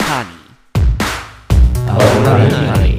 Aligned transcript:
Honey. 0.00 0.26
Honey. 1.88 2.98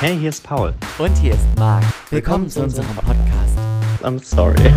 Hey, 0.00 0.18
hier 0.18 0.28
ist 0.30 0.42
Paul. 0.42 0.74
Und 0.98 1.16
hier 1.18 1.34
ist 1.34 1.46
Marc. 1.58 1.84
Willkommen 2.10 2.48
zu 2.48 2.62
unserem 2.62 2.86
Podcast. 2.96 3.58
I'm 4.02 4.18
sorry. 4.22 4.72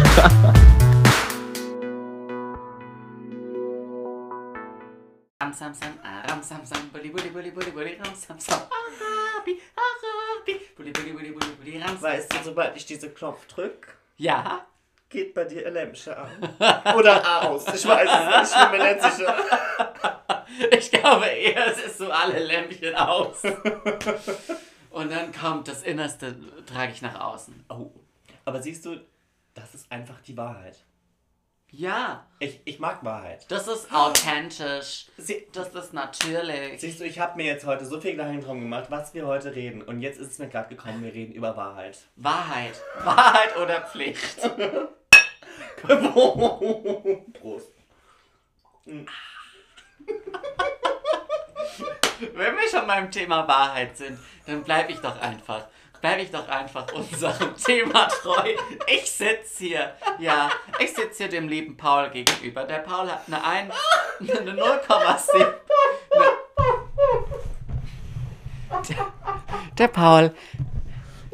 Weißt 12.02 12.34
du, 12.34 12.38
sobald 12.44 12.76
ich 12.78 12.86
diesen 12.86 13.14
Knopf 13.14 13.46
drück, 13.48 13.98
Ja, 14.18 14.66
geht 15.10 15.34
bei 15.34 15.44
dir 15.46 15.70
Lämpchen 15.70 16.14
an. 16.14 16.96
Oder 16.96 17.44
aus. 17.50 17.66
Ich 17.74 17.86
weiß 17.88 18.10
es 18.10 18.52
nicht, 18.52 18.62
ich 18.62 18.70
bin 18.70 18.80
mir 18.80 18.94
nicht 18.94 19.02
sicher. 19.14 19.36
ich 20.72 20.92
glaube 20.92 21.26
eher, 21.26 21.68
es 21.68 21.84
ist 21.84 21.98
so 21.98 22.12
alle 22.12 22.40
Lämpchen 22.40 22.96
aus. 22.96 23.42
Und 24.92 25.12
dann 25.12 25.32
kommt 25.32 25.68
das 25.68 25.84
Innerste, 25.84 26.36
trage 26.66 26.92
ich 26.92 27.02
nach 27.02 27.20
außen. 27.20 27.66
Oh. 27.70 27.92
Aber 28.46 28.62
siehst 28.62 28.86
du, 28.86 28.98
das 29.54 29.74
ist 29.76 29.92
einfach 29.92 30.20
die 30.22 30.38
Wahrheit. 30.38 30.78
Ja, 31.72 32.26
Ich, 32.40 32.62
ich 32.66 32.80
mag 32.80 33.04
Wahrheit. 33.06 33.46
das 33.52 33.68
ist 33.68 33.94
authentisch. 33.94 35.06
Sie, 35.18 35.46
Das 35.54 35.68
ist 35.76 35.94
natürlich. 35.94 36.82
siehst 36.82 37.00
du, 37.00 37.04
ich 37.04 37.20
habe 37.20 37.38
mir 37.38 37.46
jetzt 37.46 37.64
heute 37.68 37.86
so 37.86 38.02
viel 38.02 38.14
Gedanken 38.14 38.42
drum 38.44 38.60
gemacht, 38.62 38.86
was 38.90 39.14
wir 39.14 39.28
heute 39.28 39.54
reden. 39.54 39.84
Und 39.84 40.02
jetzt 40.02 40.20
ist 40.20 40.32
es 40.32 40.40
mir 40.40 40.48
gerade 40.48 40.70
gekommen, 40.76 41.04
wir 41.04 41.14
reden 41.14 41.32
über 41.34 41.56
Wahrheit. 41.56 42.00
Wahrheit. 42.16 42.74
Wahrheit 43.04 43.56
oder 43.58 43.82
Pflicht. 43.82 44.50
Prost. 47.40 47.72
Wenn 52.20 52.56
wir 52.56 52.70
schon 52.70 52.88
beim 52.88 53.12
Thema 53.12 53.48
Wahrheit 53.48 53.98
sind, 53.98 54.20
dann 54.46 54.64
bleibe 54.64 54.92
ich 54.92 55.00
doch 55.00 55.20
einfach. 55.22 55.68
Bleibe 56.02 56.22
ich 56.22 56.32
doch 56.32 56.48
einfach 56.48 56.92
unserem 56.94 57.56
Thema 57.58 58.08
treu. 58.08 58.54
Ich 58.88 59.12
sitze 59.12 59.66
hier, 59.66 59.94
ja, 60.18 60.50
ich 60.80 60.94
sitze 60.94 61.24
hier 61.24 61.30
dem 61.30 61.50
lieben 61.50 61.76
Paul 61.76 62.10
gegenüber. 62.10 62.64
Der 62.64 62.80
Paul 62.80 63.12
hat 63.12 63.24
eine 63.28 63.44
1, 63.44 63.74
eine 64.20 64.52
0,7. 64.52 65.54
Der, 68.88 69.14
der 69.78 69.88
Paul, 69.88 70.34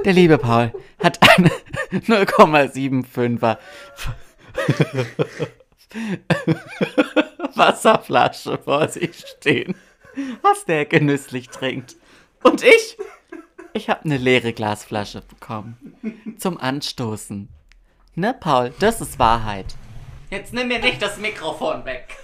der 0.03 0.13
liebe 0.13 0.37
Paul, 0.37 0.71
hat 1.03 1.19
eine 1.37 1.51
0,75er 1.91 3.57
Wasserflasche 7.55 8.57
vor 8.57 8.87
sich 8.87 9.15
stehen, 9.15 9.75
was 10.41 10.65
der 10.65 10.85
genüsslich 10.85 11.49
trinkt. 11.49 11.95
Und 12.43 12.63
ich, 12.63 12.97
ich 13.73 13.89
habe 13.89 14.05
eine 14.05 14.17
leere 14.17 14.53
Glasflasche 14.53 15.21
bekommen 15.21 16.35
zum 16.37 16.57
Anstoßen. 16.57 17.49
Ne, 18.15 18.35
Paul, 18.39 18.73
das 18.79 19.01
ist 19.01 19.19
Wahrheit. 19.19 19.75
Jetzt 20.29 20.53
nimm 20.53 20.67
mir 20.67 20.79
nicht 20.79 21.01
das 21.01 21.17
Mikrofon 21.17 21.85
weg. 21.85 22.15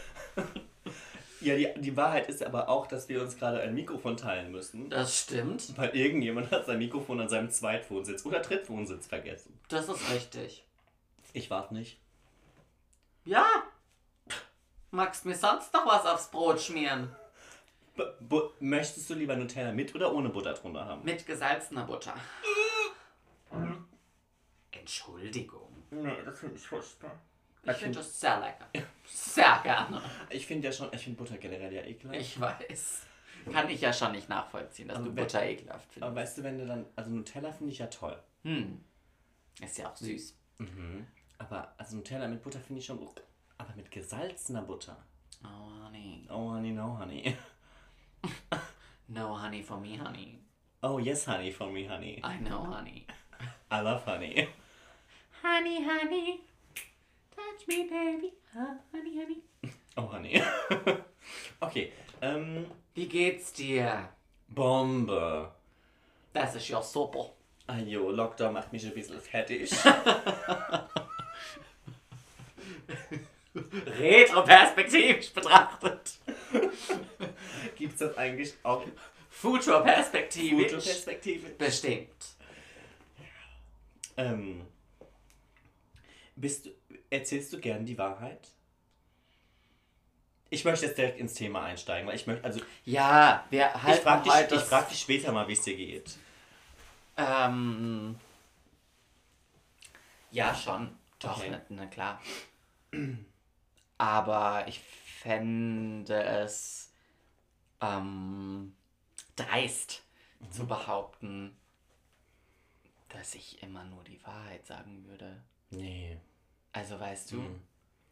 Ja, 1.41 1.55
die, 1.55 1.67
die 1.77 1.97
Wahrheit 1.97 2.29
ist 2.29 2.43
aber 2.43 2.69
auch, 2.69 2.85
dass 2.85 3.09
wir 3.09 3.21
uns 3.21 3.35
gerade 3.35 3.61
ein 3.61 3.73
Mikrofon 3.73 4.15
teilen 4.15 4.51
müssen. 4.51 4.91
Das 4.91 5.17
stimmt. 5.17 5.75
Weil 5.75 5.89
irgendjemand 5.89 6.51
hat 6.51 6.67
sein 6.67 6.77
Mikrofon 6.77 7.19
an 7.19 7.29
seinem 7.29 7.49
Zweitwohnsitz 7.49 8.25
oder 8.25 8.39
Drittwohnsitz 8.39 9.07
vergessen. 9.07 9.59
Das 9.67 9.89
ist 9.89 10.13
richtig. 10.13 10.63
Ich 11.33 11.49
warf 11.49 11.71
nicht. 11.71 11.97
Ja. 13.25 13.45
Magst 14.91 15.25
mir 15.25 15.35
sonst 15.35 15.73
noch 15.73 15.85
was 15.85 16.05
aufs 16.05 16.29
Brot 16.31 16.59
schmieren? 16.61 17.15
B 17.95 18.39
möchtest 18.59 19.09
du 19.09 19.13
lieber 19.13 19.35
Nutella 19.35 19.71
mit 19.71 19.93
oder 19.95 20.13
ohne 20.13 20.29
Butter 20.29 20.53
drunter 20.53 20.85
haben? 20.85 21.03
Mit 21.03 21.25
gesalzener 21.25 21.85
Butter. 21.85 22.15
Entschuldigung. 24.71 25.83
Nee, 25.91 26.17
das 26.25 26.39
finde 26.39 26.55
ich 26.55 26.65
furchtbar. 26.67 27.11
Ich 27.63 27.73
finde 27.77 27.99
das 27.99 28.19
sehr 28.19 28.39
lecker. 28.39 28.67
Sehr 29.05 29.59
gerne. 29.61 30.01
Ich 30.29 30.47
finde 30.47 30.67
ja 30.67 30.71
schon, 30.73 30.89
ich 30.91 31.01
finde 31.01 31.17
Butter 31.17 31.37
generell 31.37 31.71
ja 31.71 31.83
ekelhaft. 31.83 32.19
Ich 32.19 32.39
weiß. 32.39 33.01
Kann 33.51 33.69
ich 33.69 33.81
ja 33.81 33.91
schon 33.93 34.13
nicht 34.13 34.29
nachvollziehen, 34.29 34.87
dass 34.87 34.97
Aber 34.97 35.05
du 35.07 35.13
Butter 35.15 35.43
ekelhaft 35.45 35.87
Aber 35.97 36.07
findest. 36.07 36.15
weißt 36.15 36.37
du, 36.37 36.43
wenn 36.43 36.57
du 36.59 36.65
dann, 36.65 36.85
also 36.95 37.11
Nutella 37.11 37.51
finde 37.51 37.71
ich 37.71 37.79
ja 37.79 37.87
toll. 37.87 38.17
Hm. 38.43 38.83
Ist 39.61 39.77
ja 39.77 39.89
auch 39.89 39.95
süß. 39.95 40.35
Aber 41.41 41.73
also 41.77 41.95
Nutella 41.95 42.27
mit 42.27 42.43
Butter 42.43 42.59
finde 42.59 42.79
ich 42.79 42.85
schon, 42.85 42.99
aber 43.57 43.75
mit 43.75 43.89
gesalzener 43.89 44.61
Butter. 44.61 44.95
Oh, 45.43 45.85
honey. 45.85 46.27
Oh, 46.29 46.51
honey, 46.51 46.71
no, 46.71 46.97
honey. 46.99 47.35
No 49.07 49.35
honey 49.35 49.61
for 49.61 49.77
me, 49.77 49.97
honey. 49.97 50.39
Oh, 50.81 50.97
yes, 50.97 51.25
honey, 51.25 51.51
for 51.51 51.69
me, 51.69 51.85
honey. 51.85 52.21
I 52.23 52.37
know 52.37 52.63
honey. 52.63 53.05
I 53.69 53.81
love 53.81 54.05
honey. 54.05 54.47
Honey, 55.41 55.83
honey. 55.83 56.39
Touch 57.35 57.67
me, 57.67 57.89
baby. 57.89 58.31
Ah, 58.55 58.77
honey, 58.93 59.17
honey. 59.17 59.41
Oh, 59.97 60.07
honey. 60.07 60.41
okay, 61.61 61.91
ähm, 62.21 62.67
Wie 62.93 63.07
geht's 63.07 63.51
dir? 63.51 64.07
Bombe. 64.47 65.51
Das 66.31 66.55
ist 66.55 66.69
ja 66.69 66.81
super. 66.81 67.31
Ajo, 67.67 68.11
Lockdown 68.11 68.53
macht 68.53 68.71
mich 68.71 68.85
ein 68.85 68.93
bisschen 68.93 69.19
fertig. 69.19 69.71
Retroperspektivisch 73.55 75.31
betrachtet. 75.33 76.13
Gibt's 77.75 77.99
das 77.99 78.17
eigentlich 78.17 78.53
auch 78.63 78.83
Futurperspektivisch. 79.29 80.71
Fotoperspektive? 80.71 81.49
Bestimmt. 81.51 82.25
Ähm, 84.17 84.65
bist 86.35 86.65
du, 86.67 86.69
erzählst 87.09 87.51
du 87.53 87.59
gern 87.59 87.85
die 87.85 87.97
Wahrheit? 87.97 88.49
Ich 90.49 90.65
möchte 90.65 90.85
jetzt 90.85 90.97
direkt 90.97 91.17
ins 91.19 91.33
Thema 91.33 91.63
einsteigen, 91.63 92.07
weil 92.07 92.15
ich 92.15 92.27
möchte, 92.27 92.43
also 92.43 92.59
Ja, 92.83 93.45
wir 93.49 93.71
ich 93.73 93.83
halten 93.83 94.03
frage 94.03 94.23
dich, 94.23 94.33
heute 94.33 94.55
ich 94.55 94.61
frag 94.61 94.89
dich 94.89 94.99
später 94.99 95.31
mal, 95.31 95.47
wie 95.47 95.53
es 95.53 95.61
dir 95.61 95.77
geht. 95.77 96.17
Ähm, 97.17 98.15
ja, 100.31 100.53
schon. 100.55 100.95
Doch, 101.19 101.37
Okay. 101.37 101.49
na, 101.51 101.61
na 101.69 101.85
klar. 101.85 102.21
Aber 103.97 104.67
ich 104.67 104.79
fände 104.79 106.23
es 106.23 106.91
ähm, 107.81 108.75
dreist 109.35 110.03
zu 110.51 110.67
behaupten, 110.67 111.57
dass 113.09 113.35
ich 113.35 113.61
immer 113.61 113.83
nur 113.85 114.03
die 114.03 114.23
Wahrheit 114.23 114.65
sagen 114.65 115.05
würde. 115.05 115.41
Nee. 115.71 116.17
Also 116.73 116.99
weißt 116.99 117.31
du, 117.33 117.37
Mhm. 117.37 117.61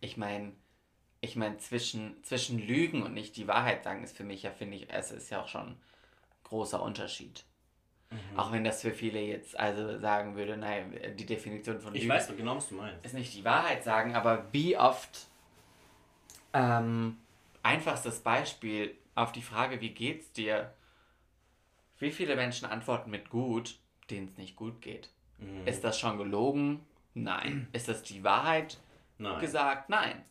ich 0.01 0.17
meine, 0.17 0.53
ich 1.22 1.35
meine, 1.38 1.57
zwischen, 1.59 2.23
zwischen 2.23 2.59
Lügen 2.59 3.03
und 3.03 3.13
nicht 3.13 3.38
die 3.38 3.47
Wahrheit 3.47 3.84
sagen 3.84 4.03
ist 4.03 4.17
für 4.17 4.23
mich 4.25 4.44
ja, 4.44 4.51
finde 4.51 4.78
ich, 4.78 4.90
es 4.91 5.11
ist 5.11 5.29
ja 5.31 5.41
auch 5.44 5.47
schon 5.50 5.69
ein 5.69 5.81
großer 6.46 6.81
Unterschied. 6.81 7.46
Mhm. 8.12 8.40
Auch 8.40 8.52
wenn 8.52 8.64
das 8.64 8.81
für 8.81 8.92
viele 8.92 9.20
jetzt 9.20 9.59
also 9.59 10.00
sagen 10.00 10.36
würde, 10.36 10.58
nein, 10.58 11.00
die 11.16 11.25
Definition 11.25 11.80
von 11.80 11.94
Ich 11.94 12.03
Lügen 12.03 12.14
weiß 12.14 12.36
genau, 12.36 12.56
was 12.56 12.70
du 12.70 12.75
meinst. 12.75 13.06
ist 13.06 13.14
nicht 13.14 13.34
die 13.36 13.46
Wahrheit 13.46 13.84
sagen, 13.84 14.16
aber 14.16 14.46
wie 14.52 14.78
oft 14.78 15.28
ähm, 16.53 17.18
einfachstes 17.62 18.20
Beispiel 18.22 18.96
auf 19.16 19.31
die 19.31 19.42
Frage, 19.42 19.81
wie 19.81 19.90
geht's 19.92 20.31
dir? 20.31 20.74
Wie 22.00 22.12
viele 22.12 22.36
Menschen 22.36 22.68
antworten 22.68 23.12
mit 23.12 23.30
gut, 23.30 23.78
denen 24.09 24.28
es 24.30 24.38
nicht 24.38 24.56
gut 24.56 24.81
geht? 24.81 25.09
Mhm. 25.38 25.68
Ist 25.68 25.84
das 25.84 26.00
schon 26.00 26.18
gelogen? 26.18 26.86
Nein. 27.14 27.68
Ist 27.74 27.90
das 27.90 28.02
die 28.03 28.24
Wahrheit 28.24 28.78
Nein. 29.18 29.40
gesagt? 29.40 29.90
Nein. 29.90 30.24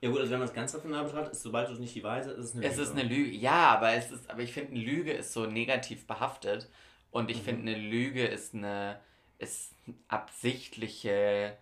Ja 0.00 0.08
gut, 0.10 0.20
also 0.20 0.30
wenn 0.32 0.38
man 0.38 0.48
es 0.48 0.54
ganz 0.54 0.74
rational 0.74 1.04
betrachtet, 1.04 1.32
ist 1.32 1.42
sobald 1.42 1.68
du 1.68 1.74
nicht 1.74 1.94
die 1.94 2.02
Wahrheit 2.02 2.26
ist 2.26 2.38
es 2.38 2.54
eine 2.56 2.66
Es 2.66 2.78
ist 2.78 2.92
eine 2.92 3.02
Lüge. 3.02 3.30
Ja, 3.36 3.70
aber 3.76 3.92
es 3.92 4.10
ist, 4.10 4.30
aber 4.30 4.40
ich 4.40 4.52
finde, 4.52 4.72
eine 4.72 4.80
Lüge 4.80 5.12
ist 5.12 5.32
so 5.32 5.46
negativ 5.46 6.06
behaftet. 6.06 6.70
Und 7.10 7.24
Mhm. 7.24 7.30
ich 7.30 7.42
finde, 7.42 7.72
eine 7.72 7.80
Lüge 7.80 8.24
ist 8.26 8.54
eine 8.54 9.00
ist 9.38 9.74
eine 9.86 9.96
absichtliche 10.08 11.56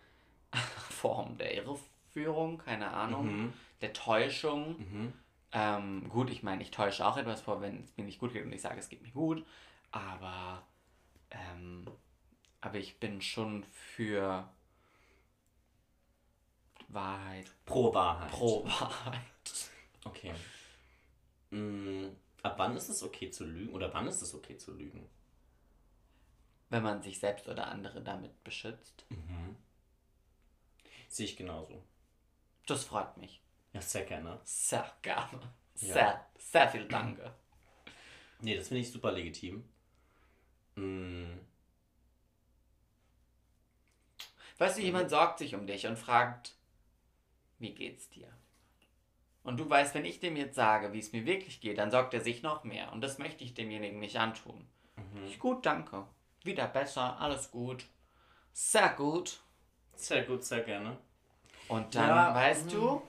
Form 0.90 1.37
der 1.38 1.55
Irreführung, 1.55 2.58
keine 2.58 2.90
Ahnung, 2.93 3.26
Mhm. 3.26 3.52
der 3.81 3.93
Täuschung. 3.93 4.76
Mhm. 4.79 5.12
Ähm, 5.52 6.08
gut, 6.08 6.31
ich 6.31 6.43
meine, 6.43 6.62
ich 6.62 6.70
täusche 6.70 7.06
auch 7.06 7.17
etwas 7.17 7.40
vor, 7.40 7.61
wenn 7.61 7.82
es 7.85 7.96
mir 7.96 8.05
nicht 8.05 8.19
gut 8.19 8.32
geht 8.32 8.44
und 8.44 8.52
ich 8.52 8.61
sage, 8.61 8.79
es 8.79 8.88
geht 8.88 9.02
mir 9.02 9.11
gut. 9.12 9.44
Aber, 9.93 10.62
ähm, 11.31 11.87
aber 12.61 12.79
ich 12.79 12.99
bin 13.00 13.20
schon 13.23 13.64
für 13.73 14.49
Wahrheit, 16.88 17.50
Pro 17.67 17.93
Wahrheit. 17.94 18.31
pro 18.31 18.64
Wahrheit. 18.64 19.20
Okay. 20.05 20.35
Mm, 21.50 22.08
ab 22.43 22.55
wann 22.58 22.76
ist 22.76 22.88
es 22.88 23.02
okay 23.02 23.31
zu 23.31 23.44
lügen? 23.44 23.73
Oder 23.75 23.93
wann 23.93 24.06
ist 24.08 24.23
es 24.23 24.35
okay 24.35 24.56
zu 24.56 24.73
lügen? 24.75 25.08
Wenn 26.70 26.82
man 26.82 27.02
sich 27.02 27.19
selbst 27.19 27.49
oder 27.49 27.69
andere 27.69 28.02
damit 28.02 28.43
beschützt. 28.44 29.06
Sehe 31.08 31.26
ich 31.26 31.37
genauso. 31.37 31.82
Das 32.67 32.85
freut 32.85 33.17
mich. 33.17 33.40
Ja, 33.73 33.81
sehr 33.81 34.05
gerne. 34.05 34.40
Sehr 34.44 34.90
gerne. 35.02 35.40
Ja. 35.76 35.94
Sehr, 35.94 36.26
sehr 36.38 36.69
viel 36.69 36.85
Danke. 36.87 37.35
Nee, 38.40 38.56
das 38.56 38.69
finde 38.69 38.82
ich 38.82 38.93
super 38.93 39.12
legitim. 39.12 39.64
Mm, 40.76 41.38
Weißt 44.58 44.76
du, 44.79 44.82
jemand 44.82 45.08
sorgt 45.08 45.38
sich 45.38 45.55
um 45.55 45.67
dich 45.67 45.87
und 45.87 45.96
fragt, 45.99 46.55
wie 47.58 47.75
geht's 47.75 48.08
dir? 48.08 48.28
Und 49.43 49.58
du 49.58 49.69
weißt, 49.69 49.94
wenn 49.94 50.05
ich 50.05 50.20
dem 50.20 50.37
jetzt 50.37 50.56
sage, 50.56 50.93
wie 50.93 50.99
es 50.99 51.12
mir 51.12 51.25
wirklich 51.25 51.60
geht, 51.60 51.78
dann 51.78 51.90
sorgt 51.90 52.12
er 52.14 52.20
sich 52.20 52.43
noch 52.43 52.64
mehr. 52.64 52.93
Und 52.93 53.00
das 53.00 53.19
möchte 53.19 53.44
ich 53.44 53.55
demjenigen 53.55 53.99
nicht 53.99 54.16
antun. 54.16 54.66
Ich, 55.26 55.38
gut, 55.38 55.64
danke. 55.64 56.06
Wieder 56.44 56.66
besser, 56.66 57.19
alles 57.20 57.50
gut. 57.50 57.87
Sehr 58.52 58.90
gut. 58.90 59.40
sehr 59.94 60.25
gut, 60.25 60.44
sehr 60.44 60.60
gerne. 60.60 60.99
Und 61.69 61.94
dann, 61.94 62.08
Ja, 62.08 62.34
weißt 62.34 62.72
du, 62.72 63.02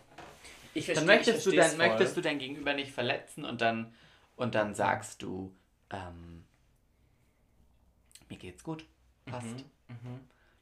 Ich 0.73 0.85
dann 0.87 1.05
möchtest 1.05 1.45
du, 1.45 1.51
dann 1.51 1.77
möchtest 1.77 2.15
du 2.15 2.21
dein 2.21 2.39
Gegenüber 2.39 2.73
nicht 2.73 2.91
verletzen 2.91 3.43
und 3.45 3.61
dann, 3.61 3.93
und 4.35 4.55
dann 4.55 4.75
sagst 4.75 5.21
du, 5.21 5.55
ähm, 5.89 6.45
mir 8.29 8.37
geht's 8.37 8.63
gut. 8.63 8.85
Passt. 9.25 9.65
Mhm, 9.87 10.19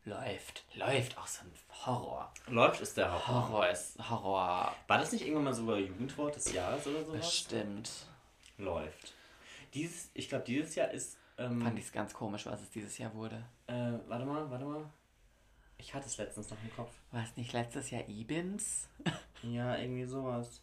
Läuft. 0.07 0.63
Läuft. 0.75 1.17
Auch 1.17 1.27
so 1.27 1.41
ein 1.43 1.51
Horror. 1.85 2.31
Läuft 2.47 2.79
ist 2.79 2.95
der 2.95 3.11
Horror. 3.11 3.49
Horror 3.49 3.67
ist 3.67 4.09
Horror. 4.09 4.73
War 4.87 4.97
das 4.97 5.11
nicht 5.11 5.23
irgendwann 5.23 5.43
mal 5.43 5.53
sogar 5.53 5.77
Jugendwort 5.77 6.33
des 6.37 6.53
Jahres 6.53 6.87
oder 6.87 7.03
sowas? 7.03 7.19
Bestimmt. 7.19 7.91
Läuft. 8.57 9.13
Dieses, 9.73 10.09
ich 10.13 10.29
glaube, 10.29 10.45
dieses 10.45 10.75
Jahr 10.75 10.91
ist. 10.91 11.17
Ähm, 11.37 11.61
Fand 11.61 11.77
ich 11.77 11.85
es 11.85 11.91
ganz 11.91 12.13
komisch, 12.13 12.45
was 12.45 12.61
es 12.61 12.69
dieses 12.71 12.97
Jahr 12.97 13.13
wurde. 13.13 13.43
äh, 13.67 13.91
warte 14.07 14.25
mal, 14.25 14.49
warte 14.49 14.63
mal. 14.63 14.85
Ich 15.77 15.93
hatte 15.93 16.07
es 16.07 16.17
letztens 16.17 16.49
noch 16.49 16.57
im 16.63 16.73
Kopf. 16.73 16.91
War 17.11 17.23
es 17.23 17.35
nicht 17.35 17.51
letztes 17.51 17.91
Jahr 17.91 18.07
Ibins? 18.07 18.87
Ja, 19.43 19.75
irgendwie 19.77 20.05
sowas. 20.05 20.61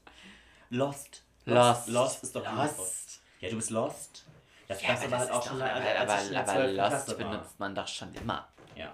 Lost. 0.71 1.23
Lost. 1.45 1.87
Lost 1.89 2.25
ist 2.25 2.35
doch 2.35 2.43
Jugendwort. 2.45 2.77
Lost. 2.77 3.23
Ja, 3.41 3.51
du 3.51 3.57
bist 3.57 3.71
Lost. 3.71 4.25
Das 4.67 4.83
Ja, 4.83 4.89
aber 4.89 4.99
aber 5.03 5.09
das 5.11 5.21
halt 5.21 5.31
auch 5.31 5.47
schon 5.47 5.59
lange, 5.59 5.73
aber, 5.75 6.13
aber, 6.13 6.39
aber 6.39 6.45
12. 6.45 6.77
Lost 6.77 7.19
benutzt 7.19 7.61
man 7.61 7.75
doch 7.77 7.87
schon 7.87 8.13
immer. 8.15 8.49
Ja. 8.75 8.93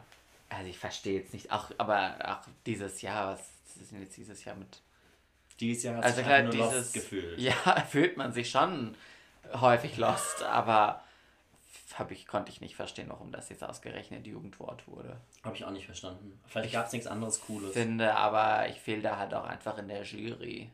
Also 0.50 0.68
ich 0.68 0.78
verstehe 0.78 1.20
jetzt 1.20 1.32
nicht, 1.32 1.50
auch, 1.50 1.70
aber 1.78 2.16
auch 2.24 2.46
dieses 2.66 3.00
Jahr, 3.02 3.32
was 3.32 3.40
ist 3.80 3.92
denn 3.92 4.02
jetzt 4.02 4.16
dieses 4.16 4.44
Jahr 4.44 4.56
mit 4.56 4.80
Dieses 5.58 5.84
Jahr 5.84 5.96
hast 5.96 6.04
Also 6.04 6.22
klar, 6.22 6.42
nur 6.42 6.52
dieses 6.52 6.72
Lost 6.74 6.92
gefühlt. 6.92 7.38
Ja, 7.40 7.52
fühlt 7.88 8.16
man 8.18 8.32
sich 8.32 8.50
schon 8.50 8.94
häufig 9.54 9.96
lost, 9.96 10.42
aber 10.42 11.02
hab 11.94 12.10
ich, 12.10 12.26
konnte 12.26 12.50
ich 12.50 12.60
nicht 12.60 12.76
verstehen, 12.76 13.08
warum 13.08 13.32
das 13.32 13.48
jetzt 13.48 13.64
ausgerechnet 13.64 14.26
Jugendwort 14.26 14.86
wurde. 14.86 15.16
Habe 15.42 15.56
ich 15.56 15.64
auch 15.64 15.70
nicht 15.70 15.86
verstanden. 15.86 16.40
Vielleicht 16.46 16.72
gab 16.72 16.86
es 16.86 16.92
nichts 16.92 17.06
anderes 17.06 17.40
Cooles. 17.42 17.72
Finde 17.72 18.14
aber, 18.16 18.68
ich 18.68 18.80
fehle 18.80 19.02
da 19.02 19.16
halt 19.18 19.34
auch 19.34 19.44
einfach 19.44 19.78
in 19.78 19.88
der 19.88 20.02
Jury. 20.02 20.70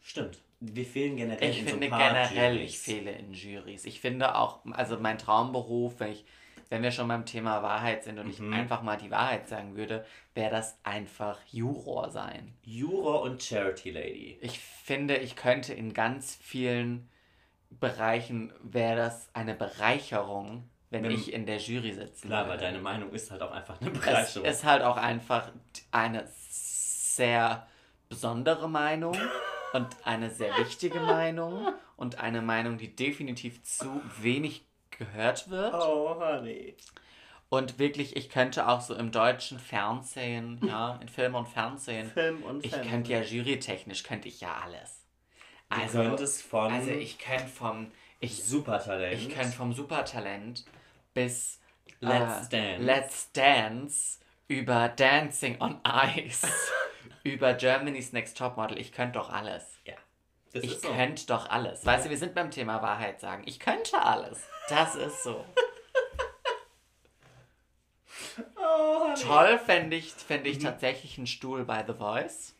Stimmt. 0.00 0.38
Wir 0.60 0.84
fehlen 0.86 1.16
generell 1.16 1.50
Ich 1.50 1.58
in 1.60 1.66
finde 1.68 1.88
so 1.88 1.96
generell, 1.96 2.54
Juries. 2.54 2.70
ich 2.72 2.78
fehle 2.78 3.12
in 3.12 3.34
Juries. 3.34 3.84
Ich 3.84 4.00
finde 4.00 4.36
auch, 4.36 4.60
also 4.72 4.98
mein 4.98 5.18
Traumberuf, 5.18 5.98
wenn 5.98 6.12
ich, 6.12 6.24
wenn 6.72 6.82
wir 6.82 6.90
schon 6.90 7.06
beim 7.06 7.26
Thema 7.26 7.62
Wahrheit 7.62 8.02
sind 8.02 8.18
und 8.18 8.30
ich 8.30 8.38
Mhm. 8.40 8.54
einfach 8.54 8.80
mal 8.80 8.96
die 8.96 9.10
Wahrheit 9.10 9.46
sagen 9.46 9.76
würde, 9.76 10.06
wäre 10.34 10.50
das 10.50 10.78
einfach 10.84 11.38
Juror 11.50 12.08
sein. 12.08 12.54
Juror 12.62 13.20
und 13.22 13.42
Charity 13.42 13.90
Lady. 13.90 14.38
Ich 14.40 14.58
finde, 14.58 15.16
ich 15.18 15.36
könnte 15.36 15.74
in 15.74 15.92
ganz 15.92 16.34
vielen 16.34 17.10
Bereichen 17.68 18.52
wäre 18.62 18.96
das 18.96 19.28
eine 19.34 19.54
Bereicherung, 19.54 20.68
wenn 20.88 21.04
Wenn- 21.04 21.10
ich 21.10 21.32
in 21.34 21.44
der 21.44 21.58
Jury 21.58 21.92
sitze. 21.92 22.26
Klar, 22.26 22.48
weil 22.48 22.56
deine 22.58 22.78
Meinung 22.80 23.10
ist 23.12 23.30
halt 23.30 23.42
auch 23.42 23.50
einfach 23.52 23.78
eine 23.80 23.90
es 23.90 23.98
Bereicherung. 24.00 24.48
ist 24.48 24.64
halt 24.64 24.82
auch 24.82 24.96
einfach 24.96 25.50
eine 25.90 26.26
sehr 26.26 27.66
besondere 28.08 28.68
Meinung 28.68 29.14
und 29.74 29.88
eine 30.04 30.30
sehr 30.30 30.56
wichtige 30.58 31.00
Meinung 31.00 31.68
und 31.96 32.18
eine 32.18 32.40
Meinung, 32.40 32.78
die 32.78 32.96
definitiv 32.96 33.62
zu 33.62 34.00
wenig 34.22 34.66
gehört 35.04 35.50
wird. 35.50 35.74
oh, 35.74 36.16
honey. 36.18 36.76
Und 37.48 37.78
wirklich, 37.78 38.16
ich 38.16 38.30
könnte 38.30 38.66
auch 38.66 38.80
so 38.80 38.94
im 38.94 39.12
deutschen 39.12 39.58
Fernsehen, 39.58 40.58
ja, 40.66 40.96
in 41.02 41.08
Film 41.08 41.34
und 41.34 41.46
Fernsehen, 41.46 42.10
Film 42.10 42.42
und 42.44 42.64
ich 42.64 42.70
Fernsehen. 42.70 42.90
könnte 42.90 43.12
ja 43.12 43.20
jurytechnisch, 43.20 44.04
könnte 44.04 44.28
ich 44.28 44.40
ja 44.40 44.56
alles. 44.64 45.00
Du 45.68 45.92
könntest 45.92 46.42
von 46.42 46.72
also 46.72 46.90
ich 46.90 47.18
könnte 47.18 47.46
vom, 47.46 47.90
ich, 48.20 48.44
Supertalent. 48.44 49.20
ich 49.20 49.30
könnte 49.30 49.52
vom 49.52 49.72
Supertalent 49.72 50.64
bis 51.14 51.60
Let's 52.00 52.48
äh, 52.48 52.50
Dance. 52.50 52.82
Let's 52.84 53.32
Dance 53.32 54.18
über 54.48 54.88
Dancing 54.88 55.60
on 55.60 55.80
Ice, 56.16 56.46
über 57.22 57.54
Germany's 57.54 58.12
Next 58.12 58.36
Topmodel, 58.36 58.78
ich 58.78 58.92
könnte 58.92 59.18
doch 59.18 59.30
alles. 59.30 59.78
Ja. 59.84 59.94
Das 60.52 60.62
Ich 60.64 60.80
so. 60.80 60.88
könnte 60.92 61.26
doch 61.26 61.48
alles. 61.48 61.84
Weißt 61.86 62.04
du, 62.06 62.10
wir 62.10 62.18
sind 62.18 62.34
beim 62.34 62.50
Thema 62.50 62.82
Wahrheit 62.82 63.20
sagen. 63.20 63.42
Ich 63.46 63.58
könnte 63.58 64.00
alles. 64.02 64.38
Das 64.68 64.94
ist 64.96 65.22
so. 65.22 65.44
Oh. 68.56 69.14
Toll 69.20 69.58
fände 69.58 69.96
ich, 69.96 70.12
fänd 70.12 70.44
Mhm. 70.44 70.50
ich 70.50 70.58
tatsächlich 70.58 71.18
einen 71.18 71.26
Stuhl 71.26 71.64
bei 71.64 71.84
The 71.86 71.94
Voice. 71.94 72.54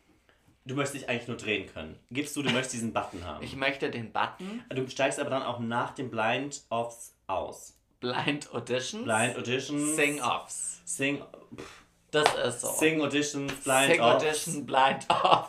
Du 0.65 0.75
möchtest 0.75 1.03
dich 1.03 1.09
eigentlich 1.09 1.29
nur 1.29 1.37
drehen 1.37 1.67
können. 1.73 1.99
Gibst 2.11 2.37
du, 2.37 2.43
du 2.43 2.51
möchtest 2.51 2.75
diesen 2.75 2.93
Button 2.93 3.25
haben. 3.25 3.43
Ich 3.43 3.57
möchte 3.57 3.91
den 3.91 4.13
Button 4.13 4.65
du 4.71 4.89
steigst 4.89 5.19
aber 5.19 5.31
dann 5.31 5.43
auch 5.43 5.59
nach 5.59 5.93
dem 5.95 6.11
Blind 6.11 6.63
Offs 6.69 7.15
aus. 7.27 7.75
Blind 8.01 8.53
Auditions. 8.55 9.05
Blind 9.05 9.37
Auditions. 9.37 9.97
Sing-Offs. 9.97 10.81
Sing. 10.85 11.23
pff, 11.57 11.83
Das 12.11 12.35
ist 12.35 12.61
so. 12.61 12.69
Sing 12.73 13.01
Auditions, 13.01 13.53
Blind 13.65 13.93
Sing 13.93 14.01
Offs. 14.01 14.25
Audition, 14.25 14.67
Blind 14.67 15.07
Off. 15.09 15.49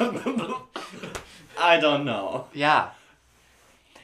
I 1.64 1.78
don't 1.80 2.02
know. 2.02 2.46
Ja. 2.52 2.94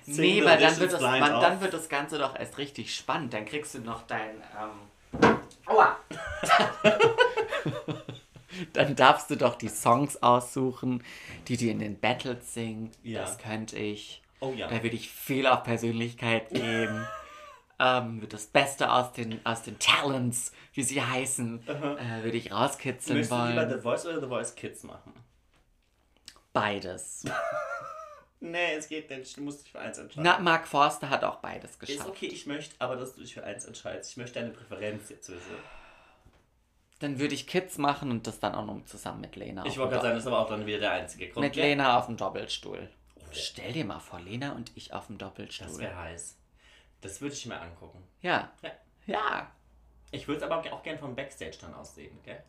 Sing 0.02 0.20
nee, 0.20 0.44
weil 0.44 0.58
dann 0.58 0.78
wird, 0.78 0.92
das, 0.92 1.00
man, 1.00 1.20
dann 1.20 1.60
wird 1.60 1.74
das 1.74 1.88
Ganze 1.88 2.18
doch 2.18 2.34
erst 2.36 2.58
richtig 2.58 2.94
spannend. 2.94 3.34
Dann 3.34 3.44
kriegst 3.44 3.74
du 3.74 3.80
noch 3.80 4.02
dein. 4.06 4.36
Ähm, 4.58 5.38
Aua! 5.66 5.96
dann 8.72 8.96
darfst 8.96 9.30
du 9.30 9.36
doch 9.36 9.56
die 9.56 9.68
Songs 9.68 10.22
aussuchen, 10.22 11.04
die 11.48 11.56
dir 11.56 11.70
in 11.70 11.78
den 11.78 12.00
Battles 12.00 12.54
singen. 12.54 12.90
Ja. 13.02 13.20
Das 13.20 13.38
könnte 13.38 13.76
ich. 13.76 14.22
Oh 14.40 14.52
ja. 14.56 14.68
Da 14.68 14.82
würde 14.82 14.96
ich 14.96 15.10
viel 15.10 15.46
auf 15.46 15.62
Persönlichkeit 15.62 16.48
geben. 16.50 17.06
ähm, 17.78 18.26
das 18.28 18.46
Beste 18.46 18.90
aus 18.90 19.12
den, 19.12 19.44
aus 19.44 19.62
den 19.62 19.78
Talents, 19.78 20.52
wie 20.72 20.82
sie 20.82 21.02
heißen, 21.02 21.68
äh, 21.68 22.24
würde 22.24 22.36
ich 22.36 22.52
rauskitzeln 22.52 23.22
du 23.22 23.30
wollen. 23.30 23.50
lieber 23.50 23.68
The 23.68 23.80
Voice 23.80 24.06
oder 24.06 24.20
The 24.20 24.26
Voice 24.26 24.54
Kids 24.54 24.82
machen? 24.82 25.12
Beides. 26.60 27.24
Nee, 28.42 28.74
es 28.74 28.88
geht 28.88 29.10
nicht. 29.10 29.36
Du 29.36 29.42
musst 29.42 29.62
dich 29.64 29.70
für 29.70 29.78
eins 29.80 29.98
entscheiden. 29.98 30.24
Na, 30.24 30.38
Mark 30.38 30.66
Forster 30.66 31.10
hat 31.10 31.24
auch 31.24 31.36
beides 31.40 31.72
ist 31.72 31.80
geschafft. 31.80 32.08
okay, 32.08 32.24
ich 32.26 32.46
möchte 32.46 32.74
aber, 32.78 32.96
dass 32.96 33.14
du 33.14 33.20
dich 33.20 33.34
für 33.34 33.44
eins 33.44 33.66
entscheidest. 33.66 34.12
Ich 34.12 34.16
möchte 34.16 34.40
deine 34.40 34.50
Präferenz 34.50 35.10
jetzt 35.10 35.28
wissen. 35.28 35.56
Dann 37.00 37.18
würde 37.18 37.34
ich 37.34 37.46
Kids 37.46 37.76
machen 37.76 38.10
und 38.10 38.26
das 38.26 38.40
dann 38.40 38.54
auch 38.54 38.64
noch 38.64 38.82
zusammen 38.86 39.20
mit 39.20 39.36
Lena. 39.36 39.66
Ich 39.66 39.76
wollte 39.76 39.90
gerade 39.92 40.04
sagen, 40.06 40.14
das 40.14 40.24
ist 40.24 40.26
aber 40.28 40.38
auch 40.38 40.48
dann 40.48 40.64
wieder 40.64 40.78
der 40.78 40.92
einzige 40.92 41.28
Grund. 41.28 41.44
Mit 41.44 41.52
gell? 41.52 41.64
Lena 41.68 41.98
auf 41.98 42.06
dem 42.06 42.16
Doppelstuhl. 42.16 42.88
Stell 43.30 43.72
dir 43.74 43.84
mal 43.84 44.00
vor, 44.00 44.20
Lena 44.20 44.52
und 44.52 44.72
ich 44.74 44.94
auf 44.94 45.08
dem 45.08 45.18
Das 45.18 45.28
Doppelstuhl. 45.28 45.78
wäre 45.78 45.96
heiß. 45.98 46.38
Das 47.02 47.20
würde 47.20 47.34
ich 47.34 47.44
mir 47.44 47.60
angucken. 47.60 48.02
Ja. 48.22 48.50
Ja. 48.62 48.70
Ja. 49.06 49.50
Ich 50.12 50.26
würde 50.26 50.38
es 50.44 50.50
aber 50.50 50.60
auch 50.72 50.82
gerne 50.82 50.98
vom 50.98 51.14
Backstage 51.14 51.58
dann 51.60 51.74
aussehen, 51.74 52.18
gell? 52.24 52.42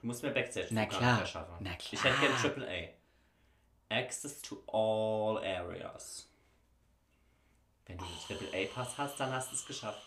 Du 0.00 0.08
musst 0.08 0.24
mir 0.24 0.30
Backstage 0.30 0.68
Na 0.70 0.86
klar. 0.86 1.18
verschaffen. 1.18 1.54
Na 1.60 1.70
Ich 1.78 1.92
hätte 2.02 2.18
gerne 2.18 2.34
klar. 2.34 2.40
Triple 2.42 2.68
A. 2.68 2.99
Access 3.90 4.40
to 4.42 4.62
all 4.66 5.38
areas. 5.44 6.28
Wenn 7.86 7.98
du 7.98 8.04
einen 8.04 8.20
Triple 8.26 8.48
A 8.56 8.66
Pass 8.72 8.96
hast, 8.96 9.18
dann 9.18 9.32
hast 9.32 9.50
du 9.50 9.56
es 9.56 9.66
geschafft. 9.66 10.06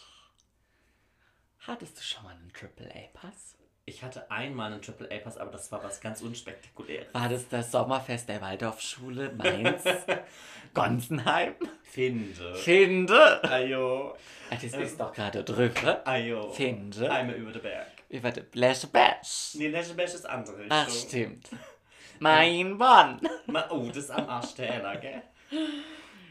Hattest 1.60 1.98
du 1.98 2.02
schon 2.02 2.24
mal 2.24 2.32
einen 2.32 2.52
AAA-Pass? 2.52 3.56
Ich 3.86 4.02
hatte 4.02 4.32
einmal 4.32 4.72
einen 4.72 4.82
Triple 4.82 5.10
A 5.12 5.20
Pass, 5.20 5.38
aber 5.38 5.52
das 5.52 5.70
war 5.72 5.84
was 5.84 6.00
ganz 6.00 6.22
unspektakuläres. 6.22 7.14
War 7.14 7.28
das 7.28 7.50
das 7.50 7.72
Sommerfest 7.72 8.30
der 8.30 8.40
Waldorfschule 8.40 9.34
Mainz? 9.34 9.84
Gonsenheim? 10.74 11.56
Finde. 11.84 12.56
Finde! 12.56 13.44
Ajo. 13.44 14.16
Das 14.50 14.64
ist 14.64 14.98
doch 14.98 15.12
gerade 15.12 15.44
drüber. 15.44 16.08
Ajo. 16.08 16.52
Finde. 16.52 17.12
Einmal 17.12 17.36
über 17.36 17.52
den 17.52 17.62
Berg. 17.62 17.88
Über 18.08 18.32
die 18.32 18.42
Bläsch 18.42 18.86
Bash. 18.88 19.56
Nee, 19.56 19.68
National 19.68 19.98
Bash 19.98 20.14
ist 20.14 20.26
andere 20.26 20.60
Richtung. 20.60 20.72
Ach, 20.72 20.90
stimmt. 20.90 21.50
Mein 22.20 22.78
Mann. 22.78 23.20
Ma- 23.48 23.68
Oh, 23.70 23.88
das 23.88 23.98
ist 23.98 24.12
am 24.12 24.28
Arsch 24.30 24.54
der 24.56 24.76
Ella, 24.76 24.96
gell? 24.96 25.22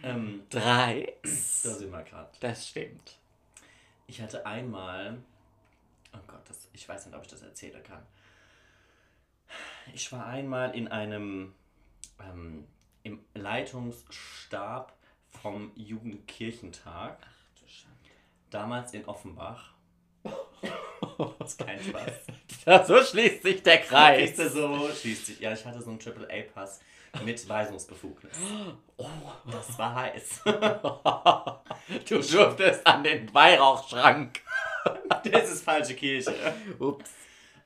ähm, 0.02 0.44
Drei. 0.50 1.14
da 1.22 1.28
sind 1.28 1.90
wir 1.92 2.02
gerade. 2.02 2.30
Das 2.40 2.68
stimmt. 2.68 3.18
Ich 4.06 4.20
hatte 4.20 4.44
einmal, 4.46 5.18
oh 6.14 6.18
Gott, 6.26 6.40
das, 6.48 6.68
ich 6.72 6.88
weiß 6.88 7.06
nicht, 7.06 7.14
ob 7.14 7.22
ich 7.22 7.28
das 7.28 7.42
erzählen 7.42 7.82
kann. 7.82 8.02
Ich 9.94 10.10
war 10.12 10.26
einmal 10.26 10.74
in 10.74 10.88
einem, 10.88 11.54
ähm, 12.20 12.66
im 13.02 13.24
Leitungsstab 13.34 14.96
vom 15.28 15.72
Jugendkirchentag, 15.74 17.18
Du 17.60 17.66
Schande. 17.68 17.96
damals 18.50 18.92
in 18.94 19.04
Offenbach. 19.06 19.72
Das 20.22 21.50
ist 21.52 21.58
kein 21.58 21.82
Spaß. 21.82 22.12
Ja, 22.66 22.84
so 22.84 23.02
schließt 23.02 23.42
sich 23.42 23.62
der 23.62 23.78
Kreis. 23.78 24.36
Du, 24.36 24.48
so 24.48 24.88
schließt 24.88 25.26
sich. 25.26 25.40
Ja, 25.40 25.52
ich 25.52 25.64
hatte 25.64 25.82
so 25.82 25.90
einen 25.90 25.98
AAA-Pass 25.98 26.80
mit 27.24 27.48
Weisungsbefugnis. 27.48 28.36
Oh, 28.96 29.06
das 29.50 29.78
war 29.78 29.94
heiß. 29.94 30.42
Du 32.08 32.20
durftest 32.20 32.86
an 32.86 33.02
den 33.02 33.32
Weihrauchschrank. 33.34 34.40
Das 35.24 35.50
ist 35.50 35.64
falsche 35.64 35.94
Kirche. 35.94 36.34
Ups. 36.78 37.10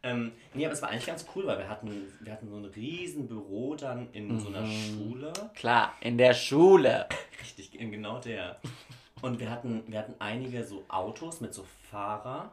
Ähm, 0.02 0.32
nee, 0.54 0.64
aber 0.64 0.72
es 0.72 0.82
war 0.82 0.90
eigentlich 0.90 1.06
ganz 1.06 1.26
cool, 1.34 1.46
weil 1.46 1.58
wir 1.58 1.68
hatten, 1.68 2.12
wir 2.20 2.32
hatten 2.32 2.48
so 2.48 2.56
ein 2.56 2.64
riesen 2.64 3.26
Büro 3.26 3.74
dann 3.74 4.08
in 4.12 4.38
so 4.38 4.48
einer 4.48 4.66
Schule. 4.66 5.32
Klar, 5.54 5.94
in 6.00 6.16
der 6.16 6.34
Schule. 6.34 7.08
Richtig, 7.40 7.78
in 7.78 7.90
genau 7.90 8.18
der. 8.20 8.60
Und 9.20 9.40
wir 9.40 9.50
hatten, 9.50 9.84
wir 9.88 9.98
hatten 9.98 10.14
einige 10.18 10.64
so 10.64 10.84
Autos 10.88 11.40
mit 11.40 11.54
so 11.54 11.64
Fahrer. 11.90 12.52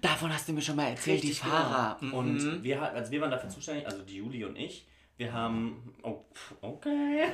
Davon 0.00 0.32
hast 0.32 0.48
du 0.48 0.52
mir 0.52 0.62
schon 0.62 0.76
mal 0.76 0.88
erzählt, 0.90 1.22
die 1.22 1.28
Richtig, 1.28 1.48
Fahrer. 1.48 1.96
genau. 2.00 2.22
Mhm. 2.22 2.28
Und 2.30 2.62
wir, 2.62 2.80
ha- 2.80 2.88
also 2.88 3.10
wir 3.10 3.20
waren 3.20 3.30
dafür 3.30 3.50
zuständig, 3.50 3.86
also 3.86 4.02
die 4.02 4.16
Juli 4.16 4.44
und 4.44 4.56
ich. 4.56 4.86
Wir 5.16 5.32
haben. 5.32 5.94
Oh, 6.02 6.24
okay. 6.60 7.28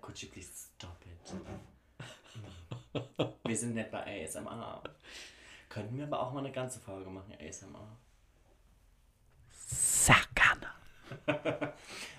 Could 0.00 0.18
you 0.18 0.28
please 0.28 0.48
stop 0.76 0.96
it? 1.06 1.34
Wir 3.44 3.56
sind 3.56 3.74
nicht 3.74 3.90
bei 3.90 4.24
ASMR. 4.24 4.82
Könnten 5.68 5.96
wir 5.96 6.04
aber 6.04 6.20
auch 6.20 6.32
mal 6.32 6.40
eine 6.40 6.52
ganze 6.52 6.80
Folge 6.80 7.08
machen, 7.10 7.32
ASMR. 7.40 7.96
Sakana. 9.50 10.74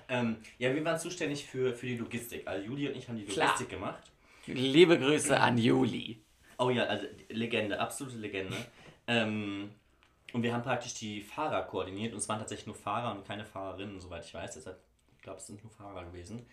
Ähm, 0.10 0.38
ja, 0.58 0.74
wir 0.74 0.86
waren 0.86 0.98
zuständig 0.98 1.46
für, 1.46 1.74
für 1.74 1.86
die 1.86 1.98
Logistik. 1.98 2.48
Also 2.48 2.66
Juli 2.66 2.88
und 2.88 2.96
ich 2.96 3.10
haben 3.10 3.18
die 3.18 3.26
Klar. 3.26 3.48
Logistik 3.48 3.72
gemacht. 3.72 4.02
Liebe 4.46 4.98
Grüße 4.98 5.38
an 5.38 5.58
Juli. 5.58 6.22
Oh 6.58 6.70
ja, 6.70 6.84
also 6.86 7.06
Legende, 7.28 7.78
absolute 7.78 8.16
Legende. 8.16 8.56
Ähm, 9.08 9.72
und 10.34 10.44
wir 10.44 10.54
haben 10.54 10.64
praktisch 10.64 10.94
die 10.94 11.22
Fahrer 11.22 11.64
koordiniert 11.64 12.12
und 12.14 12.20
es 12.20 12.28
waren 12.28 12.40
tatsächlich 12.40 12.68
nur 12.68 12.76
Fahrer 12.76 13.12
und 13.16 13.26
keine 13.26 13.46
Fahrerinnen, 13.46 14.00
soweit 14.00 14.26
ich 14.26 14.34
weiß. 14.34 14.56
Deshalb, 14.56 14.78
ich 15.16 15.22
glaube, 15.22 15.40
es 15.40 15.48
sind 15.48 15.64
nur 15.64 15.72
Fahrer 15.72 16.04
gewesen. 16.06 16.46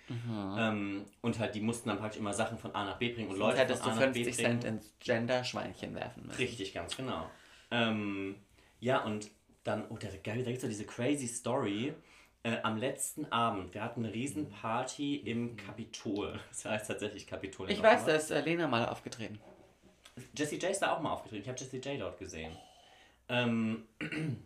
Ähm, 0.57 1.05
und 1.21 1.39
halt, 1.39 1.55
die 1.55 1.61
mussten 1.61 1.89
dann 1.89 1.99
praktisch 1.99 2.21
immer 2.21 2.33
Sachen 2.33 2.57
von 2.57 2.75
A 2.75 2.85
nach 2.85 2.99
B 2.99 3.13
bringen 3.13 3.31
und 3.31 3.37
Leute 3.37 3.57
Sonst 3.57 3.61
hättest 3.61 3.83
von 3.83 3.97
du 3.97 4.05
A 4.05 4.07
B 4.11 4.25
50 4.25 4.37
bringen. 4.37 4.61
Cent 4.61 4.65
ins 4.65 4.95
Gender-Schweinchen 5.01 5.95
werfen 5.95 6.27
müssen. 6.27 6.39
Richtig, 6.39 6.73
ganz 6.73 6.97
genau. 6.97 7.29
Ähm, 7.71 8.37
ja, 8.81 9.03
und 9.03 9.31
dann, 9.65 9.87
oh, 9.89 9.99
da, 9.99 10.09
da 10.09 10.33
gibt 10.33 10.49
es 10.49 10.61
so 10.61 10.69
diese 10.69 10.85
crazy 10.85 11.27
Story. 11.27 11.95
Äh, 12.45 12.59
am 12.63 12.77
letzten 12.77 13.25
Abend, 13.33 13.73
wir 13.73 13.83
hatten 13.83 14.05
eine 14.05 14.13
riesen 14.13 14.51
Party 14.51 15.17
im 15.17 15.57
Kapitol. 15.57 16.39
Das 16.51 16.65
heißt 16.67 16.89
tatsächlich 16.89 17.27
Kapitol. 17.27 17.71
Ich 17.71 17.83
weiß, 17.83 18.05
da 18.05 18.13
ist 18.13 18.31
äh, 18.31 18.41
Lena 18.43 18.69
mal 18.69 18.87
aufgetreten. 18.87 19.41
Jesse 20.37 20.57
J 20.57 20.71
ist 20.71 20.81
da 20.81 20.95
auch 20.95 21.01
mal 21.01 21.13
aufgetreten. 21.13 21.43
Ich 21.43 21.49
habe 21.49 21.59
Jesse 21.59 21.77
J 21.77 22.01
dort 22.01 22.19
gesehen. 22.19 22.57
Ähm, 23.29 23.85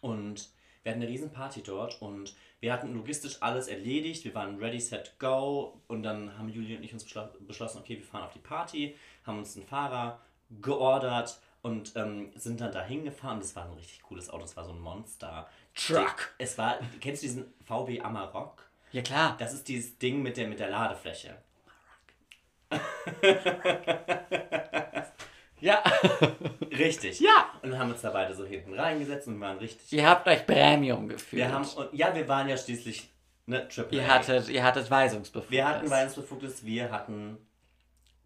und 0.00 0.48
wir 0.82 0.90
hatten 0.90 1.02
eine 1.02 1.10
riesen 1.10 1.30
Party 1.30 1.62
dort 1.62 2.00
und 2.02 2.34
wir 2.60 2.72
hatten 2.72 2.94
logistisch 2.94 3.38
alles 3.40 3.68
erledigt. 3.68 4.24
Wir 4.24 4.34
waren 4.34 4.58
ready, 4.58 4.80
set, 4.80 5.18
go. 5.18 5.80
Und 5.88 6.02
dann 6.02 6.36
haben 6.36 6.48
Julie 6.48 6.76
und 6.76 6.82
ich 6.82 6.92
uns 6.92 7.04
beschlo 7.04 7.28
beschlossen, 7.40 7.78
okay, 7.78 7.96
wir 7.96 8.04
fahren 8.04 8.24
auf 8.24 8.32
die 8.32 8.40
Party, 8.40 8.96
haben 9.24 9.38
uns 9.38 9.56
einen 9.56 9.66
Fahrer 9.66 10.20
geordert 10.60 11.40
und 11.62 11.92
ähm, 11.96 12.32
sind 12.34 12.60
dann 12.60 12.72
da 12.72 12.84
hingefahren. 12.84 13.40
Das 13.40 13.54
war 13.54 13.64
ein 13.64 13.74
richtig 13.74 14.02
cooles 14.02 14.28
Auto, 14.28 14.42
das 14.42 14.56
war 14.56 14.64
so 14.64 14.72
ein 14.72 14.80
Monster. 14.80 15.48
Truck. 15.74 16.34
Es 16.38 16.58
war, 16.58 16.78
kennst 17.00 17.22
du 17.22 17.26
diesen 17.26 17.54
VW 17.64 18.00
Amarok? 18.00 18.68
Ja, 18.90 19.02
klar. 19.02 19.36
Das 19.38 19.54
ist 19.54 19.68
dieses 19.68 19.98
Ding 19.98 20.22
mit 20.22 20.36
der, 20.36 20.48
mit 20.48 20.58
der 20.58 20.68
Ladefläche. 20.68 21.36
Ja. 25.62 25.80
Richtig. 26.76 27.20
Ja. 27.20 27.52
Und 27.62 27.78
haben 27.78 27.92
uns 27.92 28.02
da 28.02 28.10
beide 28.10 28.34
so 28.34 28.44
hinten 28.44 28.74
reingesetzt 28.74 29.28
und 29.28 29.40
waren 29.40 29.58
richtig. 29.58 29.92
Ihr 29.92 30.08
habt 30.08 30.26
euch 30.26 30.44
Premium 30.44 31.08
gefühlt. 31.08 31.40
Wir 31.40 31.52
haben, 31.52 31.64
und, 31.64 31.94
ja, 31.94 32.12
wir 32.12 32.26
waren 32.26 32.48
ja 32.48 32.56
schließlich 32.56 33.08
ne, 33.46 33.68
Triple 33.68 33.98
ihr 33.98 34.04
A. 34.04 34.14
hattet, 34.14 34.48
ihr 34.48 34.64
hattet 34.64 34.90
Weisungsbefugnis. 34.90 35.52
wir 35.52 35.68
hatten 35.68 35.88
Weisungsbefugnis, 35.88 36.64
wir 36.64 36.90
hatten 36.90 37.38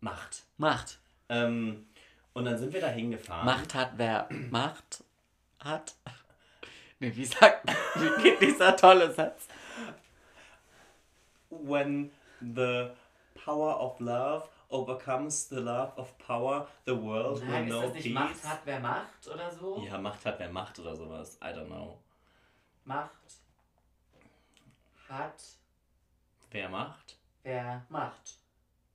Macht. 0.00 0.44
Macht. 0.56 0.98
Ähm, 1.28 1.86
und 2.32 2.46
dann 2.46 2.56
sind 2.56 2.72
wir 2.72 2.80
da 2.80 2.88
hingefahren. 2.88 3.44
Macht 3.44 3.74
hat, 3.74 3.90
wer 3.96 4.28
Macht 4.50 5.04
hat. 5.62 5.94
Nee, 7.00 7.12
wie 7.14 7.26
sagt, 7.26 7.68
wie 7.96 8.22
geht 8.22 8.40
dieser 8.40 8.74
tolle 8.76 9.12
Satz? 9.12 9.46
When 11.50 12.10
the 12.40 12.88
power 13.46 13.80
of 13.80 14.00
love 14.00 14.48
overcomes 14.70 15.48
the 15.48 15.60
love 15.60 15.92
of 15.96 16.08
power, 16.18 16.66
the 16.84 16.92
world 16.94 17.40
will 17.46 17.64
know 17.66 17.90
peace. 17.90 18.12
wer 18.64 18.80
Macht 18.80 19.28
oder 19.32 19.50
so? 19.50 19.82
Ja, 19.88 19.98
Macht 19.98 20.24
hat 20.26 20.38
wer 20.38 20.50
Macht 20.50 20.78
oder 20.80 20.96
sowas. 20.96 21.38
I 21.40 21.46
don't 21.54 21.66
know. 21.66 21.98
Macht 22.84 23.10
hat, 25.08 25.42
Wer 26.50 26.68
macht? 26.68 27.16
wer 27.44 27.84
Macht. 27.88 28.38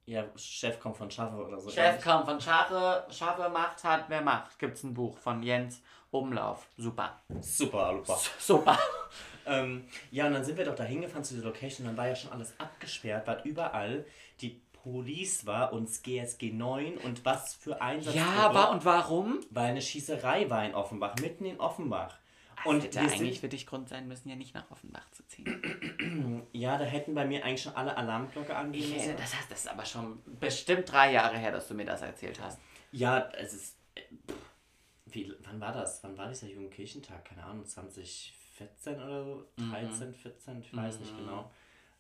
Ja, 0.05 0.25
Chef 0.35 0.79
kommt 0.79 0.97
von 0.97 1.09
Schaffe 1.09 1.35
oder 1.37 1.57
so. 1.59 1.69
Chef 1.69 2.03
kommt 2.03 2.25
von 2.25 2.41
Schafe, 2.41 3.05
Schafe 3.09 3.47
Macht 3.49 3.83
hat, 3.83 4.05
wer 4.09 4.21
Macht. 4.21 4.59
Gibt's 4.59 4.83
ein 4.83 4.93
Buch 4.93 5.17
von 5.17 5.41
Jens 5.41 5.81
Umlauf. 6.09 6.67
Super. 6.75 7.21
Super, 7.39 7.85
Alupa. 7.85 8.19
Super. 8.37 8.77
Ähm, 9.45 9.87
ja, 10.11 10.27
und 10.27 10.33
dann 10.33 10.43
sind 10.43 10.57
wir 10.57 10.65
doch 10.65 10.75
da 10.75 10.83
hingefahren 10.83 11.23
zu 11.23 11.35
dieser 11.35 11.47
Location. 11.47 11.87
Dann 11.87 11.95
war 11.97 12.07
ja 12.07 12.15
schon 12.15 12.31
alles 12.31 12.53
abgesperrt, 12.59 13.25
weil 13.27 13.41
überall 13.45 14.05
Police 14.83 15.45
war 15.45 15.73
und 15.73 15.87
das 15.89 16.01
GSG 16.01 16.51
9 16.51 16.97
und 16.97 17.23
was 17.25 17.53
für 17.53 17.81
Einsatz. 17.81 18.15
Ja, 18.15 18.53
war 18.53 18.71
und 18.71 18.83
warum? 18.85 19.39
Weil 19.49 19.71
eine 19.71 19.81
Schießerei 19.81 20.49
war 20.49 20.65
in 20.65 20.73
Offenbach, 20.73 21.15
mitten 21.21 21.45
in 21.45 21.59
Offenbach. 21.59 22.17
Und 22.63 22.75
Und 22.75 22.83
hätte 22.83 22.99
eigentlich 22.99 23.39
für 23.39 23.49
dich 23.49 23.65
Grund 23.65 23.89
sein 23.89 24.07
müssen, 24.07 24.29
ja 24.29 24.35
nicht 24.35 24.53
nach 24.53 24.69
Offenbach 24.69 25.09
zu 25.11 25.25
ziehen. 25.27 26.43
ja, 26.51 26.77
da 26.77 26.85
hätten 26.85 27.15
bei 27.15 27.25
mir 27.25 27.43
eigentlich 27.43 27.63
schon 27.63 27.75
alle 27.75 27.97
Alarmglocke 27.97 28.55
angehen 28.55 28.93
müssen. 28.93 29.17
Das, 29.17 29.35
heißt, 29.35 29.49
das 29.51 29.61
ist 29.61 29.67
aber 29.67 29.83
schon 29.85 30.19
bestimmt 30.39 30.91
drei 30.91 31.11
Jahre 31.11 31.37
her, 31.37 31.51
dass 31.51 31.67
du 31.67 31.73
mir 31.73 31.85
das 31.85 32.01
erzählt 32.03 32.39
hast. 32.39 32.59
Ja, 32.91 33.29
es 33.37 33.53
ist. 33.53 33.77
äh, 33.95 34.01
Wie, 35.07 35.33
wann 35.43 35.59
war 35.59 35.73
das? 35.73 36.03
Wann 36.03 36.15
war 36.19 36.27
dieser 36.27 36.47
Jugendkirchentag? 36.47 37.25
Keine 37.25 37.43
Ahnung, 37.43 37.65
2014 37.65 38.95
oder 39.01 39.23
so? 39.23 39.47
13, 39.71 40.13
14, 40.13 40.59
ich 40.61 40.75
weiß 40.75 40.99
nicht 40.99 41.17
genau. 41.17 41.51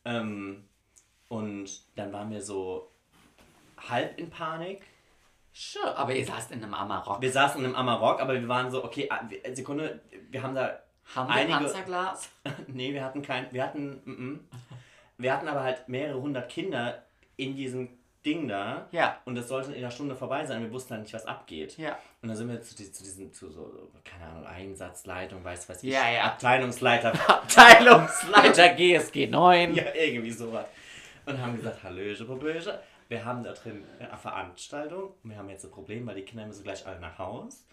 Ähm, 0.05 0.67
und 1.31 1.69
dann 1.95 2.11
waren 2.11 2.29
wir 2.29 2.41
so 2.41 2.91
halb 3.89 4.19
in 4.19 4.29
Panik. 4.29 4.81
Sure, 5.53 5.95
aber 5.97 6.13
ihr 6.13 6.25
saßt 6.25 6.51
in 6.51 6.61
einem 6.61 6.73
Amarok. 6.73 7.21
Wir 7.21 7.31
saßen 7.31 7.61
in 7.61 7.67
einem 7.67 7.75
Amarok, 7.75 8.19
aber 8.21 8.33
wir 8.33 8.47
waren 8.49 8.69
so, 8.69 8.83
okay, 8.83 9.07
ah, 9.09 9.21
Sekunde, 9.53 10.01
wir 10.29 10.43
haben 10.43 10.55
da. 10.55 10.81
Haben 11.15 11.29
wir 11.29 11.35
einige- 11.35 11.57
Panzerglas? 11.57 12.29
nee, 12.67 12.93
wir 12.93 13.03
hatten 13.03 13.21
kein. 13.21 13.51
Wir 13.53 13.63
hatten. 13.63 14.01
Mm 14.03 14.11
-mm. 14.11 14.39
Wir 15.17 15.33
hatten 15.33 15.47
aber 15.47 15.63
halt 15.63 15.87
mehrere 15.87 16.19
hundert 16.21 16.49
Kinder 16.49 17.01
in 17.37 17.55
diesem 17.55 17.87
Ding 18.25 18.49
da. 18.49 18.87
Ja. 18.91 19.17
Und 19.23 19.35
das 19.35 19.47
sollte 19.47 19.71
in 19.71 19.77
einer 19.77 19.91
Stunde 19.91 20.15
vorbei 20.15 20.45
sein. 20.45 20.61
Wir 20.61 20.71
wussten 20.71 20.91
halt 20.93 21.03
nicht, 21.03 21.13
was 21.13 21.25
abgeht. 21.25 21.77
Ja. 21.77 21.97
Und 22.21 22.27
dann 22.27 22.35
sind 22.35 22.49
wir 22.49 22.61
zu, 22.61 22.75
zu 22.75 23.03
diesem, 23.03 23.31
zu 23.31 23.49
so, 23.51 23.89
keine 24.03 24.29
Ahnung, 24.29 24.45
Einsatzleitung, 24.45 25.43
weiß 25.43 25.69
was 25.69 25.81
ich. 25.81 25.93
Ja, 25.93 26.09
ja. 26.09 26.23
Abteilungsleiter. 26.25 27.13
Abteilungsleiter 27.29 28.69
GSG 28.75 29.27
9. 29.27 29.75
ja, 29.75 29.93
irgendwie 29.93 30.31
sowas. 30.31 30.65
Und 31.25 31.39
haben 31.41 31.55
gesagt, 31.55 31.83
Hallöche, 31.83 32.25
Proböche. 32.25 32.81
Wir 33.09 33.25
haben 33.25 33.43
da 33.43 33.53
drin 33.53 33.83
eine 33.99 34.17
Veranstaltung. 34.17 35.13
Und 35.23 35.29
wir 35.29 35.37
haben 35.37 35.49
jetzt 35.49 35.65
ein 35.65 35.71
Problem, 35.71 36.05
weil 36.07 36.15
die 36.15 36.23
Kinder 36.25 36.45
müssen 36.45 36.63
gleich 36.63 36.85
alle 36.85 36.99
nach 36.99 37.17
Haus. 37.17 37.65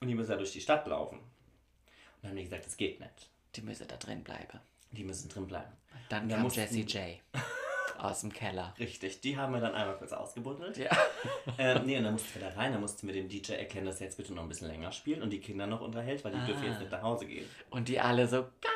Und 0.00 0.08
die 0.08 0.14
müssen 0.14 0.30
ja 0.32 0.36
durch 0.36 0.52
die 0.52 0.60
Stadt 0.60 0.86
laufen. 0.86 1.18
Und 1.18 1.24
dann 2.22 2.30
haben 2.30 2.36
die 2.36 2.44
gesagt, 2.44 2.66
das 2.66 2.76
geht 2.76 3.00
nicht. 3.00 3.30
Die 3.56 3.62
müsse 3.62 3.86
da 3.86 3.96
drin 3.96 4.22
bleiben. 4.24 4.60
Die 4.90 5.04
müssen 5.04 5.28
drin 5.28 5.46
bleiben. 5.46 5.72
Dann 6.08 6.28
Da 6.28 6.34
kam 6.36 6.44
mussten- 6.44 6.60
Jessie 6.60 6.82
J. 6.82 7.20
aus 7.98 8.20
dem 8.22 8.32
Keller. 8.32 8.74
Richtig, 8.78 9.20
die 9.20 9.36
haben 9.36 9.52
wir 9.54 9.60
dann 9.60 9.74
einmal 9.74 9.96
kurz 9.96 10.12
ausgebuddelt. 10.12 10.76
Ja. 10.76 10.90
Ähm, 11.58 11.84
nee, 11.84 11.96
und 11.98 12.04
dann 12.04 12.14
mussten 12.14 12.40
wir 12.40 12.48
da 12.48 12.54
rein, 12.56 12.72
dann 12.72 12.80
mussten 12.80 13.06
wir 13.06 13.14
dem 13.14 13.28
DJ 13.28 13.52
erklären, 13.52 13.84
dass 13.86 14.00
er 14.00 14.06
jetzt 14.06 14.16
bitte 14.16 14.32
noch 14.34 14.42
ein 14.42 14.48
bisschen 14.48 14.68
länger 14.68 14.90
spielt 14.92 15.22
und 15.22 15.30
die 15.30 15.40
Kinder 15.40 15.66
noch 15.66 15.80
unterhält, 15.82 16.24
weil 16.24 16.32
die 16.32 16.44
dürfen 16.46 16.64
jetzt 16.64 16.80
nicht 16.80 16.90
nach 16.90 17.02
Hause 17.02 17.26
gehen. 17.26 17.46
Und 17.70 17.88
die 17.88 18.00
alle 18.00 18.26
so, 18.26 18.42
geil, 18.42 18.72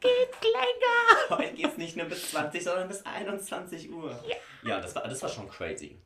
geht's 0.00 0.38
länger. 0.42 1.38
Heute 1.38 1.54
geht's 1.54 1.76
nicht 1.76 1.96
nur 1.96 2.06
bis 2.06 2.30
20, 2.30 2.62
sondern 2.64 2.88
bis 2.88 3.04
21 3.04 3.90
Uhr. 3.90 4.18
Ja, 4.64 4.80
das 4.80 4.94
war, 4.94 5.02
das 5.06 5.22
war 5.22 5.28
schon 5.28 5.48
crazy. 5.48 5.98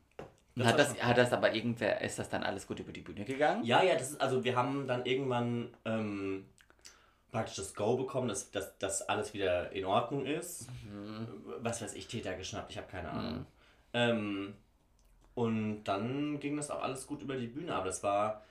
Das 0.55 0.67
Hat 0.67 0.79
das, 0.79 0.87
schon- 0.97 1.03
hat 1.07 1.17
das 1.17 1.33
aber 1.33 1.53
irgendwer, 1.53 1.99
ist 2.01 2.17
das 2.19 2.29
dann 2.29 2.43
alles 2.43 2.65
gut 2.67 2.79
über 2.79 2.91
die 2.93 3.01
Bühne 3.01 3.25
gegangen? 3.25 3.63
Ja, 3.65 3.83
ja, 3.83 3.95
das 3.95 4.11
ist, 4.11 4.21
also 4.21 4.43
wir 4.43 4.55
haben 4.55 4.87
dann 4.87 5.05
irgendwann 5.05 5.73
ähm, 5.83 6.45
praktisch 7.31 7.57
das 7.57 7.73
Go 7.73 7.97
bekommen, 7.97 8.29
dass, 8.29 8.51
dass, 8.51 8.77
dass 8.77 9.01
alles 9.01 9.33
wieder 9.33 9.71
in 9.73 9.83
Ordnung 9.83 10.25
ist. 10.25 10.67
Was 11.59 11.81
weiß 11.81 11.93
ich, 11.95 12.07
Täter 12.07 12.35
geschnappt, 12.35 12.71
ich 12.71 12.77
habe 12.77 12.87
keine 12.87 13.09
Ahnung. 13.09 13.45
Ähm, 13.93 14.53
und 15.33 15.83
dann 15.83 16.39
ging 16.39 16.55
das 16.55 16.71
auch 16.71 16.81
alles 16.81 17.05
gut 17.07 17.21
über 17.21 17.35
die 17.35 17.47
Bühne, 17.47 17.75
aber 17.75 17.87
das 17.87 18.01
war, 18.03 18.41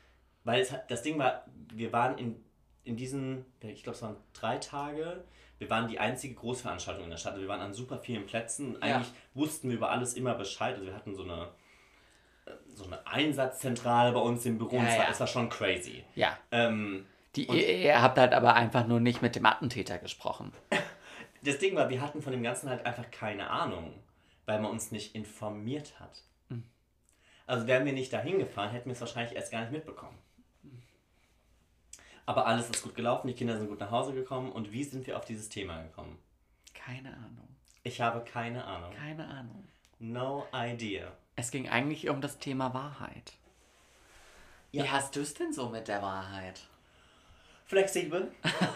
weil 0.44 0.60
es, 0.60 0.74
das 0.88 1.00
Ding 1.02 1.18
war, 1.18 1.46
wir 1.72 1.90
waren 1.94 2.18
in, 2.18 2.44
in 2.84 2.96
diesen, 2.96 3.44
ich 3.60 3.82
glaube 3.82 3.96
es 3.96 4.02
waren 4.02 4.16
drei 4.32 4.58
Tage, 4.58 5.24
wir 5.58 5.70
waren 5.70 5.88
die 5.88 5.98
einzige 5.98 6.34
Großveranstaltung 6.34 7.04
in 7.04 7.10
der 7.10 7.16
Stadt. 7.16 7.32
Also 7.32 7.42
Wir 7.42 7.48
waren 7.48 7.60
an 7.60 7.72
super 7.72 7.98
vielen 7.98 8.26
Plätzen. 8.26 8.82
Eigentlich 8.82 9.12
wussten 9.34 9.68
wir 9.68 9.76
über 9.76 9.90
alles 9.90 10.14
immer 10.14 10.34
Bescheid. 10.34 10.74
Also 10.74 10.86
wir 10.86 10.94
hatten 10.94 11.14
so 11.14 11.22
eine 11.22 11.48
so 12.74 12.84
eine 12.84 13.06
Einsatzzentrale 13.06 14.12
bei 14.12 14.20
uns 14.20 14.44
im 14.44 14.58
Büro. 14.58 14.76
Ja, 14.76 14.80
und 14.80 14.86
es, 14.86 14.98
war, 14.98 15.04
ja. 15.04 15.10
es 15.10 15.20
war 15.20 15.26
schon 15.26 15.48
crazy. 15.48 16.04
Ja. 16.14 16.36
Ähm, 16.50 17.06
Die, 17.36 17.46
ihr, 17.46 17.78
ihr 17.78 18.02
habt 18.02 18.18
halt 18.18 18.34
aber 18.34 18.54
einfach 18.54 18.86
nur 18.86 19.00
nicht 19.00 19.22
mit 19.22 19.36
dem 19.36 19.46
Attentäter 19.46 19.98
gesprochen. 19.98 20.52
das 21.42 21.58
Ding 21.58 21.74
war, 21.74 21.88
wir 21.88 22.02
hatten 22.02 22.20
von 22.20 22.32
dem 22.32 22.42
Ganzen 22.42 22.68
halt 22.68 22.84
einfach 22.84 23.10
keine 23.10 23.48
Ahnung, 23.48 23.94
weil 24.44 24.60
man 24.60 24.70
uns 24.70 24.90
nicht 24.90 25.14
informiert 25.14 25.98
hat. 26.00 26.22
Also 27.46 27.66
wären 27.66 27.84
wir 27.84 27.92
nicht 27.92 28.12
dahin 28.12 28.38
gefahren, 28.38 28.70
hätten 28.70 28.86
wir 28.86 28.94
es 28.94 29.00
wahrscheinlich 29.00 29.36
erst 29.36 29.52
gar 29.52 29.60
nicht 29.60 29.72
mitbekommen. 29.72 30.16
Aber 32.26 32.46
alles 32.46 32.70
ist 32.70 32.82
gut 32.82 32.94
gelaufen, 32.94 33.28
die 33.28 33.34
Kinder 33.34 33.58
sind 33.58 33.68
gut 33.68 33.80
nach 33.80 33.90
Hause 33.90 34.14
gekommen 34.14 34.50
und 34.52 34.72
wie 34.72 34.82
sind 34.84 35.06
wir 35.06 35.16
auf 35.16 35.24
dieses 35.24 35.48
Thema 35.48 35.82
gekommen? 35.82 36.18
Keine 36.72 37.10
Ahnung. 37.14 37.48
Ich 37.82 38.00
habe 38.00 38.24
keine 38.24 38.64
Ahnung. 38.64 38.92
Keine 38.94 39.26
Ahnung. 39.28 39.68
No 39.98 40.46
idea. 40.54 41.12
Es 41.36 41.50
ging 41.50 41.68
eigentlich 41.68 42.08
um 42.08 42.20
das 42.20 42.38
Thema 42.38 42.72
Wahrheit. 42.72 43.32
Ja. 44.72 44.84
Wie 44.84 44.88
hast 44.90 45.14
du 45.16 45.20
es 45.20 45.34
denn 45.34 45.52
so 45.52 45.68
mit 45.68 45.86
der 45.88 46.00
Wahrheit? 46.02 46.60
Flexibel. 47.66 48.32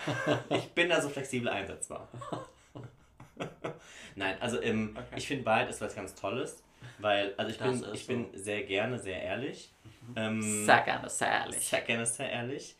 ich 0.50 0.68
bin 0.72 0.88
da 0.88 1.00
so 1.00 1.08
flexibel 1.08 1.48
einsetzbar. 1.48 2.08
Nein, 4.14 4.36
also 4.40 4.60
ähm, 4.60 4.96
Okay. 4.96 5.14
ich 5.16 5.26
finde 5.28 5.46
Wahrheit 5.46 5.70
ist 5.70 5.80
was 5.80 5.94
ganz 5.94 6.14
Tolles, 6.14 6.62
weil 6.98 7.34
also 7.36 7.50
ich 7.50 7.58
Das 7.58 7.80
bin 7.80 7.94
ich 7.94 8.04
so. 8.04 8.12
bin 8.12 8.26
sehr 8.34 8.62
gerne 8.64 8.98
sehr 8.98 9.22
ehrlich. 9.22 9.72
Ähm, 10.16 10.64
Sag 10.64 10.86
gerne, 10.86 11.08
sehr 11.08 11.28
ehrlich. 11.28 11.68
sehr 11.68 11.80
gerne 11.82 12.06
sehr 12.06 12.30
ehrlich, 12.30 12.76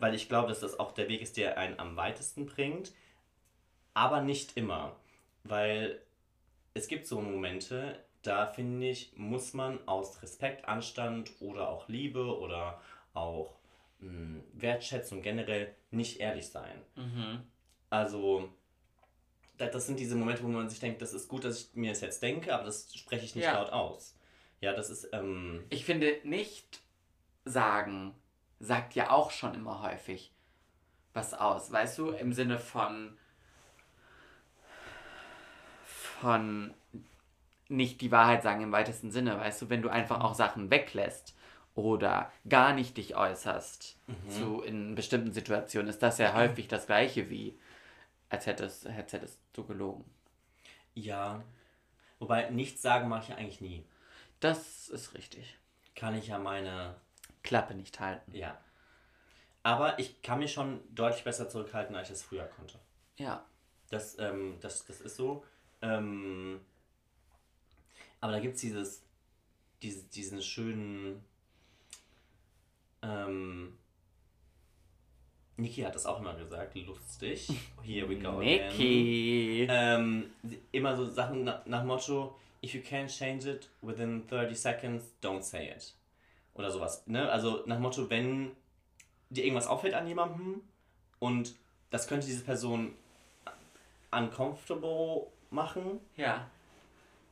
weil 0.00 0.14
ich 0.14 0.28
glaube, 0.28 0.48
dass 0.48 0.60
das 0.60 0.78
auch 0.78 0.92
der 0.92 1.08
Weg 1.08 1.22
ist, 1.22 1.36
der 1.36 1.58
einen 1.58 1.78
am 1.78 1.96
weitesten 1.96 2.46
bringt, 2.46 2.92
aber 3.94 4.20
nicht 4.20 4.56
immer, 4.56 4.96
weil 5.44 6.00
es 6.74 6.88
gibt 6.88 7.06
so 7.06 7.20
Momente, 7.20 7.98
da 8.22 8.46
finde 8.46 8.88
ich, 8.88 9.12
muss 9.16 9.54
man 9.54 9.78
aus 9.86 10.22
Respekt, 10.22 10.66
Anstand 10.66 11.30
oder 11.40 11.68
auch 11.68 11.88
Liebe 11.88 12.38
oder 12.38 12.80
auch 13.14 13.56
mh, 14.00 14.40
Wertschätzung 14.54 15.22
generell 15.22 15.74
nicht 15.90 16.20
ehrlich 16.20 16.48
sein. 16.48 16.82
Mhm. 16.96 17.42
Also, 17.88 18.48
da- 19.56 19.68
das 19.68 19.86
sind 19.86 19.98
diese 20.00 20.16
Momente, 20.16 20.42
wo 20.42 20.48
man 20.48 20.68
sich 20.68 20.80
denkt, 20.80 21.00
das 21.00 21.14
ist 21.14 21.28
gut, 21.28 21.44
dass 21.44 21.60
ich 21.60 21.74
mir 21.74 21.90
das 21.92 22.00
jetzt 22.02 22.22
denke, 22.22 22.52
aber 22.54 22.64
das 22.64 22.94
spreche 22.94 23.24
ich 23.24 23.34
nicht 23.34 23.44
Ja. 23.44 23.54
laut 23.54 23.70
aus. 23.72 24.14
Ja, 24.60 24.72
das 24.74 24.90
ist, 24.90 25.08
ähm, 25.12 25.64
Ich 25.70 25.84
finde, 25.84 26.18
nicht 26.24 26.80
sagen 27.44 28.14
sagt 28.60 28.94
ja 28.94 29.10
auch 29.10 29.30
schon 29.30 29.54
immer 29.54 29.82
häufig 29.82 30.32
was 31.12 31.34
aus. 31.34 31.70
Weißt 31.72 31.98
du, 31.98 32.10
im 32.10 32.32
Sinne 32.32 32.58
von 32.58 33.16
von 36.20 36.74
nicht 37.68 38.00
die 38.00 38.10
Wahrheit 38.12 38.42
sagen 38.42 38.62
im 38.62 38.72
weitesten 38.72 39.10
Sinne, 39.10 39.38
weißt 39.38 39.62
du, 39.62 39.68
wenn 39.68 39.82
du 39.82 39.88
einfach 39.88 40.20
auch 40.20 40.34
Sachen 40.34 40.70
weglässt 40.70 41.36
oder 41.74 42.32
gar 42.48 42.72
nicht 42.72 42.96
dich 42.96 43.16
äußerst 43.16 43.98
zu 44.28 44.62
in 44.62 44.94
bestimmten 44.94 45.32
Situationen, 45.32 45.88
ist 45.88 46.02
das 46.02 46.18
ja 46.18 46.32
häufig 46.32 46.68
das 46.68 46.86
gleiche 46.86 47.28
wie 47.28 47.58
als 48.30 48.46
hättest, 48.46 48.86
als 48.86 49.12
hättest 49.12 49.40
du 49.52 49.64
gelogen. 49.64 50.04
ja. 50.94 51.42
Wobei, 52.18 52.48
nichts 52.48 52.80
sagen 52.80 53.08
mache 53.08 53.24
ich 53.24 53.28
ja 53.28 53.36
eigentlich 53.36 53.60
nie. 53.60 53.84
Das 54.40 54.88
ist 54.88 55.12
richtig. 55.12 55.58
Kann 55.94 56.14
ich 56.14 56.28
ja 56.28 56.38
meine, 56.38 56.94
Klappe 57.46 57.74
nicht 57.74 57.98
halten. 58.00 58.34
ja. 58.34 58.58
Aber 59.62 59.98
ich 59.98 60.22
kann 60.22 60.38
mich 60.38 60.52
schon 60.52 60.80
deutlich 60.94 61.24
besser 61.24 61.48
zurückhalten, 61.48 61.96
als 61.96 62.08
ich 62.08 62.14
das 62.14 62.22
früher 62.22 62.44
konnte. 62.44 62.78
Ja. 63.16 63.44
Das, 63.90 64.16
ähm, 64.20 64.58
das, 64.60 64.84
das 64.86 65.00
ist 65.00 65.16
so. 65.16 65.44
Ähm, 65.82 66.60
aber 68.20 68.30
da 68.30 68.38
gibt 68.38 68.54
es 68.54 68.60
dieses, 68.60 69.02
dieses, 69.82 70.08
diesen 70.08 70.40
schönen. 70.40 71.24
Ähm, 73.02 73.76
Niki 75.56 75.82
hat 75.82 75.96
das 75.96 76.06
auch 76.06 76.20
immer 76.20 76.34
gesagt, 76.34 76.76
lustig. 76.76 77.48
Here 77.82 78.08
we 78.08 78.20
go 78.20 78.38
again. 78.38 78.68
Niki. 78.68 79.66
Ähm, 79.68 80.30
immer 80.70 80.96
so 80.96 81.08
Sachen 81.08 81.42
nach, 81.42 81.66
nach 81.66 81.82
Motto, 81.82 82.38
if 82.62 82.72
you 82.72 82.82
can't 82.82 83.08
change 83.08 83.50
it 83.50 83.68
within 83.82 84.28
30 84.28 84.54
seconds, 84.54 85.12
don't 85.20 85.42
say 85.42 85.70
it. 85.70 85.92
Oder 86.56 86.70
sowas. 86.70 87.06
Ne? 87.06 87.30
Also 87.30 87.62
nach 87.66 87.78
Motto, 87.78 88.08
wenn 88.10 88.52
dir 89.30 89.44
irgendwas 89.44 89.66
auffällt 89.66 89.94
an 89.94 90.06
jemandem 90.06 90.62
und 91.18 91.54
das 91.90 92.06
könnte 92.08 92.26
diese 92.26 92.44
Person 92.44 92.94
uncomfortable 94.10 95.26
machen, 95.50 96.00
Ja. 96.16 96.48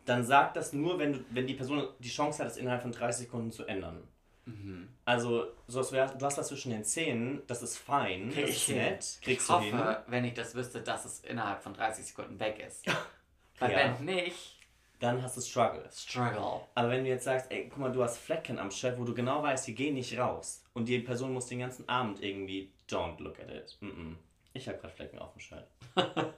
dann 0.04 0.24
sag 0.24 0.54
das 0.54 0.72
nur, 0.72 0.98
wenn, 0.98 1.14
du, 1.14 1.24
wenn 1.30 1.46
die 1.46 1.54
Person 1.54 1.88
die 1.98 2.08
Chance 2.08 2.42
hat, 2.42 2.50
es 2.50 2.56
innerhalb 2.56 2.82
von 2.82 2.92
30 2.92 3.26
Sekunden 3.26 3.50
zu 3.52 3.64
ändern. 3.64 4.06
Mhm. 4.46 4.88
Also, 5.06 5.46
so 5.66 5.78
als 5.78 5.92
wär, 5.92 6.06
du 6.08 6.24
hast 6.26 6.36
was 6.36 6.48
zwischen 6.48 6.70
den 6.70 6.84
Zähnen, 6.84 7.40
das 7.46 7.62
ist 7.62 7.78
fein, 7.78 8.30
Krieg 8.30 8.46
das 8.46 8.56
ist 8.56 8.68
nett, 8.68 9.18
kriegst 9.22 9.26
ich 9.42 9.46
du 9.46 9.52
hoffe, 9.54 9.64
hin. 9.64 9.96
wenn 10.08 10.24
ich 10.26 10.34
das 10.34 10.54
wüsste, 10.54 10.82
dass 10.82 11.06
es 11.06 11.20
innerhalb 11.20 11.62
von 11.62 11.72
30 11.72 12.04
Sekunden 12.04 12.38
weg 12.38 12.58
ist. 12.66 12.84
Weil 13.58 13.70
Ja. 13.72 13.78
wenn 13.98 14.04
nicht, 14.04 14.58
Dann 15.00 15.22
hast 15.22 15.36
du 15.36 15.40
Struggles. 15.40 16.02
struggle. 16.02 16.60
Aber 16.74 16.88
wenn 16.90 17.04
du 17.04 17.10
jetzt 17.10 17.24
sagst, 17.24 17.50
ey, 17.50 17.68
guck 17.68 17.78
mal, 17.78 17.92
du 17.92 18.02
hast 18.02 18.18
Flecken 18.18 18.58
am 18.58 18.70
Shirt, 18.70 18.98
wo 18.98 19.04
du 19.04 19.12
genau 19.14 19.42
weißt, 19.42 19.66
die 19.66 19.74
gehen 19.74 19.94
nicht 19.94 20.16
raus. 20.18 20.64
Und 20.72 20.88
die 20.88 20.98
Person 21.00 21.32
muss 21.34 21.46
den 21.46 21.58
ganzen 21.58 21.88
Abend 21.88 22.22
irgendwie, 22.22 22.72
don't 22.88 23.20
look 23.22 23.38
at 23.40 23.50
it. 23.50 23.76
Mm 23.80 23.86
-mm. 23.88 24.16
Ich 24.54 24.68
habe 24.68 24.78
gerade 24.78 24.94
Flecken 24.94 25.18
auf 25.18 25.32
dem 25.32 25.40
Shirt. 25.40 25.66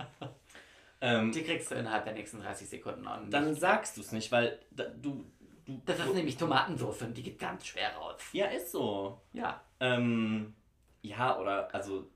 ähm, 1.01 1.33
Die 1.33 1.43
kriegst 1.43 1.71
du 1.71 1.75
innerhalb 1.75 2.05
der 2.05 2.15
nächsten 2.15 2.41
30 2.41 2.69
Sekunden 2.69 3.07
an. 3.07 3.31
dann 3.31 3.55
sagst 3.55 3.97
du 3.97 4.01
es 4.01 4.13
nicht, 4.13 4.33
weil 4.33 4.59
da, 4.71 4.85
du, 4.85 5.25
du. 5.67 5.81
das 5.85 5.99
ist 5.99 6.15
nämlich 6.15 6.37
Tomatenwurf 6.37 7.03
und 7.03 7.15
die 7.17 7.23
geht 7.23 7.39
ganz 7.39 7.67
schwer 7.67 7.95
raus. 7.97 8.21
Ja, 8.33 8.47
ist 8.47 8.73
so. 8.73 9.21
Ja. 9.33 9.61
Ähm, 9.81 10.55
ja, 11.03 11.39
oder 11.39 11.73
also 11.75 12.09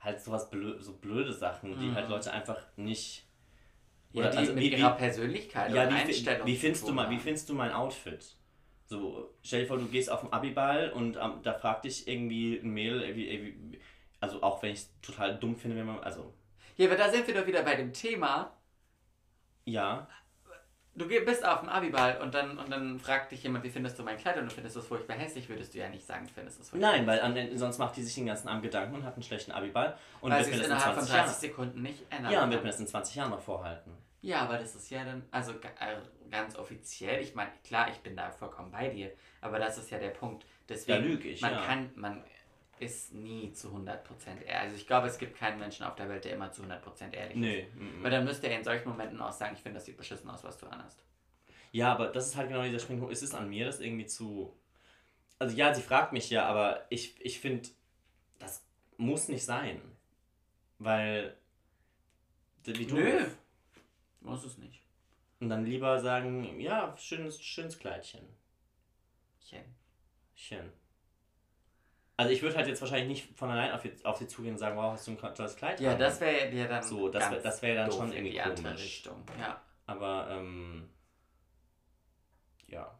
halt 0.00 0.20
sowas 0.20 0.48
blö 0.48 0.80
so 0.80 0.92
blöde 0.96 1.32
Sachen, 1.32 1.78
die 1.78 1.86
Mhm. 1.86 1.94
halt 1.96 2.08
Leute 2.08 2.32
einfach 2.32 2.58
nicht. 2.76 3.25
Ja, 4.16 4.22
Oder 4.22 4.30
die 4.30 4.38
also 4.38 4.52
mit 4.54 4.64
wie- 4.64 4.68
ihrer 4.74 4.90
Persönlichkeit 4.92 5.74
Ja, 5.74 5.84
und 5.84 5.90
wie, 5.90 5.94
Einstellung. 5.98 6.46
wie 6.46 6.56
findest 6.56 6.88
du 6.88 6.92
mal, 6.94 7.10
wie 7.10 7.18
findest 7.18 7.48
du 7.50 7.54
mein 7.54 7.70
Outfit? 7.72 8.34
So, 8.86 9.34
stell 9.42 9.60
dir 9.62 9.66
vor, 9.66 9.76
du 9.76 9.86
gehst 9.88 10.10
auf 10.10 10.20
den 10.20 10.32
Abiball 10.32 10.90
und 10.92 11.16
ähm, 11.16 11.40
da 11.42 11.52
fragt 11.52 11.84
dich 11.84 12.08
irgendwie 12.08 12.56
ein 12.58 12.70
Mädel, 12.70 13.02
irgendwie, 13.02 13.28
irgendwie, 13.28 13.80
also 14.20 14.42
auch 14.42 14.62
wenn 14.62 14.72
ich 14.72 14.78
es 14.78 15.00
total 15.02 15.36
dumm 15.36 15.56
finde, 15.56 15.76
wenn 15.76 15.86
man, 15.86 15.98
also, 16.00 16.32
Ja, 16.78 16.86
aber 16.86 16.96
da 16.96 17.10
sind 17.10 17.26
wir 17.26 17.34
doch 17.34 17.46
wieder 17.46 17.62
bei 17.62 17.74
dem 17.74 17.92
Thema. 17.92 18.56
ja, 19.64 20.08
Du 20.94 21.06
bist 21.06 21.44
auf 21.44 21.60
dem 21.60 21.68
Abiball 21.68 22.22
und 22.22 22.32
dann, 22.32 22.56
und 22.56 22.70
dann 22.72 22.98
fragt 22.98 23.30
dich 23.30 23.42
jemand, 23.42 23.62
wie 23.64 23.68
findest 23.68 23.98
du 23.98 24.02
mein 24.02 24.16
Kleid 24.16 24.38
und 24.38 24.46
du 24.46 24.50
findest 24.50 24.76
es 24.76 24.86
furchtbar 24.86 25.14
hässlich, 25.16 25.46
würdest 25.46 25.74
du 25.74 25.78
ja 25.78 25.90
nicht 25.90 26.06
sagen, 26.06 26.26
du 26.26 26.32
findest 26.32 26.58
es 26.58 26.70
furchtbar 26.70 26.92
nein, 26.92 27.06
weil 27.06 27.20
an, 27.20 27.36
sonst 27.58 27.76
macht 27.76 27.98
die 27.98 28.02
sich 28.02 28.14
den 28.14 28.24
ganzen 28.24 28.48
Abend 28.48 28.62
Gedanken 28.62 28.94
und 28.94 29.04
hat 29.04 29.12
einen 29.12 29.22
schlechten 29.22 29.52
Abiball 29.52 29.98
und 30.22 30.30
Weil 30.30 30.38
wird 30.38 30.48
mir 30.48 30.54
es 30.54 30.60
das 30.62 30.66
in 30.68 30.72
innerhalb 30.72 30.94
von 30.94 31.04
20 31.04 31.14
30 31.14 31.26
Jahren, 31.26 31.40
Sekunden 31.40 31.82
nicht 31.82 32.02
ändern 32.08 32.32
ja, 32.32 32.44
und 32.44 32.50
wird 32.50 32.62
mir 32.62 32.70
das 32.70 32.80
in 32.80 32.86
20 32.86 33.14
Jahren 33.14 33.28
noch 33.30 33.42
vorhalten. 33.42 33.92
Ja, 34.22 34.40
aber 34.40 34.58
das 34.58 34.74
ist 34.74 34.90
ja 34.90 35.04
dann, 35.04 35.22
also 35.30 35.52
äh, 35.52 35.96
ganz 36.30 36.56
offiziell, 36.56 37.22
ich 37.22 37.34
meine, 37.34 37.50
klar, 37.64 37.90
ich 37.90 37.98
bin 37.98 38.16
da 38.16 38.30
vollkommen 38.30 38.70
bei 38.70 38.88
dir, 38.88 39.12
aber 39.40 39.58
das 39.58 39.78
ist 39.78 39.90
ja 39.90 39.98
der 39.98 40.10
Punkt. 40.10 40.44
Deswegen, 40.68 41.02
Da 41.02 41.08
lüg 41.08 41.24
ich, 41.24 41.40
man 41.40 41.52
ja. 41.52 41.62
kann, 41.64 41.90
man 41.94 42.24
ist 42.78 43.14
nie 43.14 43.52
zu 43.52 43.68
100% 43.68 44.42
ehrlich. 44.44 44.54
Also 44.54 44.76
ich 44.76 44.86
glaube, 44.86 45.06
es 45.06 45.16
gibt 45.18 45.38
keinen 45.38 45.58
Menschen 45.58 45.84
auf 45.86 45.94
der 45.94 46.08
Welt, 46.08 46.24
der 46.24 46.32
immer 46.32 46.50
zu 46.52 46.62
100% 46.62 47.12
ehrlich 47.14 47.36
Nee. 47.36 47.60
ist. 47.60 47.74
mm. 47.74 48.02
Weil 48.02 48.10
dann 48.10 48.24
müsste 48.24 48.48
er 48.48 48.58
in 48.58 48.64
solchen 48.64 48.88
Momenten 48.88 49.20
auch 49.20 49.32
sagen, 49.32 49.54
ich 49.56 49.62
finde, 49.62 49.78
das 49.78 49.86
sieht 49.86 49.96
beschissen 49.96 50.28
aus, 50.28 50.44
was 50.44 50.58
du 50.58 50.66
anhast. 50.66 51.02
Ja, 51.72 51.92
aber 51.92 52.08
das 52.08 52.26
ist 52.26 52.36
halt 52.36 52.48
genau 52.48 52.62
dieser 52.62 52.78
Springpunkt. 52.78 53.12
Ist 53.12 53.22
es 53.22 53.34
an 53.34 53.48
mir, 53.48 53.66
das 53.66 53.80
irgendwie 53.80 54.06
zu. 54.06 54.54
Also 55.38 55.56
ja, 55.56 55.74
sie 55.74 55.82
fragt 55.82 56.12
mich 56.12 56.28
ja, 56.30 56.46
aber 56.46 56.84
ich, 56.90 57.14
ich 57.24 57.40
finde, 57.40 57.68
das 58.38 58.64
muss 58.96 59.28
nicht 59.28 59.44
sein. 59.44 59.80
Weil. 60.78 61.36
Wie 62.64 62.86
du. 62.86 62.96
Nö. 62.96 63.26
Muss 64.26 64.44
es 64.44 64.58
nicht. 64.58 64.82
Und 65.40 65.48
dann 65.50 65.64
lieber 65.64 66.00
sagen, 66.00 66.58
ja, 66.60 66.96
schönes, 66.96 67.40
schönes 67.42 67.78
Kleidchen. 67.78 68.26
Chen. 69.40 69.64
Chen. 70.34 70.72
Also 72.16 72.32
ich 72.32 72.40
würde 72.42 72.56
halt 72.56 72.66
jetzt 72.66 72.80
wahrscheinlich 72.80 73.08
nicht 73.26 73.38
von 73.38 73.50
allein 73.50 73.72
auf, 73.72 73.82
sie- 73.82 74.04
auf 74.04 74.16
sie 74.16 74.26
zugehen 74.26 74.54
und 74.54 74.58
sagen, 74.58 74.76
wow, 74.76 74.92
hast 74.92 75.06
du 75.06 75.12
ein 75.12 75.18
tolles 75.34 75.56
Kleid 75.56 75.78
Ja, 75.80 75.92
an? 75.92 75.98
das 75.98 76.20
wäre 76.20 76.50
dir 76.50 76.66
dann 76.66 76.82
So, 76.82 77.08
das 77.08 77.22
ganz 77.24 77.34
wär- 77.34 77.42
das 77.42 77.62
wär 77.62 77.74
dann 77.74 77.92
schon 77.92 78.06
in 78.08 78.12
irgendwie 78.14 78.30
die 78.32 78.40
andere 78.40 78.68
komisch. 78.68 78.82
Richtung. 78.82 79.22
Ja. 79.38 79.62
Aber, 79.86 80.28
ähm. 80.30 80.88
Ja. 82.66 82.98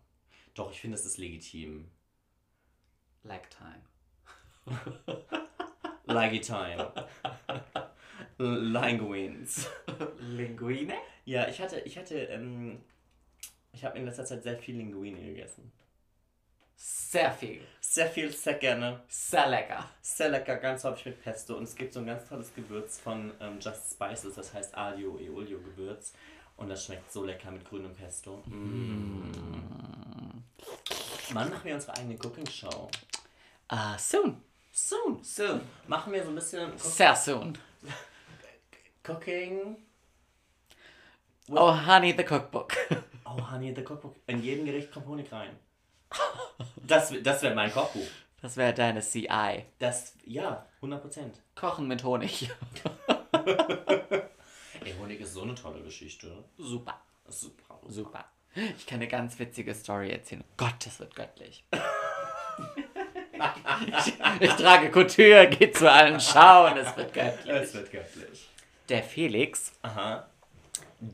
Doch, 0.55 0.71
ich 0.71 0.81
finde, 0.81 0.97
das 0.97 1.07
ist 1.07 1.17
legitim. 1.19 1.91
Like 3.23 3.49
time. 3.51 3.83
Like 6.05 6.41
time. 6.43 6.93
Linguines. 8.39 9.69
Linguine? 10.19 10.95
Ja, 11.27 11.47
ich 11.49 11.61
hatte, 11.61 11.81
ich 11.81 11.99
hatte, 11.99 12.15
ähm, 12.17 12.81
ich 13.73 13.85
habe 13.85 13.99
in 13.99 14.07
letzter 14.07 14.25
Zeit 14.25 14.43
sehr 14.43 14.57
viel 14.57 14.77
Linguine 14.77 15.21
gegessen. 15.21 15.71
Sehr 16.77 17.33
viel. 17.33 17.61
Sehr 17.81 18.07
viel, 18.09 18.33
sehr 18.33 18.55
gerne. 18.55 19.01
Sehr 19.09 19.49
lecker. 19.49 19.91
Sehr 20.03 20.29
lecker, 20.29 20.57
ganz 20.57 20.85
häufig 20.85 21.07
mit 21.07 21.23
Pesto. 21.23 21.57
Und 21.57 21.65
es 21.65 21.75
gibt 21.75 21.93
so 21.95 22.01
ein 22.01 22.07
ganz 22.07 22.29
tolles 22.29 22.55
Gewürz 22.55 23.01
von 23.01 23.33
ähm, 23.41 23.59
Just 23.61 23.93
Spices, 23.93 24.35
das 24.35 24.55
heißt 24.55 24.77
Aglio 24.77 25.19
e 25.19 25.29
Olio 25.29 25.59
Gewürz. 25.61 26.12
Und 26.57 26.69
das 26.69 26.85
schmeckt 26.85 27.11
so 27.12 27.25
lecker 27.25 27.51
mit 27.51 27.65
grünem 27.69 27.93
Pesto. 27.95 28.37
Mm. 28.47 29.33
Wann 31.33 31.51
machen 31.51 31.65
wir 31.65 31.75
unsere 31.75 31.97
eigene 31.97 32.17
Cooking-Show? 32.17 32.89
Uh, 33.73 33.99
soon. 33.99 34.41
Soon, 34.73 35.23
soon. 35.25 35.61
Machen 35.89 36.12
wir 36.12 36.23
so 36.23 36.29
ein 36.31 36.35
bisschen 36.37 36.71
Cook- 36.73 36.79
Sehr 36.79 37.17
soon. 37.17 37.59
Cooking. 39.03 39.77
Oh, 41.50 41.72
honey, 41.72 42.12
the 42.12 42.24
cookbook. 42.24 42.76
Oh, 43.28 43.40
Honey, 43.50 43.74
the 43.74 43.82
Cookbook. 43.82 44.14
In 44.28 44.42
jedem 44.42 44.64
Gericht 44.64 44.90
kommt 44.92 45.06
Honig 45.06 45.30
rein. 45.30 45.50
Das, 46.76 47.12
das 47.22 47.42
wäre 47.42 47.54
mein 47.54 47.70
Kochbuch. 47.72 48.06
Das 48.40 48.56
wäre 48.56 48.72
deine 48.72 49.00
CI. 49.00 49.64
Das, 49.78 50.14
ja, 50.24 50.64
100 50.76 51.02
Prozent. 51.02 51.42
Kochen 51.54 51.87
mit 51.88 52.04
Honig. 52.04 52.48
Ey, 54.85 54.94
Honig 55.00 55.20
ist 55.20 55.35
so 55.35 55.42
eine 55.42 55.54
tolle 55.54 55.82
Geschichte. 55.82 56.44
Super. 56.56 57.00
Super. 57.28 57.80
Super. 57.88 58.24
Ich 58.78 58.87
kann 58.87 59.00
eine 59.00 59.09
ganz 59.09 59.38
witzige 59.38 59.74
Story 59.74 60.11
erzählen. 60.12 60.44
Gott, 60.56 60.87
das 60.87 60.98
wird 61.00 61.14
göttlich. 61.14 61.64
ich, 64.06 64.14
ich 64.40 64.52
trage 64.52 64.90
Couture, 64.90 65.48
geht 65.48 65.76
zu 65.76 65.90
allen 65.90 66.20
Schauen, 66.20 66.78
es 66.78 66.96
wird 66.96 67.12
göttlich. 67.12 67.54
Es 67.54 67.74
wird 67.74 67.90
göttlich. 67.90 68.48
Der 68.88 69.02
Felix, 69.02 69.72
Aha. 69.82 70.26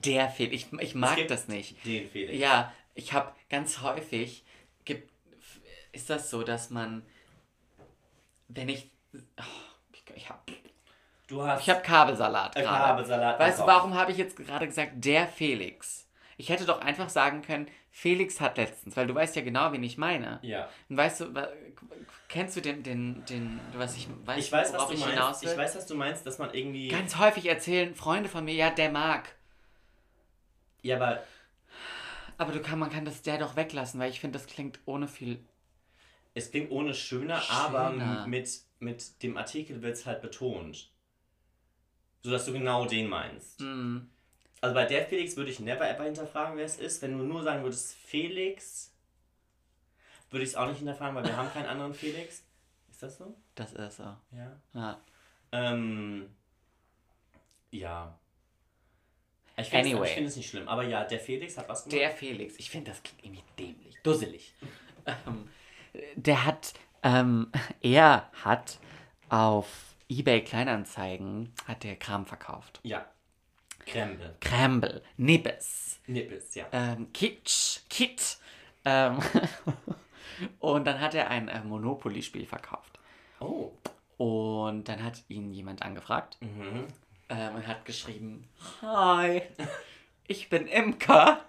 Der 0.05 0.29
Felix, 0.29 0.67
ich, 0.73 0.81
ich 0.81 0.95
mag 0.95 1.27
das 1.29 1.49
nicht. 1.49 1.85
Den 1.85 2.09
Felix. 2.09 2.39
Ja, 2.39 2.73
ich 2.95 3.13
habe 3.13 3.33
ganz 3.51 3.81
häufig, 3.83 4.45
gibt, 4.85 5.11
ist 5.93 6.11
das 6.11 6.31
so, 6.31 6.43
dass 6.43 6.71
man, 6.71 7.03
wenn 8.49 8.69
ich, 8.69 8.91
oh, 9.15 9.43
ich, 9.93 10.05
ich 10.15 10.29
habe 10.29 10.41
Du 11.29 11.43
hast. 11.43 11.63
ich 11.63 11.71
hab 11.71 11.83
Kabelsalat 11.83 12.57
Äh, 12.57 12.63
gerade. 12.63 12.85
Kabelsalat 12.85 13.39
Weißt 13.39 13.61
du, 13.61 13.67
warum 13.67 13.95
habe 13.95 14.13
ich 14.13 14.19
jetzt 14.19 14.37
gerade 14.37 14.67
gesagt, 14.67 14.93
der 14.97 15.27
Felix? 15.27 16.07
Ich 16.37 16.49
hätte 16.51 16.65
doch 16.67 16.81
einfach 16.81 17.09
sagen 17.09 17.43
können, 17.43 17.69
Felix 17.91 18.41
hat 18.41 18.57
letztens, 18.57 18.97
weil 18.97 19.07
du 19.07 19.15
weißt 19.15 19.37
ja 19.37 19.43
genau, 19.43 19.73
wen 19.73 19.83
ich 19.83 19.97
meine. 19.99 20.41
Ja. 20.43 20.69
Und 20.89 20.97
weißt 20.97 21.21
du, 21.21 21.49
kennst 22.29 22.57
du 22.57 22.61
den, 22.61 22.83
den, 22.83 23.25
den, 23.27 23.61
was 23.75 23.97
ich, 23.97 24.09
weißt, 24.25 24.39
Ich 24.41 24.51
weiß, 24.53 24.73
was 24.73 24.79
worauf 24.79 24.89
du 24.89 24.95
ich 24.95 25.17
meinst. 25.17 25.45
Ich 25.45 25.57
weiß, 25.57 25.77
was 25.77 25.87
du 25.87 25.95
meinst, 25.95 26.27
dass 26.27 26.39
man 26.39 26.53
irgendwie. 26.53 26.89
Ganz 26.89 27.17
häufig 27.19 27.47
erzählen 27.47 27.95
Freunde 27.95 28.29
von 28.29 28.45
mir, 28.45 28.55
ja, 28.55 28.71
der 28.71 28.91
mag. 28.91 29.35
Ja, 30.83 30.97
aber 30.97 31.23
Aber 32.39 32.53
du 32.53 32.61
kann, 32.61 32.79
man 32.79 32.91
kann 32.91 33.05
das 33.05 33.23
der 33.23 33.39
doch 33.39 33.57
weglassen, 33.57 34.01
weil 34.01 34.11
ich 34.11 34.21
finde, 34.21 34.39
das 34.39 34.47
klingt 34.47 34.81
ohne 34.87 35.09
viel. 35.09 35.45
es 36.35 36.51
klingt 36.51 36.71
ohne 36.71 36.95
schöner, 36.95 37.41
aber 37.51 37.91
Schöner. 37.91 38.25
m- 38.25 38.31
mit, 38.31 38.61
mit 38.81 39.23
dem 39.23 39.37
Artikel 39.37 39.83
wird 39.83 39.97
es 39.97 40.07
halt 40.07 40.23
betont. 40.23 40.91
So 42.23 42.31
dass 42.31 42.47
du 42.47 42.53
genau 42.53 42.87
den 42.87 43.09
meinst. 43.09 43.61
Hm, 43.61 44.09
Also 44.61 44.75
bei 44.75 44.87
der 44.87 45.05
Felix 45.07 45.37
würde 45.37 45.51
ich 45.51 45.61
never 45.61 45.89
ever 45.89 46.05
hinterfragen, 46.05 46.57
wer 46.57 46.65
es 46.65 46.79
ist. 46.79 47.03
Wenn 47.03 47.19
du 47.19 47.25
nur 47.25 47.43
sagen 47.43 47.63
würdest 47.65 47.95
Felix, 47.97 48.93
würde 50.31 50.45
ich 50.45 50.51
es 50.51 50.57
auch 50.57 50.67
nicht 50.69 50.79
hinterfragen, 50.79 51.15
weil 51.17 51.25
wir 51.25 51.37
haben 51.37 51.53
keinen 51.53 51.67
anderen 51.67 51.95
Felix. 51.95 52.45
Ist 52.91 53.03
das 53.03 53.19
so? 53.19 53.35
das 53.57 53.73
ist 53.73 53.97
so. 53.97 54.05
Ja. 54.33 54.61
Ja. 54.73 55.01
Ähm, 55.53 56.31
ja. 57.71 58.19
Ich 59.57 59.69
finde 59.69 59.91
Anyway. 59.91 60.05
es, 60.05 60.09
ich 60.11 60.15
find 60.15 60.29
es 60.29 60.37
nicht 60.37 60.51
schlimm. 60.51 60.69
Aber 60.69 60.83
ja, 60.85 61.05
der 61.05 61.21
Felix 61.21 61.59
hat 61.59 61.69
was 61.69 61.85
gemacht. 61.85 62.01
Der 62.01 62.11
Felix, 62.11 62.55
ich 62.59 62.71
finde, 62.71 62.91
das 62.91 63.03
klingt 63.03 63.25
irgendwie 63.25 63.45
dämlich, 63.59 63.97
dusselig. 64.03 64.55
ähm, 65.07 65.49
der 66.15 66.47
hat, 66.47 66.73
ähm, 67.03 67.51
er 67.83 68.31
hat 68.45 68.79
auf 69.29 69.95
eBay 70.09 70.43
Kleinanzeigen, 70.43 71.53
hat 71.67 71.85
der 71.85 71.97
Kram 71.97 72.27
verkauft. 72.27 72.81
Ja. 72.83 73.07
Krempel. 73.85 74.37
Kremble, 74.41 75.03
Nibbes, 75.17 75.99
Nippes, 76.07 76.55
ja. 76.55 76.67
ähm, 76.73 77.13
Kitsch, 77.13 77.81
Kit. 77.91 78.39
Ähm, 78.85 79.19
und 80.61 80.85
dann 80.87 81.01
hat 81.01 81.15
er 81.15 81.29
ein 81.31 81.49
äh, 81.49 81.63
Monopoly-Spiel 81.65 82.47
verkauft. 82.47 82.99
Oh. 83.41 83.73
Und 84.19 84.89
dann 84.89 85.03
hat 85.03 85.25
ihn 85.29 85.53
jemand 85.53 85.83
angefragt 85.83 86.37
Mhm. 86.41 86.87
Ähm, 87.33 87.55
und 87.57 87.67
hat 87.67 87.85
geschrieben, 87.85 88.49
Hi, 88.83 89.43
ich 90.27 90.49
bin 90.51 90.67
Imker 90.67 91.41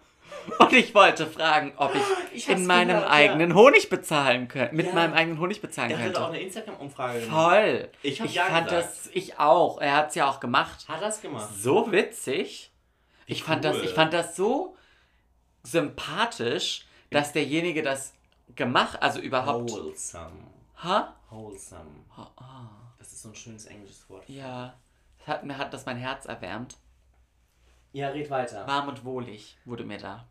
und 0.59 0.73
ich 0.73 0.93
wollte 0.95 1.25
fragen, 1.27 1.73
ob 1.77 1.93
ich, 1.95 2.01
Ich 2.33 2.49
hab's 2.49 2.59
in 2.61 2.65
meinem 2.67 2.87
gehört, 2.89 3.03
ja. 3.05 3.11
eigenen 3.11 3.55
Honig 3.55 3.89
bezahlen 3.89 4.47
könnte, 4.47 4.75
mit 4.75 4.87
Ja. 4.87 4.93
meinem 4.93 5.13
eigenen 5.13 5.39
Honig 5.39 5.61
bezahlen 5.61 5.91
Er 5.91 5.99
hat 5.99 6.07
auch 6.15 6.21
könnte. 6.21 6.27
eine 6.29 6.39
Instagram-Umfrage 6.41 7.19
gemacht. 7.21 7.49
Voll. 7.51 7.89
Ich 8.01 8.19
ich 8.19 8.33
ja 8.33 8.45
fand 8.45 8.67
gesagt. 8.69 8.87
das, 8.89 9.09
ich 9.13 9.39
auch. 9.39 9.79
Er 9.79 9.95
hat 9.95 10.09
es 10.09 10.15
ja 10.15 10.29
auch 10.29 10.39
gemacht. 10.39 10.87
Hat 10.87 11.01
das 11.01 11.21
gemacht? 11.21 11.49
So 11.55 11.91
witzig. 11.91 12.71
Ich 13.25 13.43
fand 13.43 13.63
das, 13.63 13.77
cool. 13.77 13.83
ich 13.85 13.91
fand 13.93 14.11
das 14.13 14.35
so 14.35 14.75
sympathisch, 15.63 16.85
dass 17.09 17.31
derjenige 17.31 17.81
das 17.83 18.13
gemacht, 18.55 19.01
also 19.01 19.19
überhaupt. 19.19 19.71
Wholesome. 19.71 20.31
Ha? 20.83 21.13
Wholesome. 21.29 21.89
Oh, 22.17 22.25
oh. 22.37 22.43
Das 22.99 23.11
ist 23.13 23.21
so 23.21 23.29
ein 23.29 23.35
schönes 23.35 23.65
englisches 23.65 24.09
Wort. 24.09 24.27
Ja. 24.27 24.73
Hat, 25.25 25.43
mir 25.43 25.57
hat 25.57 25.73
das 25.73 25.85
mein 25.85 25.97
Herz 25.97 26.25
erwärmt. 26.25 26.77
Ja, 27.91 28.09
red 28.09 28.29
weiter. 28.29 28.67
Warm 28.67 28.89
und 28.89 29.05
wohlig 29.05 29.57
wurde 29.65 29.83
mir 29.83 29.97
da. 29.97 30.27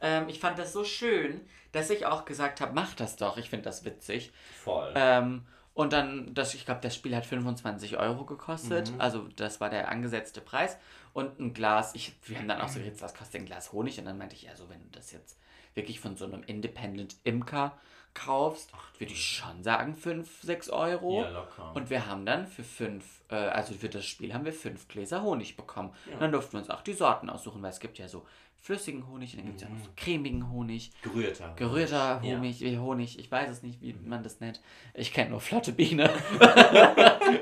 Ähm, 0.00 0.28
ich 0.28 0.38
fand 0.38 0.58
das 0.58 0.72
so 0.72 0.84
schön, 0.84 1.40
dass 1.72 1.90
ich 1.90 2.06
auch 2.06 2.24
gesagt 2.24 2.60
habe, 2.60 2.72
mach 2.72 2.94
das 2.94 3.16
doch. 3.16 3.36
Ich 3.36 3.50
finde 3.50 3.64
das 3.64 3.84
witzig. 3.84 4.32
Voll. 4.62 4.92
Ähm, 4.94 5.44
und 5.74 5.92
dann, 5.92 6.34
das, 6.34 6.54
ich 6.54 6.64
glaube, 6.64 6.80
das 6.80 6.94
Spiel 6.94 7.14
hat 7.14 7.26
25 7.26 7.98
Euro 7.98 8.24
gekostet. 8.24 8.92
Mhm. 8.92 9.00
Also 9.00 9.28
das 9.36 9.60
war 9.60 9.70
der 9.70 9.88
angesetzte 9.88 10.40
Preis. 10.40 10.76
Und 11.12 11.38
ein 11.38 11.54
Glas, 11.54 11.94
ich, 11.94 12.14
wir 12.24 12.38
haben 12.38 12.48
dann 12.48 12.60
auch 12.60 12.68
so 12.68 12.78
geredet, 12.78 13.00
was 13.02 13.14
kostet 13.14 13.42
ein 13.42 13.46
Glas 13.46 13.72
Honig? 13.72 13.98
Und 13.98 14.04
dann 14.04 14.18
meinte 14.18 14.34
ich, 14.34 14.42
ja, 14.42 14.56
so 14.56 14.68
wenn 14.68 14.80
du 14.80 14.88
das 14.90 15.12
jetzt 15.12 15.38
wirklich 15.74 16.00
von 16.00 16.16
so 16.16 16.24
einem 16.24 16.42
Independent 16.44 17.16
Imker 17.24 17.78
kaufst, 18.14 18.72
würde 18.98 19.12
ich 19.12 19.24
schon 19.24 19.62
sagen 19.62 19.96
5, 19.96 20.42
6 20.42 20.70
Euro. 20.70 21.22
ja, 21.22 21.30
locker. 21.30 21.72
Und 21.74 21.90
wir 21.90 22.06
haben 22.06 22.26
dann 22.26 22.46
für 22.46 22.64
fünf, 22.64 23.22
äh, 23.30 23.36
also 23.36 23.74
für 23.74 23.88
das 23.88 24.04
Spiel 24.06 24.34
haben 24.34 24.44
wir 24.44 24.52
fünf 24.52 24.88
Gläser 24.88 25.22
Honig 25.22 25.56
bekommen. 25.56 25.92
Und 26.12 26.20
dann 26.20 26.32
durften 26.32 26.54
wir 26.54 26.60
uns 26.60 26.70
auch 26.70 26.82
die 26.82 26.94
Sorten 26.94 27.30
aussuchen, 27.30 27.62
weil 27.62 27.70
es 27.70 27.80
gibt 27.80 27.98
ja 27.98 28.08
so 28.08 28.26
flüssigen 28.60 29.06
Honig 29.06 29.32
und 29.34 29.38
dann 29.38 29.46
gibt 29.46 29.62
es 29.62 29.68
ja 29.68 29.68
noch 29.72 29.84
so 29.84 29.90
cremigen 29.96 30.50
Honig, 30.50 30.90
Gerührter. 31.02 31.54
gerührter 31.54 32.20
Ja. 32.22 32.36
Honig, 32.36 32.60
wie 32.60 32.76
Honig, 32.78 33.18
ich 33.18 33.30
weiß 33.30 33.48
es 33.50 33.62
nicht, 33.62 33.80
wie 33.80 33.92
man 33.92 34.22
das 34.22 34.40
nennt. 34.40 34.60
Ich 34.94 35.12
kenne 35.12 35.30
nur 35.30 35.40
flotte 35.40 35.72
Biene. 35.72 36.10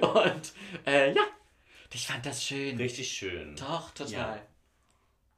und 0.02 0.52
äh, 0.86 1.14
ja, 1.14 1.22
ich 1.92 2.06
fand 2.06 2.26
das 2.26 2.44
schön. 2.44 2.76
Richtig 2.76 3.10
schön. 3.10 3.56
Doch, 3.56 3.90
total. 3.92 4.36
Ja. 4.36 4.42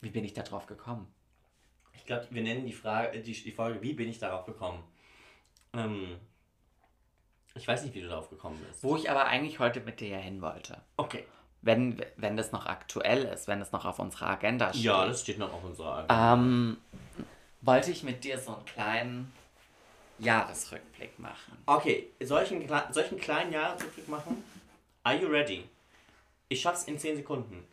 Wie 0.00 0.10
bin 0.10 0.24
ich 0.24 0.32
da 0.32 0.42
drauf 0.42 0.66
gekommen? 0.66 1.06
Ich 1.94 2.04
glaube, 2.04 2.26
wir 2.30 2.42
nennen 2.42 2.66
die 2.66 2.72
Frage, 2.72 3.20
die, 3.20 3.32
die 3.32 3.52
Folge, 3.52 3.80
wie 3.82 3.92
bin 3.92 4.08
ich 4.08 4.18
darauf 4.18 4.44
gekommen? 4.44 4.82
Ähm, 5.74 6.18
ich 7.54 7.66
weiß 7.66 7.82
nicht, 7.82 7.94
wie 7.94 8.02
du 8.02 8.08
darauf 8.08 8.30
gekommen 8.30 8.58
bist. 8.66 8.82
Wo 8.82 8.96
ich 8.96 9.10
aber 9.10 9.26
eigentlich 9.26 9.58
heute 9.58 9.80
mit 9.80 10.00
dir 10.00 10.08
ja 10.08 10.18
hin 10.18 10.40
wollte. 10.42 10.80
Okay. 10.96 11.24
Wenn, 11.60 12.00
wenn 12.16 12.36
das 12.36 12.52
noch 12.52 12.66
aktuell 12.66 13.24
ist, 13.24 13.48
wenn 13.48 13.60
es 13.60 13.72
noch 13.72 13.84
auf 13.84 13.98
unserer 13.98 14.28
Agenda 14.30 14.70
steht. 14.70 14.82
Ja, 14.82 15.04
das 15.04 15.22
steht 15.22 15.38
noch 15.38 15.52
auf 15.52 15.64
unserer 15.64 15.96
Agenda. 15.98 16.34
Ähm, 16.34 16.76
wollte 17.62 17.90
ich 17.90 18.04
mit 18.04 18.22
dir 18.22 18.38
so 18.38 18.54
einen 18.54 18.64
kleinen 18.64 19.32
Jahresrückblick 20.18 21.18
machen. 21.18 21.58
Okay, 21.66 22.10
solchen, 22.20 22.66
solchen 22.90 23.18
kleinen 23.18 23.52
Jahresrückblick 23.52 24.08
machen? 24.08 24.44
Are 25.02 25.16
you 25.16 25.28
ready? 25.28 25.68
Ich 26.48 26.60
schaff's 26.60 26.84
in 26.84 26.98
10 26.98 27.16
Sekunden. 27.16 27.66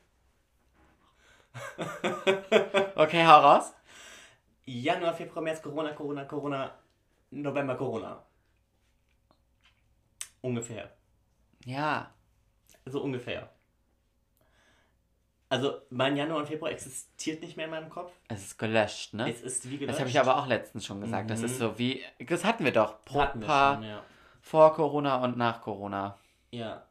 Okay, 2.96 3.26
hau 3.26 3.40
raus. 3.40 3.74
Januar, 4.66 5.14
Februar, 5.14 5.44
März, 5.44 5.62
Corona, 5.62 5.94
Corona, 5.94 6.26
Corona, 6.26 6.72
November, 7.42 7.76
Corona. 7.76 8.24
Ungefähr. 10.42 10.92
Ja. 11.66 12.12
So 12.86 13.02
ungefähr. 13.02 13.50
Also 15.50 15.82
mein 15.90 16.18
Januar 16.18 16.40
und 16.40 16.48
Februar 16.48 16.72
existiert 16.72 17.42
nicht 17.42 17.56
mehr 17.56 17.66
in 17.66 17.72
meinem 17.72 17.90
Kopf. 17.90 18.12
Es 18.28 18.44
ist 18.44 18.58
gelöscht, 18.58 19.14
ne? 19.14 19.30
Es 19.30 19.42
ist 19.42 19.70
wie 19.70 19.78
gelöscht. 19.78 19.94
Das 19.94 20.00
habe 20.00 20.10
ich 20.10 20.20
aber 20.20 20.38
auch 20.38 20.48
letztens 20.48 20.86
schon 20.86 21.02
gesagt. 21.02 21.30
Das 21.30 21.40
Mhm. 21.40 21.46
ist 21.46 21.58
so 21.60 21.78
wie. 21.78 22.04
Das 22.20 22.44
hatten 22.44 22.64
wir 22.66 22.72
doch. 22.74 23.04
Pro 23.06 23.22
Hatten 23.22 23.40
paar 23.42 23.76
schon, 23.76 23.84
ja. 23.84 24.04
vor 24.42 24.74
Corona 24.74 25.24
und 25.24 25.38
nach 25.38 25.62
Corona. 25.62 26.18
Ja. 26.52 26.86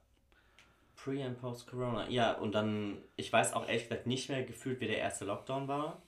Pre- 0.97 1.27
und 1.27 1.39
Post-Corona. 1.41 2.09
Ja, 2.09 2.33
und 2.33 2.53
dann, 2.55 2.97
ich 3.17 3.31
weiß 3.33 3.53
auch 3.53 3.67
ehrlich 3.67 3.89
gesagt 3.89 4.07
nicht 4.07 4.31
mehr 4.31 4.43
gefühlt, 4.45 4.81
wie 4.81 4.87
der 4.87 4.99
erste 4.99 5.25
Lockdown 5.27 5.69
war. 5.69 6.01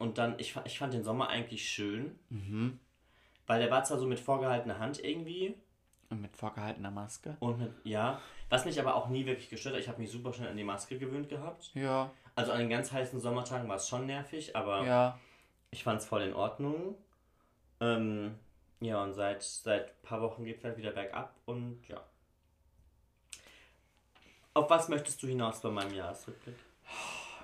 Und 0.00 0.18
dann, 0.18 0.34
ich, 0.38 0.56
ich 0.64 0.78
fand 0.78 0.92
den 0.94 1.04
Sommer 1.04 1.28
eigentlich 1.28 1.68
schön, 1.68 2.18
Mhm. 2.30 2.80
weil 3.46 3.60
der 3.60 3.70
war 3.70 3.84
zwar 3.84 3.98
so 3.98 4.06
mit 4.06 4.18
vorgehaltener 4.18 4.78
Hand 4.80 4.98
irgendwie 5.04 5.54
Und 6.08 6.22
mit 6.22 6.34
vorgehaltener 6.36 6.90
Maske. 6.90 7.36
und 7.38 7.58
mit, 7.60 7.70
ja, 7.84 8.20
was 8.48 8.64
mich 8.64 8.80
aber 8.80 8.94
auch 8.96 9.08
nie 9.08 9.26
wirklich 9.26 9.48
gestört 9.50 9.74
hat. 9.76 9.80
Ich 9.82 9.88
habe 9.88 10.00
mich 10.00 10.10
super 10.10 10.32
schnell 10.32 10.48
an 10.48 10.56
die 10.56 10.64
Maske 10.64 10.98
gewöhnt 10.98 11.28
gehabt. 11.28 11.70
Ja. 11.74 12.10
Also 12.34 12.50
an 12.52 12.58
den 12.60 12.70
ganz 12.70 12.90
heißen 12.90 13.20
Sommertagen 13.20 13.68
war 13.68 13.76
es 13.76 13.86
schon 13.88 14.06
nervig, 14.06 14.56
aber 14.56 14.84
Ja. 14.86 15.20
ich 15.70 15.84
fand 15.84 16.00
es 16.00 16.06
voll 16.06 16.22
in 16.22 16.32
Ordnung. 16.34 16.96
Ähm, 17.80 18.34
ja, 18.80 19.02
und 19.02 19.12
seit, 19.14 19.42
seit 19.42 19.88
ein 19.90 20.02
paar 20.02 20.22
Wochen 20.22 20.44
geht 20.44 20.58
es 20.58 20.64
halt 20.64 20.78
wieder 20.78 20.92
bergab 20.92 21.34
und 21.44 21.86
ja. 21.88 22.02
Auf 24.54 24.68
was 24.70 24.88
möchtest 24.88 25.22
du 25.22 25.26
hinaus 25.28 25.60
bei 25.60 25.70
meinem 25.70 25.94
Jahresrückblick? 25.94 26.56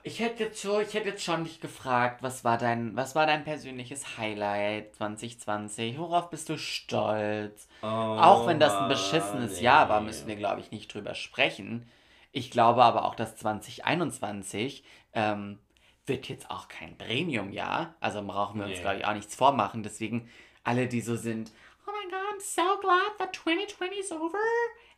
Ich 0.07 0.21
hätte 0.21 0.45
jetzt 0.45 0.62
so, 0.62 0.79
ich 0.79 0.95
hätte 0.95 1.09
jetzt 1.09 1.25
schon 1.25 1.42
dich 1.42 1.61
gefragt, 1.61 2.23
was 2.23 2.45
war 2.45 2.59
dein, 2.59 2.95
was 2.95 3.16
war 3.16 3.27
dein 3.27 3.42
persönliches 3.42 4.16
Highlight 4.16 4.95
2020? 4.95 5.99
Worauf 5.99 6.31
bist 6.31 6.49
du 6.49 6.57
stolz? 6.59 7.66
Auch 7.81 8.47
wenn 8.47 8.61
das 8.61 8.73
ein 8.73 8.88
beschissenes 8.88 9.57
nee. 9.57 9.64
Jahr 9.64 9.88
war, 9.88 10.01
müssen 10.01 10.29
wir, 10.29 10.37
glaube 10.37 10.61
ich, 10.61 10.71
nicht 10.71 10.95
drüber 10.95 11.16
sprechen. 11.16 11.90
Ich 12.31 12.53
glaube 12.53 12.85
aber 12.85 13.05
auch, 13.05 13.16
dass 13.16 13.37
2021 13.37 14.85
ähm, 15.12 15.59
wird 16.07 16.29
jetzt 16.29 16.53
auch 16.53 16.69
kein 16.69 16.97
Premium-Jahr. 16.97 17.97
Also 17.99 18.23
brauchen 18.23 18.61
wir 18.61 18.66
uns, 18.66 18.77
Nee. 18.77 18.83
glaube 18.83 18.99
ich, 18.99 19.07
auch 19.07 19.14
nichts 19.14 19.35
vormachen. 19.35 19.83
Deswegen 19.83 20.31
alle, 20.62 20.87
die 20.87 21.01
so 21.01 21.16
sind, 21.16 21.51
oh 21.85 21.90
my 21.90 22.09
god, 22.09 22.21
I'm 22.33 22.40
so 22.40 22.79
glad 22.81 23.19
that 23.19 23.35
2020 23.35 23.99
is 23.99 24.12
over 24.12 24.38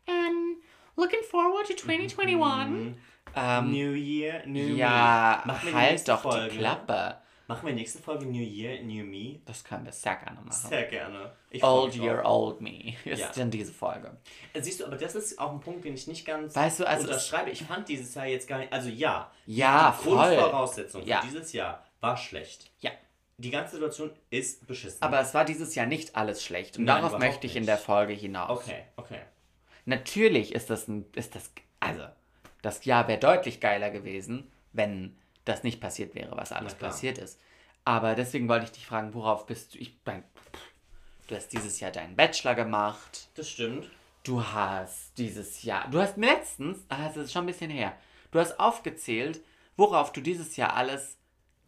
and 0.07 0.59
looking 0.97 1.23
forward 1.31 1.66
to 1.66 1.75
2021. 1.75 2.68
Mhm. 2.68 2.99
Ähm, 3.34 3.70
New 3.70 3.92
Year, 3.94 4.42
New 4.46 4.74
ja, 4.76 5.42
Me. 5.44 5.52
Machen 5.52 5.64
wir 5.66 5.70
die 5.72 5.76
halt 5.78 5.90
nächste 5.92 6.10
doch 6.12 6.22
Folge? 6.22 6.50
die 6.50 6.58
Klappe. 6.58 7.16
Machen 7.46 7.66
wir 7.66 7.74
nächste 7.74 8.02
Folge 8.02 8.26
New 8.26 8.42
Year, 8.42 8.82
New 8.82 9.04
Me? 9.04 9.40
Das 9.46 9.64
können 9.64 9.84
wir 9.86 9.92
sehr 9.92 10.16
gerne 10.16 10.38
machen. 10.42 10.68
Sehr 10.68 10.82
gerne. 10.84 11.32
Old 11.62 11.94
Year. 11.96 12.22
Old 12.24 12.60
Me 12.60 12.94
ist 13.06 13.20
Ja. 13.20 13.30
denn 13.32 13.50
diese 13.50 13.72
Folge. 13.72 14.18
Äh, 14.52 14.60
Siehst 14.60 14.80
du, 14.80 14.84
aber 14.86 14.96
das 14.96 15.14
ist 15.14 15.38
auch 15.38 15.52
ein 15.52 15.60
Punkt, 15.60 15.82
den 15.84 15.94
ich 15.94 16.06
nicht 16.06 16.26
ganz 16.26 16.54
Weißt 16.54 16.80
du, 16.80 16.84
also 16.86 17.04
unterschreibe. 17.08 17.48
Ich 17.50 17.62
fand 17.62 17.88
dieses 17.88 18.14
Jahr 18.14 18.26
jetzt 18.26 18.46
gar 18.48 18.58
nicht. 18.58 18.70
Also 18.72 18.90
ja, 18.90 19.30
Ja, 19.46 19.96
die 19.98 20.04
voll. 20.10 20.16
Grundvoraussetzung 20.36 21.06
Ja. 21.06 21.22
für 21.22 21.28
dieses 21.28 21.52
Jahr 21.54 21.84
war 22.00 22.16
schlecht. 22.18 22.70
Ja. 22.80 22.90
Die 23.38 23.50
ganze 23.50 23.76
Situation 23.76 24.10
ist 24.30 24.66
beschissen. 24.66 25.00
Aber 25.00 25.20
es 25.20 25.32
war 25.32 25.44
dieses 25.46 25.74
Jahr 25.74 25.86
nicht 25.86 26.16
alles 26.16 26.44
schlecht. 26.44 26.76
Und 26.76 26.84
Nein, 26.84 27.02
darauf 27.02 27.18
möchte 27.18 27.46
ich 27.46 27.54
in 27.56 27.62
nicht. 27.62 27.68
der 27.68 27.78
Folge 27.78 28.12
hinaus. 28.12 28.50
okay, 28.50 28.82
okay. 28.96 29.20
Natürlich 29.86 30.54
ist 30.54 30.68
das 30.70 30.86
ein, 30.88 31.06
ist 31.14 31.34
das, 31.34 31.50
also, 31.80 32.02
das 32.68 32.85
Jahr 32.85 33.09
wäre 33.09 33.18
deutlich 33.18 33.61
geiler 33.61 33.90
gewesen, 33.90 34.50
wenn 34.74 35.16
das 35.46 35.62
nicht 35.62 35.81
passiert 35.81 36.14
wäre, 36.14 36.37
was 36.37 36.52
alles 36.52 36.74
passiert 36.74 37.16
ist. 37.16 37.40
Aber 37.87 38.14
deswegen 38.14 38.46
wollte 38.46 38.66
ich 38.66 38.72
dich 38.72 38.87
fragen, 38.87 39.14
worauf 39.14 39.46
bist 39.46 39.74
du? 39.74 39.78
Ich 39.78 39.98
mein, 40.04 40.22
du 41.28 41.35
hast 41.35 41.48
dieses 41.48 41.81
Jahr 41.81 41.90
deinen 41.90 42.14
Bachelor 42.14 42.54
gemacht. 42.54 43.28
Das 43.37 43.48
stimmt. 43.48 43.90
Du 44.22 44.44
hast 44.44 45.16
dieses 45.16 45.62
Jahr, 45.62 45.88
du 45.90 45.98
hast 45.98 46.18
letztens, 46.18 46.85
ah, 46.90 47.07
das 47.07 47.16
ist 47.16 47.33
schon 47.33 47.44
ein 47.44 47.46
bisschen 47.46 47.70
her, 47.70 47.96
du 48.33 48.38
hast 48.38 48.61
aufgezählt, 48.61 49.40
worauf 49.78 50.12
du 50.12 50.20
dieses 50.20 50.57
Jahr 50.57 50.76
alles 50.76 51.16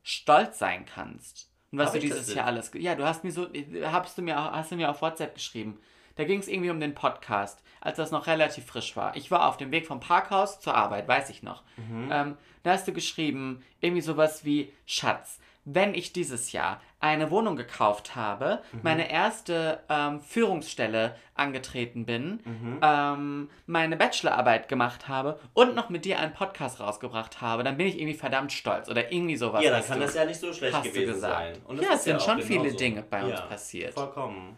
stolz 0.02 0.58
sein 0.58 0.84
kannst. 0.84 1.50
Und 1.72 1.78
was 1.78 1.86
Hab 1.86 1.94
du 1.94 2.00
dieses? 2.00 2.34
Jahr 2.34 2.44
alles, 2.44 2.72
ja, 2.74 2.94
du 2.94 3.06
hast 3.06 3.24
mir 3.24 3.32
so, 3.32 3.48
hast 3.84 4.18
du 4.18 4.22
mir, 4.22 4.36
hast 4.36 4.72
du 4.72 4.76
mir 4.76 4.90
auf 4.90 5.00
WhatsApp 5.00 5.34
geschrieben. 5.34 5.80
Da 6.20 6.26
ging 6.26 6.38
es 6.40 6.48
irgendwie 6.48 6.68
um 6.70 6.80
den 6.80 6.94
Podcast, 6.94 7.62
als 7.80 7.96
das 7.96 8.11
noch 8.11 8.26
relativ 8.26 8.66
frisch 8.66 8.94
war. 8.94 9.16
Ich 9.16 9.30
war 9.30 9.48
auf 9.48 9.56
dem 9.56 9.70
Weg 9.70 9.87
vom 9.87 10.00
Parkhaus 10.00 10.61
zur 10.61 10.74
Arbeit, 10.74 11.09
weiß 11.09 11.30
ich 11.30 11.42
noch. 11.42 11.62
Mhm. 11.78 12.11
Ähm, 12.12 12.37
da 12.62 12.72
hast 12.72 12.87
du 12.87 12.92
geschrieben, 12.92 13.62
irgendwie 13.80 14.02
sowas 14.02 14.44
wie, 14.44 14.70
Schatz, 14.85 15.40
wenn 15.64 15.94
ich 15.94 16.12
dieses 16.12 16.52
Jahr 16.52 16.80
eine 17.00 17.30
Wohnung 17.30 17.56
gekauft 17.56 18.16
habe, 18.16 18.61
Mhm. 18.72 18.80
meine 18.83 19.11
erste 19.11 19.80
ähm, 19.88 20.20
Führungsstelle 20.20 21.16
angetreten 21.35 22.04
bin, 22.04 22.40
Mhm. 22.44 22.78
ähm, 22.83 23.50
meine 23.66 23.96
Bachelorarbeit 23.96 24.68
gemacht 24.68 25.09
habe 25.09 25.40
und 25.54 25.74
noch 25.74 25.88
mit 25.88 26.04
dir 26.04 26.18
einen 26.18 26.35
Podcast 26.35 26.80
rausgebracht 26.80 27.40
habe, 27.40 27.62
dann 27.64 27.78
bin 27.78 27.87
ich 27.87 27.98
irgendwie 27.98 28.18
verdammt 28.18 28.52
stolz 28.52 28.90
oder 28.90 29.11
irgendwie 29.11 29.37
sowas. 29.37 29.64
ja, 29.64 29.70
dann 29.70 29.87
kann 29.87 30.00
du- 30.00 30.04
das 30.04 30.14
ja 30.14 30.26
nicht 30.26 30.40
so 30.40 30.52
schlecht 30.52 30.74
hast 30.76 30.85
du 30.85 30.90
gewesen 30.92 31.14
gesagt. 31.14 31.35
sein. 31.54 31.62
Und 31.66 31.80
Ja, 31.80 31.94
es 31.94 32.04
sind 32.04 32.16
auch 32.16 32.20
schon 32.26 32.42
viele 32.42 32.61
genauso. 32.61 32.76
Dinge 32.76 33.02
bei 33.09 33.22
uns 33.24 33.38
ja, 33.38 33.46
passiert. 33.46 33.94
Vollkommen. 33.94 34.56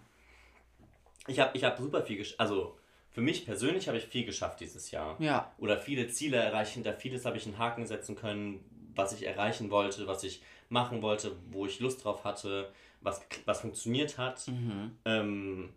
Ich 1.26 1.38
habe 1.40 1.56
ich 1.56 1.64
hab 1.64 1.78
super 1.78 2.02
viel 2.02 2.16
geschafft. 2.16 2.40
Also 2.40 2.76
für 3.10 3.20
mich 3.20 3.44
persönlich 3.44 3.88
habe 3.88 3.98
ich 3.98 4.04
viel 4.04 4.24
geschafft 4.24 4.60
dieses 4.60 4.90
Jahr. 4.90 5.16
Ja. 5.20 5.52
Oder 5.58 5.78
viele 5.78 6.08
Ziele 6.08 6.38
erreichen. 6.38 6.82
Hinter 6.82 6.94
vieles 6.94 7.24
habe 7.24 7.36
ich 7.36 7.46
einen 7.46 7.58
Haken 7.58 7.86
setzen 7.86 8.16
können, 8.16 8.64
was 8.94 9.12
ich 9.12 9.26
erreichen 9.26 9.70
wollte, 9.70 10.06
was 10.06 10.24
ich 10.24 10.42
machen 10.68 11.02
wollte, 11.02 11.36
wo 11.50 11.66
ich 11.66 11.80
Lust 11.80 12.04
drauf 12.04 12.24
hatte, 12.24 12.72
was, 13.02 13.20
was 13.44 13.60
funktioniert 13.60 14.16
hat. 14.18 14.48
Mhm. 14.48 14.96
Ähm, 15.04 15.74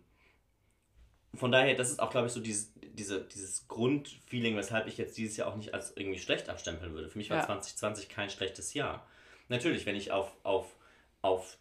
von 1.34 1.52
daher, 1.52 1.74
das 1.74 1.90
ist 1.90 2.00
auch, 2.00 2.10
glaube 2.10 2.28
ich, 2.28 2.32
so 2.32 2.40
dieses, 2.40 2.72
diese, 2.82 3.20
dieses 3.22 3.68
Grundfeeling, 3.68 4.56
weshalb 4.56 4.86
ich 4.86 4.96
jetzt 4.96 5.18
dieses 5.18 5.36
Jahr 5.36 5.48
auch 5.48 5.56
nicht 5.56 5.74
als 5.74 5.94
irgendwie 5.96 6.18
schlecht 6.18 6.48
abstempeln 6.48 6.94
würde. 6.94 7.10
Für 7.10 7.18
mich 7.18 7.28
war 7.28 7.38
Ja. 7.38 7.44
2020 7.44 8.08
kein 8.08 8.30
schlechtes 8.30 8.72
Jahr. 8.72 9.06
Natürlich, 9.48 9.84
wenn 9.84 9.96
ich 9.96 10.12
auf, 10.12 10.32
auf, 10.42 10.74
auf 11.20 11.58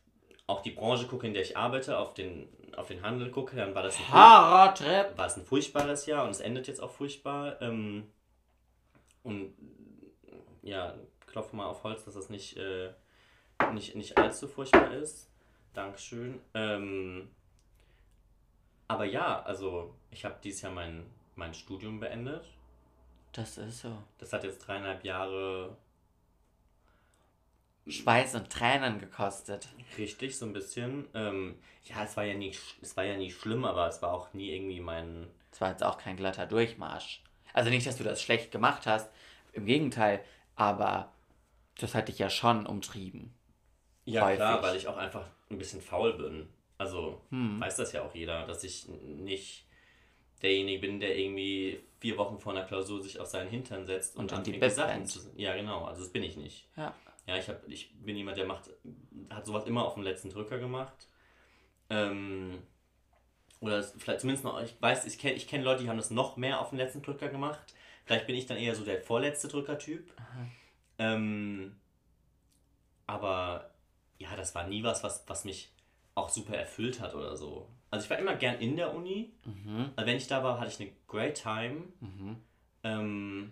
auch 0.48 0.62
die 0.62 0.71
Branche 0.71 1.08
gucke, 1.08 1.28
in 1.28 1.34
der 1.34 1.43
ich 1.43 1.58
arbeite, 1.58 1.98
auf 1.98 2.13
den, 2.13 2.48
auf 2.78 2.88
den 2.88 3.02
Handel 3.02 3.32
gucke, 3.32 3.56
dann 3.56 3.76
war 3.76 3.84
das 3.84 3.98
ein, 3.98 4.14
war 5.18 5.28
es 5.28 5.38
ein 5.38 5.46
furchtbares 5.46 6.06
Jahr 6.06 6.24
und 6.24 6.32
es 6.32 6.40
endet 6.40 6.68
jetzt 6.68 6.82
auch 6.82 6.92
furchtbar. 6.92 7.62
Ähm, 7.62 8.12
und 9.24 9.54
ja, 10.62 10.96
klopfe 11.28 11.56
mal 11.56 11.66
auf 11.66 11.84
Holz, 11.84 12.06
dass 12.06 12.14
das 12.14 12.30
nicht, 12.30 12.58
äh, 12.58 12.92
nicht, 13.74 13.96
nicht 13.96 14.18
allzu 14.18 14.48
furchtbar 14.48 14.94
ist. 14.94 15.30
Dankeschön. 15.74 16.40
Ähm, 16.54 17.30
aber 18.88 19.06
ja, 19.06 19.42
also 19.44 19.96
ich 20.12 20.26
habe 20.26 20.36
dieses 20.44 20.62
Jahr 20.62 20.72
mein, 20.72 21.06
mein 21.36 21.54
Studium 21.54 22.00
beendet. 22.00 22.46
Das 23.32 23.58
ist 23.58 23.82
so. 23.82 23.98
Das 24.18 24.32
hat 24.32 24.44
jetzt 24.44 24.60
dreieinhalb 24.60 25.04
Jahre 25.04 25.76
Schweiß 27.88 28.36
und 28.36 28.50
Tränen 28.50 29.00
gekostet. 29.00 29.67
richtig, 29.98 30.38
so 30.38 30.45
ein 30.45 30.54
bisschen. 30.54 31.08
Ähm, 31.13 31.56
ja, 31.84 32.04
es 32.04 32.17
war 32.17 32.24
ja, 32.24 32.34
nie, 32.34 32.52
es 32.82 32.98
war 32.98 33.04
ja 33.04 33.15
nie 33.15 33.32
schlimm, 33.32 33.63
aber 33.65 33.88
es 33.88 34.02
war 34.02 34.12
auch 34.13 34.34
nie 34.34 34.50
irgendwie 34.52 34.80
mein... 34.80 35.28
Es 35.52 35.62
war 35.62 35.69
jetzt 35.69 35.84
auch 35.84 35.98
kein 35.98 36.17
glatter 36.17 36.48
Durchmarsch. 36.48 37.21
Also 37.54 37.69
nicht, 37.69 37.86
dass 37.88 37.98
du 37.98 38.04
das 38.04 38.21
schlecht 38.21 38.52
gemacht 38.52 38.86
hast, 38.88 39.10
im 39.54 39.65
Gegenteil, 39.65 40.24
aber 40.56 41.13
das 41.80 41.93
hat 41.95 42.08
dich 42.08 42.19
ja 42.19 42.30
schon 42.30 42.65
umtrieben. 42.65 43.34
Ja, 44.06 44.24
Häufig. 44.26 44.38
klar, 44.38 44.62
weil 44.63 44.76
ich 44.76 44.88
auch 44.88 44.98
einfach 44.98 45.26
ein 45.50 45.58
bisschen 45.58 45.82
faul 45.82 46.13
bin. 46.13 46.50
Also 46.78 47.21
Hm. 47.30 47.62
weiß 47.62 47.78
das 47.78 47.93
ja 47.93 48.02
auch 48.04 48.13
jeder, 48.13 48.45
dass 48.45 48.63
ich 48.63 48.88
nicht 48.88 49.65
derjenige 50.41 50.82
bin, 50.82 51.00
der 51.00 51.17
irgendwie 51.17 51.80
vier 52.00 52.17
Wochen 52.17 52.39
vor 52.39 52.52
einer 52.52 52.65
Klausur 52.65 53.02
sich 53.02 53.19
auf 53.19 53.28
seinen 53.28 53.50
Hintern 53.50 53.86
setzt 53.86 54.15
und, 54.15 54.32
Und 54.34 54.48
in 54.48 54.60
die 54.60 54.69
Sachen 54.69 55.06
zu. 55.06 55.19
Ja, 55.38 55.56
genau, 55.56 55.86
also 55.86 56.02
das 56.02 56.12
bin 56.12 56.24
ich 56.24 56.36
nicht. 56.36 56.67
Ja. 56.76 56.93
Ja, 57.28 57.38
ich, 57.38 57.50
hab, 57.50 57.68
ich 57.68 57.96
bin 58.00 58.16
jemand, 58.16 58.38
der 58.38 58.46
macht, 58.46 58.70
hat 59.30 59.46
sowas 59.46 59.66
immer 59.66 59.86
auf 59.86 59.96
dem 59.96 60.04
letzten 60.04 60.30
Drücker 60.30 60.60
gemacht. 60.60 61.08
Ähm, 61.90 62.62
oder 63.62 63.78
es, 63.80 63.94
vielleicht 63.98 64.20
zumindest 64.22 64.44
noch, 64.44 64.62
ich 64.62 64.80
weiß, 64.80 65.06
ich 65.06 65.18
kenne 65.18 65.34
ich 65.36 65.48
kenn 65.48 65.64
Leute, 65.64 65.84
die 65.84 65.90
haben 65.90 65.98
das 65.98 66.12
noch 66.12 66.38
mehr 66.38 66.60
auf 66.60 66.70
den 66.70 66.78
letzten 66.78 67.02
Drücker 67.02 67.30
gemacht. 67.30 67.60
Vielleicht 68.06 68.28
bin 68.28 68.36
ich 68.36 68.46
dann 68.46 68.58
eher 68.58 68.76
so 68.76 68.84
der 68.86 69.02
vorletzte 69.02 69.48
Drücker-Typ. 69.48 70.14
Ähm, 71.00 71.76
aber 73.08 73.72
ja, 74.20 74.36
das 74.36 74.56
war 74.56 74.68
nie 74.68 74.84
was, 74.84 75.04
was, 75.04 75.24
was 75.28 75.46
mich 75.46 75.72
auch 76.14 76.30
super 76.30 76.56
erfüllt 76.56 77.00
hat 77.02 77.16
oder 77.16 77.36
so. 77.36 77.68
Also 77.92 78.06
ich 78.06 78.10
war 78.10 78.18
immer 78.18 78.36
gern 78.36 78.60
in 78.60 78.76
der 78.78 78.94
Uni. 78.94 79.34
Mhm. 79.46 79.92
Also 79.96 80.08
wenn 80.10 80.18
ich 80.18 80.28
da 80.28 80.44
war, 80.44 80.60
hatte 80.60 80.70
ich 80.72 80.80
eine 80.80 80.92
great 81.08 81.36
time. 81.42 81.84
Mhm. 82.00 82.38
Ähm, 82.84 83.52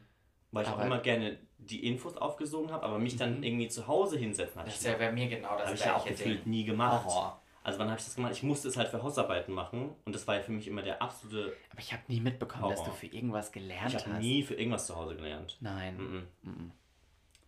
weil 0.52 0.64
ich 0.64 0.70
Aber- 0.70 0.82
auch 0.82 0.86
immer 0.86 1.00
gerne 1.00 1.40
die 1.66 1.86
Infos 1.88 2.16
aufgesogen 2.18 2.72
habe, 2.72 2.84
aber 2.84 3.00
mich 3.00 3.16
dann 3.16 3.44
irgendwie 3.44 3.68
zu 3.68 3.88
Hause 3.88 4.18
hinsetzen 4.18 4.60
habe 4.60 4.70
ich, 4.70 4.76
Das 4.76 4.84
wäre 4.86 4.98
bei 4.98 5.12
mir 5.12 5.28
genau 5.28 5.58
das 5.58 5.68
hab 5.68 5.74
ich 5.76 5.86
ja 5.86 5.96
auch 5.96 6.06
gefühlt 6.06 6.46
Ding. 6.46 6.52
nie 6.52 6.64
gemacht. 6.66 7.06
Horror. 7.06 7.40
Also 7.66 7.80
wann 7.80 7.88
habe 7.90 7.98
ich 7.98 8.04
das 8.06 8.16
gemacht? 8.16 8.34
Ich 8.34 8.44
musste 8.44 8.68
es 8.68 8.76
halt 8.76 8.90
für 8.90 9.02
Hausarbeiten 9.02 9.54
machen 9.54 9.96
und 10.06 10.14
das 10.14 10.28
war 10.28 10.36
ja 10.36 10.42
für 10.42 10.52
mich 10.52 10.68
immer 10.68 10.82
der 10.82 11.02
absolute... 11.02 11.54
Aber 11.70 11.80
ich 11.80 11.94
habe 11.94 12.04
nie 12.10 12.20
mitbekommen, 12.20 12.70
dass 12.70 12.80
du 12.80 12.88
Horror. 12.88 12.96
für 12.98 13.08
irgendwas 13.08 13.52
gelernt 13.54 13.94
Ich 13.94 14.00
habe 14.02 14.14
hast. 14.16 14.22
nie 14.22 14.44
für 14.44 14.56
irgendwas 14.56 14.86
zu 14.88 14.96
Hause 14.96 15.16
gelernt. 15.16 15.58
Nein. 15.62 15.96
Mhm. 15.98 16.28
Mhm. 16.42 16.72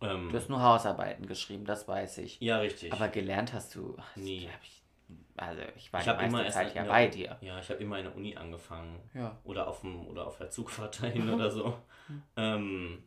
Ähm, 0.00 0.28
Du 0.30 0.36
hast 0.36 0.48
nur 0.48 0.62
Hausarbeiten 0.62 1.26
geschrieben, 1.26 1.64
das 1.66 1.86
weiß 1.86 2.18
ich. 2.18 2.40
ja, 2.40 2.58
richtig. 2.58 2.92
Aber 2.92 3.08
gelernt 3.08 3.52
hast 3.52 3.74
du. 3.74 3.94
das 3.96 4.16
Nie. 4.16 4.48
hab 4.48 4.62
Ich, 4.62 4.82
also 5.36 5.60
ich 5.76 5.92
war 5.92 6.00
ich 6.00 6.04
die 6.04 6.10
habe 6.10 6.24
immer 6.24 6.38
meiste 6.38 6.52
Zeit 6.54 6.74
ja 6.74 6.84
bei 6.84 7.06
dir. 7.08 7.36
Ja, 7.42 7.58
ich 7.60 7.68
habe 7.68 7.82
immer 7.82 7.98
in 7.98 8.04
der 8.04 8.16
Uni 8.16 8.34
angefangen. 8.36 8.98
Ja. 9.12 9.36
Oder 9.44 9.68
auf, 9.68 9.80
dem, 9.82 10.06
oder 10.06 10.26
auf 10.26 10.38
der 10.38 10.48
Zugfahrt 10.48 11.02
dahin 11.02 11.28
oder 11.32 11.50
so. 11.50 11.76
Ähm, 12.36 13.02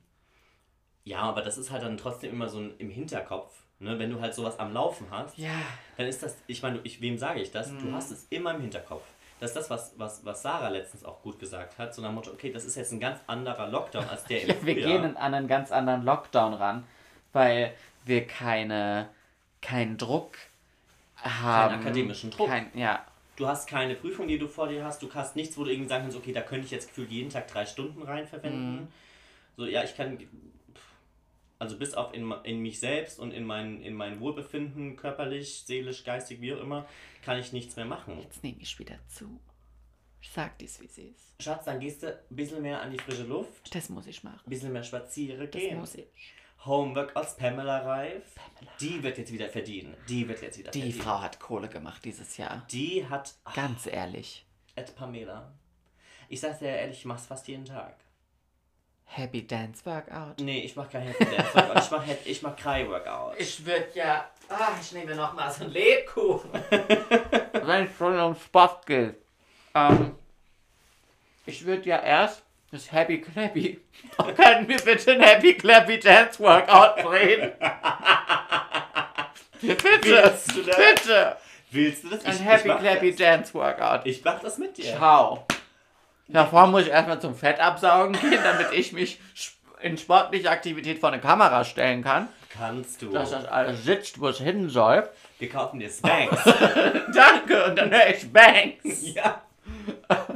ja, 1.06 1.20
aber 1.22 1.42
das 1.42 1.58
ist 1.58 1.72
halt 1.72 1.84
dann 1.84 1.98
trotzdem 1.98 2.32
immer 2.32 2.50
so 2.50 2.60
ein, 2.60 2.74
im 2.78 2.90
Hinterkopf. 2.90 3.54
Ne? 3.80 3.98
Wenn 3.98 4.10
du 4.12 4.20
halt 4.22 4.34
sowas 4.34 4.60
am 4.60 4.74
Laufen 4.74 5.08
hast, 5.10 5.38
Ja. 5.38 5.50
dann 5.98 6.06
ist 6.08 6.22
das, 6.22 6.36
ich 6.48 6.62
meine, 6.62 6.80
ich, 6.84 7.02
wem 7.02 7.18
sage 7.18 7.42
ich 7.42 7.52
das? 7.52 7.72
Mhm. 7.72 7.80
Du 7.80 7.92
hast 7.94 8.12
es 8.12 8.28
immer 8.30 8.54
im 8.56 8.62
Hinterkopf. 8.62 9.04
Das 9.40 9.52
ist 9.52 9.56
das, 9.56 9.70
was, 9.70 9.94
was, 9.98 10.26
was 10.26 10.42
Sarah 10.42 10.68
letztens 10.68 11.06
auch 11.06 11.22
gut 11.22 11.40
gesagt 11.40 11.78
hat. 11.78 11.96
So 11.96 12.02
nach 12.02 12.12
Motto, 12.12 12.32
okay, 12.32 12.52
das 12.52 12.66
ist 12.66 12.76
jetzt 12.76 12.92
ein 12.92 13.00
ganz 13.00 13.20
anderer 13.26 13.68
Lockdown 13.70 14.04
als 14.10 14.26
der 14.26 14.42
im 14.44 14.50
ja 14.50 14.56
wir 14.66 14.74
Frühjahr. 14.74 15.02
gehen 15.02 15.18
an 15.18 15.34
einen 15.34 15.48
ganz 15.48 15.72
anderen 15.72 16.04
Lockdown 16.04 16.54
ran, 16.56 16.84
weil 17.32 17.74
wir 18.06 18.28
keine, 18.28 19.08
keinen 19.62 19.98
Druck 19.98 20.36
haben. 21.16 21.76
akademischen 21.76 22.32
Druck. 22.32 22.48
Kein, 22.50 22.70
ja. 22.78 23.06
Du 23.38 23.48
hast 23.48 23.70
keine 23.70 23.96
Prüfung, 23.96 24.28
die 24.28 24.38
du 24.38 24.50
vor 24.50 24.68
dir 24.68 24.84
hast. 24.84 25.02
Du 25.02 25.14
hast 25.14 25.38
nichts, 25.38 25.58
wo 25.58 25.64
du 25.64 25.72
irgendwie 25.72 25.88
sagen 25.88 26.04
kannst, 26.04 26.18
okay, 26.18 26.34
da 26.34 26.42
könnte 26.42 26.66
ich 26.66 26.72
jetzt 26.72 26.90
gefühlt 26.90 27.10
jeden 27.10 27.30
Tag 27.30 27.48
drei 27.48 27.66
Stunden 27.66 28.02
rein 28.04 28.28
verwenden. 28.28 28.76
Mhm. 28.82 28.88
So, 29.56 29.66
ja, 29.66 29.84
ich 29.84 29.96
kann, 29.96 30.18
also 31.60 31.78
bis 31.78 31.94
auf 31.94 32.14
in, 32.14 32.32
in 32.44 32.60
mich 32.62 32.80
selbst 32.80 33.20
und 33.20 33.32
in 33.32 33.44
mein, 33.46 33.82
in 33.82 33.94
mein 33.94 34.20
Wohlbefinden, 34.20 34.96
körperlich, 34.96 35.64
seelisch, 35.66 36.04
geistig, 36.04 36.42
wie 36.42 36.54
auch 36.54 36.62
immer, 36.62 36.88
kann 37.24 37.38
ich 37.38 37.52
nichts 37.54 37.76
mehr 37.76 37.86
machen. 37.86 38.18
Jetzt 38.22 38.42
nehme 38.44 38.58
ich 38.62 38.80
wieder 38.80 38.96
zu. 39.08 39.40
Sag 40.22 40.58
dies, 40.58 40.82
wie 40.82 40.88
sie 40.88 41.08
ist. 41.16 41.42
Schatz, 41.42 41.66
dann 41.66 41.80
gehst 41.80 42.04
du 42.04 42.08
ein 42.14 42.36
bisschen 42.36 42.62
mehr 42.62 42.82
an 42.82 42.92
die 42.92 42.98
frische 43.00 43.24
Luft, 43.24 43.74
Das 43.74 43.90
muss 43.90 44.08
ich 44.08 44.24
machen. 44.24 44.40
ein 44.46 44.50
bisschen 44.50 44.74
mehr 44.74 44.84
spazieren 44.84 45.50
Das 45.52 45.62
gehen. 45.62 45.80
muss 45.80 45.96
ich. 45.96 46.08
Homework 46.66 47.16
aus 47.16 47.38
Pamela 47.38 47.80
Reif. 47.80 48.24
Die 48.82 49.02
wird 49.02 49.18
jetzt 49.18 49.32
wieder 49.32 49.48
verdienen. 49.48 49.96
Die 50.10 50.28
wird 50.28 50.42
jetzt 50.42 50.58
wieder 50.58 50.72
Die 50.72 50.82
verdienen. 50.82 51.02
Frau 51.02 51.22
hat 51.22 51.40
Kohle 51.40 51.70
gemacht 51.70 52.04
dieses 52.04 52.36
Jahr. 52.36 52.66
Die 52.70 53.08
hat. 53.08 53.34
Ganz 53.56 53.86
ehrlich. 53.86 54.46
Ed 54.76 54.94
Pamela. 54.96 55.54
Ich 56.28 56.42
sag's 56.42 56.60
dir 56.60 56.68
ehrlich, 56.68 56.98
ich 57.00 57.06
mach's 57.06 57.28
fast 57.28 57.48
jeden 57.48 57.64
Tag. 57.64 57.96
Happy 59.12 59.46
Dance 59.46 59.84
Workout. 59.86 60.40
Nee, 60.40 60.60
ich 60.62 60.76
mach 60.76 60.88
kein 60.90 61.02
Happy 61.02 61.26
Dance 61.26 61.54
Workout. 61.56 61.84
Ich 61.84 61.92
mach, 61.92 62.04
ich 62.26 62.42
mach 62.44 62.56
Cry 62.56 62.88
Workout. 62.88 63.40
Ich 63.40 63.66
würde 63.66 63.88
ja. 63.96 64.30
Ah, 64.50 64.70
ich 64.80 64.92
nehme 64.92 65.16
noch 65.16 65.34
mal 65.34 65.50
so 65.52 65.64
einen 65.64 65.74
Lebkuchen. 65.74 66.50
Wenn 66.72 67.86
es 67.86 67.98
schon 67.98 68.20
um 68.20 68.36
Sport 68.36 68.86
geht. 68.86 69.16
Ähm, 69.76 70.16
ich 71.46 71.66
würde 71.66 71.88
ja 71.90 72.00
erst 72.02 72.44
das 72.72 72.92
Happy 72.92 73.20
Clappy. 73.22 73.80
Können 74.36 74.68
wir 74.68 74.78
bitte 74.78 75.12
ein 75.14 75.22
Happy 75.22 75.56
Clappy 75.56 76.00
Dance 76.00 76.40
Workout 76.40 77.04
drehen? 77.04 77.52
bitte, 79.62 80.04
Willst 80.04 80.56
du 80.56 80.64
das? 80.64 80.78
bitte. 80.78 81.38
Willst 81.72 82.04
du 82.04 82.10
das? 82.10 82.26
Ein 82.26 82.34
Ich- 82.36 82.46
Happy 82.46 82.70
ich 82.70 82.78
Clappy 82.78 83.10
das. 83.12 83.18
Dance 83.20 83.54
Workout. 83.54 84.06
Ich 84.06 84.24
mach 84.24 84.40
das 84.40 84.58
mit 84.60 84.78
dir. 84.78 84.96
Ciao. 84.96 85.46
Davor 86.32 86.68
muss 86.68 86.84
ich 86.84 86.90
erstmal 86.90 87.20
zum 87.20 87.36
Fettabsaugen 87.36 88.14
gehen, 88.20 88.40
damit 88.44 88.72
ich 88.72 88.94
mich 88.94 89.20
in 89.82 89.98
sportliche 89.98 90.50
Aktivität 90.50 91.00
vor 91.00 91.10
eine 91.10 91.22
Kamera 91.22 91.64
stellen 91.64 92.04
kann. 92.04 92.28
Kannst 92.50 93.02
du. 93.02 93.12
Dass 93.12 93.32
das 93.32 93.46
alles 93.46 93.84
sitzt, 93.84 94.20
wo 94.20 94.28
es 94.28 94.38
hin 94.38 94.70
soll. 94.70 95.10
Wir 95.40 95.50
kaufen 95.50 95.80
dir 95.80 95.90
Spanks. 95.90 96.44
Danke, 97.14 97.66
und 97.66 97.76
dann 97.78 97.90
höre 97.90 98.10
ich 98.10 98.32
Bangs. 98.32 99.14
ja. 99.14 99.42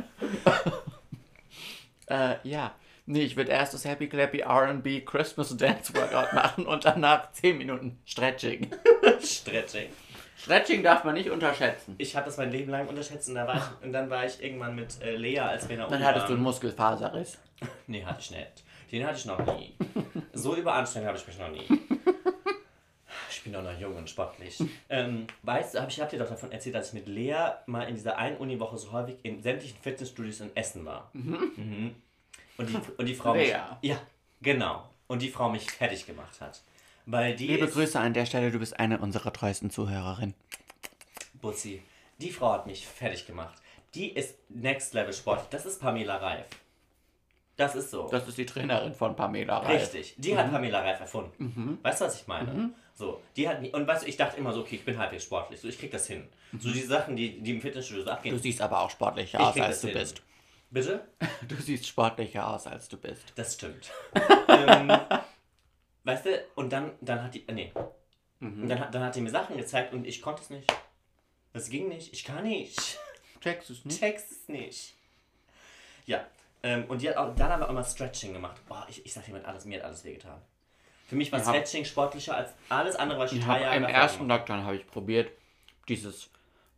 Äh, 2.07 2.35
ja. 2.43 2.75
Nee, 3.05 3.23
ich 3.23 3.37
würde 3.37 3.51
erst 3.51 3.73
das 3.73 3.85
Happy 3.85 4.07
Clappy 4.07 4.43
RB 4.43 5.05
Christmas 5.05 5.55
Dance 5.55 5.93
Workout 5.95 6.33
machen 6.33 6.65
und 6.65 6.83
danach 6.83 7.31
10 7.31 7.57
Minuten 7.57 7.97
Stretching. 8.05 8.69
Stretching. 9.21 9.87
Stretching 10.37 10.83
darf 10.83 11.03
man 11.03 11.13
nicht 11.13 11.29
unterschätzen. 11.29 11.95
Ich 11.97 12.15
habe 12.15 12.25
das 12.25 12.37
mein 12.37 12.51
Leben 12.51 12.71
lang 12.71 12.87
unterschätzt 12.87 13.29
und, 13.29 13.35
da 13.35 13.47
war 13.47 13.55
ich, 13.55 13.85
und 13.85 13.93
dann 13.93 14.09
war 14.09 14.25
ich 14.25 14.41
irgendwann 14.43 14.75
mit 14.75 15.01
äh, 15.01 15.15
Lea, 15.15 15.39
als 15.39 15.67
wir 15.69 15.75
in 15.75 15.81
der 15.81 15.89
Dann 15.89 16.03
hattest 16.03 16.29
du 16.29 16.33
einen 16.33 16.43
Muskelfaserriss. 16.43 17.37
Nee, 17.87 18.03
hatte 18.03 18.19
ich 18.19 18.31
nicht. 18.31 18.63
Den 18.91 19.05
hatte 19.05 19.17
ich 19.17 19.25
noch 19.25 19.39
nie. 19.57 19.73
So 20.33 20.55
überanstrengend 20.55 21.07
habe 21.07 21.17
ich 21.17 21.27
mich 21.27 21.39
noch 21.39 21.49
nie. 21.49 21.67
Ich 23.29 23.43
bin 23.43 23.53
doch 23.53 23.63
noch 23.63 23.79
jung 23.79 23.95
und 23.95 24.09
sportlich. 24.09 24.61
Ähm, 24.89 25.27
weißt 25.43 25.75
du, 25.75 25.81
hab 25.81 25.89
ich 25.89 25.99
habe 25.99 26.09
dir 26.09 26.19
doch 26.19 26.29
davon 26.29 26.51
erzählt, 26.51 26.75
dass 26.75 26.87
ich 26.89 26.93
mit 26.93 27.07
Lea 27.07 27.51
mal 27.65 27.83
in 27.83 27.95
dieser 27.95 28.17
einen 28.17 28.37
Uniwoche 28.37 28.77
so 28.77 28.91
häufig 28.91 29.17
in 29.23 29.41
sämtlichen 29.41 29.77
Fitnessstudios 29.81 30.41
in 30.41 30.55
Essen 30.55 30.85
war. 30.85 31.09
Mhm. 31.13 31.95
Und, 32.57 32.69
die, 32.69 32.77
und 32.97 33.05
die 33.05 33.15
Frau 33.15 33.33
mich, 33.33 33.47
Lea. 33.47 33.59
Ja, 33.81 33.97
genau. 34.41 34.89
Und 35.07 35.21
die 35.21 35.29
Frau 35.29 35.49
mich 35.49 35.69
fertig 35.71 36.05
gemacht 36.05 36.41
hat. 36.41 36.61
Weil 37.05 37.35
die 37.35 37.47
Liebe 37.47 37.65
ist, 37.65 37.73
Grüße 37.73 37.99
an 37.99 38.13
der 38.13 38.25
Stelle, 38.25 38.51
du 38.51 38.59
bist 38.59 38.79
eine 38.79 38.99
unserer 38.99 39.33
treuesten 39.33 39.69
Zuhörerinnen. 39.69 40.35
Butzi, 41.41 41.81
die 42.19 42.31
Frau 42.31 42.53
hat 42.53 42.67
mich 42.67 42.87
fertig 42.87 43.27
gemacht. 43.27 43.55
Die 43.95 44.09
ist 44.09 44.37
Next 44.49 44.93
Level 44.93 45.13
Sport. 45.13 45.53
Das 45.53 45.65
ist 45.65 45.79
Pamela 45.81 46.17
Reif. 46.17 46.45
Das 47.57 47.75
ist 47.75 47.91
so. 47.91 48.07
Das 48.09 48.27
ist 48.27 48.37
die 48.37 48.45
Trainerin 48.45 48.93
von 48.95 49.15
Pamela 49.15 49.59
Reif. 49.59 49.81
Richtig. 49.81 50.15
Die 50.17 50.35
hat 50.35 50.51
Pamela 50.51 50.79
Reif 50.79 50.99
erfunden. 50.99 51.77
Weißt 51.83 52.01
du, 52.01 52.05
was 52.05 52.21
ich 52.21 52.27
meine? 52.27 52.71
So, 52.95 53.21
die 53.35 53.47
hat 53.49 53.61
und 53.73 53.87
weißt 53.87 54.03
du, 54.03 54.07
ich 54.07 54.17
dachte 54.17 54.37
immer 54.37 54.53
so, 54.53 54.61
okay, 54.61 54.75
ich 54.75 54.85
bin 54.85 54.97
halbwegs 54.97 55.23
sportlich, 55.23 55.59
so 55.59 55.67
ich 55.67 55.79
krieg 55.79 55.91
das 55.91 56.07
hin. 56.07 56.27
So 56.59 56.71
die 56.71 56.81
Sachen, 56.81 57.15
die, 57.15 57.41
die 57.41 57.51
im 57.51 57.61
Fitnessstudio 57.61 58.03
so 58.03 58.11
abgehen. 58.11 58.35
Du 58.35 58.41
siehst 58.41 58.61
aber 58.61 58.81
auch 58.81 58.89
sportlicher 58.91 59.39
Ich 59.39 59.45
aus, 59.45 59.59
als 59.59 59.81
du 59.81 59.87
hin. 59.87 59.97
bist. 59.97 60.21
Bitte? 60.69 61.07
Du 61.47 61.55
siehst 61.55 61.87
sportlicher 61.87 62.47
aus, 62.47 62.67
als 62.67 62.87
du 62.87 62.97
bist. 62.97 63.33
Das 63.35 63.55
stimmt. 63.55 63.91
ähm, 64.47 64.91
weißt 66.03 66.25
du, 66.25 66.43
und 66.55 66.71
dann, 66.71 66.91
dann 67.01 67.23
hat 67.23 67.33
die, 67.33 67.47
äh, 67.47 67.53
nee. 67.53 67.71
Und 68.39 68.67
dann, 68.67 68.79
hat- 68.79 68.93
dann 68.93 69.03
hat 69.03 69.15
die 69.15 69.21
mir 69.21 69.29
Sachen 69.29 69.55
gezeigt 69.57 69.93
und 69.93 70.05
ich 70.05 70.21
konnte 70.21 70.41
es 70.41 70.49
nicht. 70.49 70.71
Das 71.53 71.69
ging 71.69 71.87
nicht. 71.87 72.11
Ich 72.11 72.23
kann 72.25 72.43
nicht. 72.43 72.99
Checkst 73.41 73.69
du 73.69 73.73
es 73.73 73.85
nicht? 73.85 73.99
Text 73.99 74.31
es 74.31 74.47
nicht. 74.49 74.93
Ja. 76.05 76.25
Ähm, 76.61 76.85
und 76.87 77.01
die 77.01 77.09
hat 77.09 77.17
auch, 77.17 77.35
dann 77.35 77.51
aber 77.51 77.69
immer 77.69 77.83
Stretching 77.83 78.33
gemacht. 78.33 78.57
Boah, 78.67 78.85
ich, 78.89 79.05
ich 79.05 79.13
sag 79.13 79.27
hat 79.27 79.45
alles, 79.45 79.65
mir 79.65 79.79
hat 79.79 79.85
alles 79.85 80.03
wehgetan. 80.03 80.41
Für 81.07 81.15
mich 81.15 81.31
war 81.31 81.39
Ja. 81.39 81.45
Stretching 81.45 81.85
sportlicher 81.85 82.35
als 82.35 82.51
alles 82.69 82.95
andere, 82.95 83.19
was 83.19 83.31
ich 83.33 83.43
drei 83.43 83.61
Jahre 83.61 83.75
Im 83.77 83.83
ersten 83.83 84.23
gemacht 84.23 84.39
Lockdown 84.39 84.63
habe 84.65 84.75
ich 84.77 84.87
probiert, 84.87 85.31
dieses, 85.87 86.29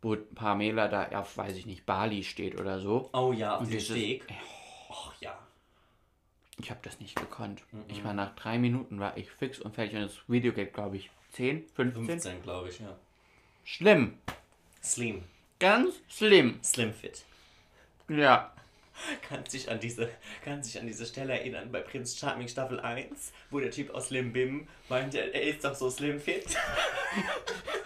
wo 0.02 0.16
Pamela 0.16 0.88
da 0.88 1.18
auf, 1.20 1.36
weiß 1.36 1.56
ich 1.56 1.66
nicht, 1.66 1.86
Bali 1.86 2.22
steht 2.24 2.60
oder 2.60 2.80
so. 2.80 3.08
Oh 3.12 3.32
ja, 3.32 3.54
auf 3.56 3.62
Und 3.62 3.72
dem 3.72 3.80
Steg. 3.80 4.24
Och 4.88 5.14
ja. 5.20 5.38
Ich 6.58 6.70
habe 6.70 6.80
das 6.82 7.00
nicht 7.00 7.16
gekonnt. 7.16 7.62
Ich 7.88 8.02
war 8.02 8.14
nach 8.14 8.34
drei 8.34 8.58
Minuten, 8.58 8.98
war 8.98 9.16
ich 9.16 9.30
fix 9.30 9.60
und 9.60 9.74
fertig 9.74 9.96
und 9.96 10.02
das 10.02 10.16
Video 10.26 10.52
geht, 10.52 10.72
glaube 10.72 10.96
ich, 10.96 11.10
10, 11.32 11.66
15. 11.74 12.06
15, 12.06 12.42
glaube 12.42 12.70
ich, 12.70 12.80
ja. 12.80 12.96
Schlimm. 13.64 14.18
Slim. 14.82 15.24
Ganz 15.58 15.94
schlimm. 16.08 16.58
Slim 16.62 16.94
Fit. 16.94 17.24
Ja. 18.08 18.52
Kannst 19.28 19.52
dich 19.52 19.70
an 19.70 19.78
diese, 19.78 20.08
kannst 20.42 20.72
dich 20.72 20.80
an 20.80 20.86
diese 20.86 21.04
Stelle 21.04 21.34
erinnern 21.34 21.70
bei 21.70 21.80
Prinz 21.80 22.18
Charming 22.18 22.48
Staffel 22.48 22.80
1, 22.80 23.32
wo 23.50 23.60
der 23.60 23.70
Typ 23.70 23.90
aus 23.90 24.08
Slim 24.08 24.32
Bim 24.32 24.66
meinte, 24.88 25.18
er 25.18 25.42
ist 25.42 25.64
doch 25.64 25.74
so 25.74 25.90
Slim 25.90 26.18
Fit. 26.18 26.56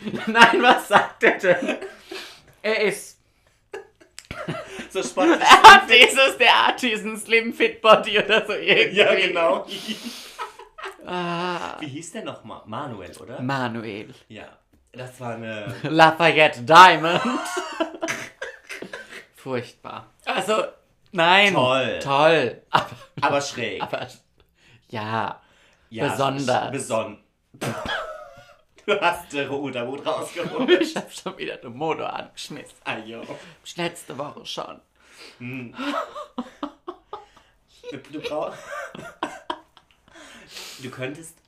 Nein, 0.26 0.62
was 0.62 0.86
sagt 0.86 1.24
er 1.24 1.38
denn? 1.38 1.78
Er 2.62 2.82
ist. 2.82 3.18
So 4.90 5.02
sportlich. 5.02 5.40
Er 5.40 5.62
hat 5.62 5.82
dieses, 5.88 6.36
der 6.38 6.66
hat 6.66 6.82
diesen 6.82 7.16
Slim 7.16 7.52
Fit 7.54 7.80
Body 7.80 8.18
oder 8.18 8.44
so 8.46 8.52
irgendwie. 8.52 8.96
ja, 8.98 9.14
genau. 9.14 9.66
Ah, 11.06 11.76
Wie 11.80 11.86
hieß 11.86 12.12
der 12.12 12.24
nochmal? 12.24 12.62
Manuel, 12.66 13.16
oder? 13.18 13.40
Manuel. 13.40 14.12
Ja. 14.28 14.44
Das 14.92 15.20
war 15.20 15.34
eine. 15.34 15.72
Lafayette 15.84 16.62
Diamond. 16.62 17.20
Furchtbar. 19.36 20.06
Also, 20.26 20.64
nein. 21.12 21.54
Toll. 21.54 21.98
Toll. 22.02 22.62
Aber, 22.70 22.90
Aber 23.20 23.40
schräg. 23.40 23.82
aber 23.82 24.06
ja. 24.88 25.40
Ja, 25.90 26.08
besonders. 26.08 26.70
Beson. 26.70 27.18
Du 28.90 29.00
hast 29.00 29.32
den 29.32 29.46
Ruderwut 29.48 30.04
rausgeholt. 30.04 30.80
Ich 30.80 30.96
hab 30.96 31.12
schon 31.12 31.38
wieder 31.38 31.56
den 31.58 31.76
Motor 31.76 32.12
angeschmissen. 32.12 32.76
Ajo. 32.82 33.22
Ich 33.64 33.76
letzte 33.76 34.18
Woche 34.18 34.44
schon. 34.44 34.80
Du, 35.38 35.72
du 38.12 38.20
brauchst. 38.20 38.58
Du 40.82 40.90
könntest. 40.90 41.38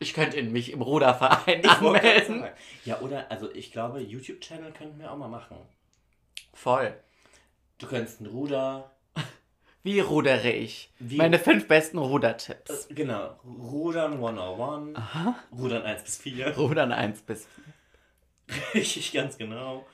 Ich 0.00 0.12
könnte 0.12 0.38
in 0.38 0.50
mich 0.50 0.72
im 0.72 0.82
Ruderverein 0.82 1.60
Ich 1.60 1.70
anmelden. 1.70 2.44
Ja, 2.84 2.98
oder, 2.98 3.30
also 3.30 3.48
ich 3.52 3.70
glaube, 3.70 4.00
YouTube-Channel 4.00 4.72
könnten 4.72 4.98
wir 4.98 5.12
auch 5.12 5.16
mal 5.16 5.28
machen. 5.28 5.56
Voll. 6.52 6.98
Du 7.78 7.86
könntest 7.86 8.20
ein 8.20 8.26
Ruder. 8.26 8.90
Wie 9.82 10.00
rudere 10.00 10.50
ich? 10.50 10.92
Wie- 10.98 11.16
Meine 11.16 11.38
fünf 11.38 11.68
besten 11.68 11.98
Rudertipps. 11.98 12.88
Genau. 12.90 13.38
Rudern 13.44 14.14
101. 14.14 14.98
Rudern 15.56 15.82
1 15.82 16.02
bis 16.02 16.16
4. 16.18 16.48
Rudern 16.58 16.92
1 16.92 17.22
bis 17.22 17.46
Richtig, 18.74 19.12
ganz 19.12 19.36
genau. 19.36 19.86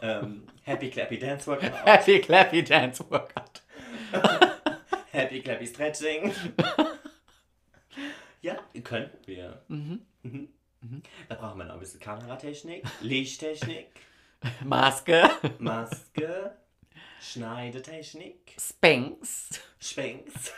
ähm, 0.00 0.44
Happy 0.62 0.90
Clappy 0.90 1.18
Dance 1.18 1.46
Workout. 1.48 1.72
Happy 1.84 2.20
Clappy 2.20 2.62
Dance 2.62 3.04
Workout. 3.10 3.62
Happy 5.10 5.40
Clappy 5.42 5.66
Stretching. 5.66 6.32
ja, 8.42 8.56
könnten 8.84 9.18
wir. 9.26 9.60
Mhm. 9.68 10.00
Da 11.28 11.34
brauchen 11.34 11.58
wir 11.58 11.64
noch 11.64 11.74
ein 11.74 11.80
bisschen 11.80 11.98
Kameratechnik, 12.00 12.84
Lichttechnik, 13.00 13.88
Maske. 14.64 15.28
Maske, 15.58 16.56
Schneidetechnik, 17.20 18.54
Spanks. 18.58 19.60
Schwenks. 19.80 20.52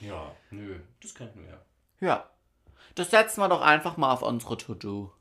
Ja, 0.00 0.34
nö, 0.50 0.78
das 1.02 1.14
könnten 1.14 1.44
wir. 1.46 1.60
Ja. 2.00 2.28
Das 2.94 3.10
setzen 3.10 3.40
wir 3.40 3.48
doch 3.48 3.60
einfach 3.62 3.96
mal 3.96 4.12
auf 4.12 4.22
unsere 4.22 4.56
To-Do. 4.56 5.12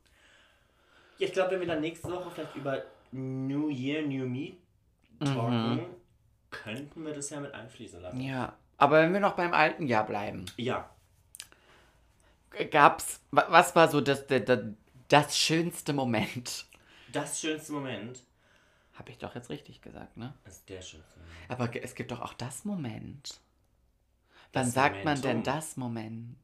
Ja, 1.19 1.27
ich 1.27 1.34
glaube, 1.34 1.51
wenn 1.51 1.60
wir 1.62 1.67
dann 1.67 1.82
nächste 1.82 2.12
Woche 2.12 2.30
vielleicht 2.32 2.56
über 2.56 2.84
New 3.12 3.69
Year, 3.69 4.01
New 4.01 4.26
Me 4.28 4.53
talken, 5.24 5.86
könnten 6.51 7.05
wir 7.05 7.13
das 7.13 7.30
ja 7.30 7.39
mit 7.39 7.53
einfließen 7.53 8.01
lassen. 8.01 8.20
Ja. 8.22 8.55
Aber 8.78 9.01
wenn 9.01 9.13
wir 9.13 9.20
noch 9.20 9.36
beim 9.36 9.53
alten 9.53 9.88
Jahr 9.88 10.05
bleiben, 10.05 10.45
Ja, 10.57 10.89
gab's, 12.72 13.20
wa- 13.32 13.45
was 13.49 13.76
war 13.76 13.88
so 13.88 14.01
das, 14.01 14.26
das, 14.28 14.59
das 15.07 15.38
schönste 15.38 15.93
Moment? 15.93 16.65
das 17.11 17.39
schönste 17.39 17.72
Moment 17.74 18.20
Habe 18.98 19.12
ich 19.12 19.18
doch 19.20 19.36
jetzt 19.36 19.50
richtig 19.50 19.82
gesagt, 19.82 20.18
ne? 20.18 20.34
ist 20.45 20.68
der 20.70 20.82
schönste 20.82 21.20
Moment. 21.20 21.50
Aber 21.52 21.76
es 21.84 21.93
gibt 21.95 22.12
doch 22.12 22.22
auch 22.22 22.34
das 22.34 22.66
Moment. 22.66 23.39
Wann 24.54 24.66
Das 24.66 24.74
sagt 24.74 25.06
man 25.06 25.22
denn 25.22 25.38
Momentum. 25.38 25.54
das 25.54 25.78
Moment? 25.78 26.38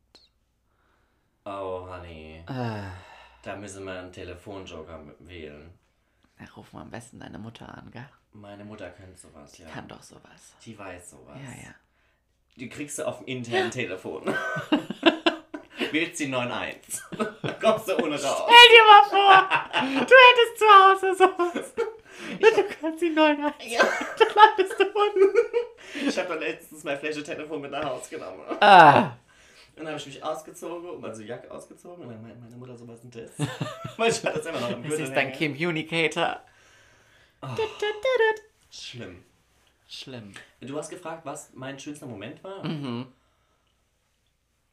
Oh, 1.46 1.88
Honey. 1.90 2.44
Äh, 2.48 2.84
Da 3.42 3.56
müssen 3.56 3.86
wir 3.86 4.00
einen 4.00 4.12
Telefonjoker 4.12 5.04
wählen. 5.20 5.74
na, 6.38 6.46
ruf 6.56 6.72
mal 6.74 6.82
am 6.84 6.92
besten 6.92 7.20
deine 7.20 7.40
Mutter 7.40 7.68
an, 7.76 7.90
gell? 7.92 8.08
Meine 8.34 8.64
Mutter 8.66 8.90
kennt 8.92 9.18
sowas, 9.18 9.58
ja. 9.58 9.68
Kann 9.70 9.88
doch 9.88 10.02
sowas. 10.02 10.56
Die 10.66 10.78
weiß 10.78 11.12
sowas. 11.12 11.38
Ja, 11.44 11.52
ja. 11.64 11.76
Die 12.56 12.70
kriegst 12.70 13.00
du 13.00 13.08
auf 13.08 13.18
dem 13.20 13.28
internen 13.28 13.72
Telefon. 13.72 14.24
wählst 15.92 16.20
die 16.20 16.28
9-1. 16.28 17.02
Dann 17.42 17.60
kommst 17.60 17.88
du 17.88 17.98
ohne 17.98 18.22
raus. 18.22 18.44
Stell 18.46 18.70
dir 18.70 18.86
mal 18.88 19.04
vor, 19.10 20.06
du 20.06 20.16
hättest 20.16 20.60
zu 20.60 20.66
Hause 20.66 21.16
sowas. 21.16 21.74
Du 22.40 22.64
kannst 22.80 23.02
die 23.02 23.10
neuen 23.10 23.44
ein. 23.44 23.54
Ja. 23.68 23.82
Dann 24.20 24.28
landest 24.36 24.80
du 24.80 24.84
unten. 24.86 25.38
Ich 26.08 26.18
habe 26.18 26.30
dann 26.30 26.40
letztens 26.40 26.84
mein 26.84 26.98
Fläche-Telefon 26.98 27.62
mit 27.62 27.72
nach 27.72 27.84
Hause 27.86 28.10
genommen. 28.10 28.42
Ah, 28.60 29.12
Und 29.76 29.78
dann 29.78 29.88
habe 29.88 29.98
ich 29.98 30.06
mich 30.06 30.24
ausgezogen 30.24 30.90
und 30.90 31.06
also 31.06 31.22
die 31.22 31.28
Jacke 31.28 31.50
ausgezogen 31.52 32.04
und 32.06 32.12
dann 32.12 32.22
meinte 32.22 32.40
meine 32.40 32.56
Mutter 32.56 32.76
so, 32.78 32.88
was 32.88 33.04
ist 33.04 33.16
das? 33.16 33.32
Weil 33.98 34.10
ich 34.12 34.24
hatte 34.24 34.38
das 34.38 34.46
immer 34.48 34.60
noch 34.60 34.72
im 34.72 34.82
das 34.84 34.90
Gürtel 34.90 35.06
ist 35.08 35.14
dein. 35.16 35.34
Communicator. 35.34 36.42
Schlimm. 38.72 39.24
Schlimm. 39.88 40.34
Du 40.62 40.78
hast 40.78 40.90
gefragt, 40.90 41.26
was 41.26 41.52
mein 41.54 41.78
schönster 41.80 42.06
Moment 42.06 42.44
war? 42.44 42.66
Mhm. 42.66 43.08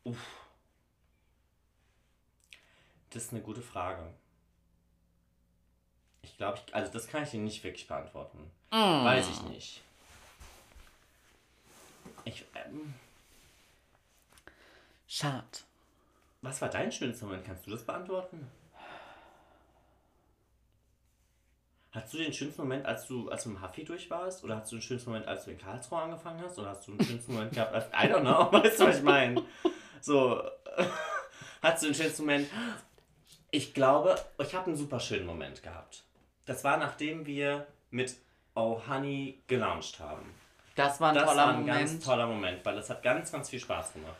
Uff. 0.05 0.19
Das 3.11 3.25
ist 3.25 3.33
eine 3.33 3.43
gute 3.43 3.61
Frage. 3.61 4.03
Ich 6.23 6.37
glaube, 6.37 6.59
also 6.73 6.93
das 6.93 7.09
kann 7.09 7.23
ich 7.23 7.31
dir 7.31 7.41
nicht 7.41 7.63
wirklich 7.65 7.87
beantworten. 7.87 8.51
Mm. 8.71 9.05
Weiß 9.05 9.29
ich 9.29 9.43
nicht. 9.43 9.83
Ich, 12.25 12.45
ähm, 12.55 12.95
Schade. 15.09 15.45
was 16.43 16.61
war 16.61 16.69
dein 16.69 16.93
schönster 16.93 17.27
Moment? 17.27 17.45
Kannst 17.45 17.67
du 17.67 17.71
das 17.71 17.85
beantworten? 17.85 18.51
Hast 21.93 22.15
du 22.15 22.19
den 22.19 22.33
schönsten 22.33 22.63
Moment, 22.63 22.87
als 22.87 23.07
du, 23.09 23.29
als 23.31 23.43
du 23.43 23.51
im 23.51 23.61
Huffy 23.61 23.85
durch 23.85 24.09
warst? 24.11 24.45
Oder 24.45 24.59
hast 24.59 24.71
du 24.71 24.77
den 24.77 24.83
schönsten 24.83 25.11
Moment, 25.11 25.27
als 25.27 25.45
du 25.45 25.51
in 25.51 25.59
Karlsruhe 25.59 26.01
angefangen 26.01 26.41
hast? 26.41 26.57
Oder 26.59 26.69
hast 26.71 26.87
du 26.87 26.93
den 26.95 27.05
schönsten 27.05 27.33
Moment 27.33 27.53
gehabt, 27.53 27.75
als, 27.75 27.87
I 27.89 28.13
don't 28.13 28.21
know, 28.21 28.53
weißt 28.53 28.79
du, 28.79 28.87
was 28.87 28.99
ich 28.99 29.03
meine? 29.03 29.45
So, 30.01 30.41
hast 31.63 31.83
du 31.83 31.87
den 31.87 31.95
schönsten 31.95 32.23
Moment? 32.23 32.49
Ich 33.51 33.75
glaube, 33.75 34.17
ich 34.39 34.55
habe 34.55 34.67
einen 34.67 34.77
super 34.77 35.01
schönen 35.01 35.27
Moment 35.27 35.65
gehabt. 35.65 36.05
Das 36.51 36.65
war, 36.65 36.79
nachdem 36.79 37.27
wir 37.27 37.69
mit 37.93 38.17
Oh 38.57 38.81
Honey 38.89 39.39
gelauncht 39.47 40.01
haben. 40.01 40.35
Das 40.75 41.01
war 41.01 41.11
ein 41.11 41.15
Das 41.15 41.25
toller 41.27 41.43
war 41.47 41.49
ein 41.55 41.61
Moment. 41.61 41.79
ganz 41.79 42.05
toller 42.05 42.27
Moment, 42.27 42.65
weil 42.65 42.75
das 42.75 42.91
hat 42.91 43.05
ganz, 43.05 43.31
ganz 43.31 43.51
viel 43.51 43.61
Spaß 43.61 43.93
gemacht. 43.93 44.17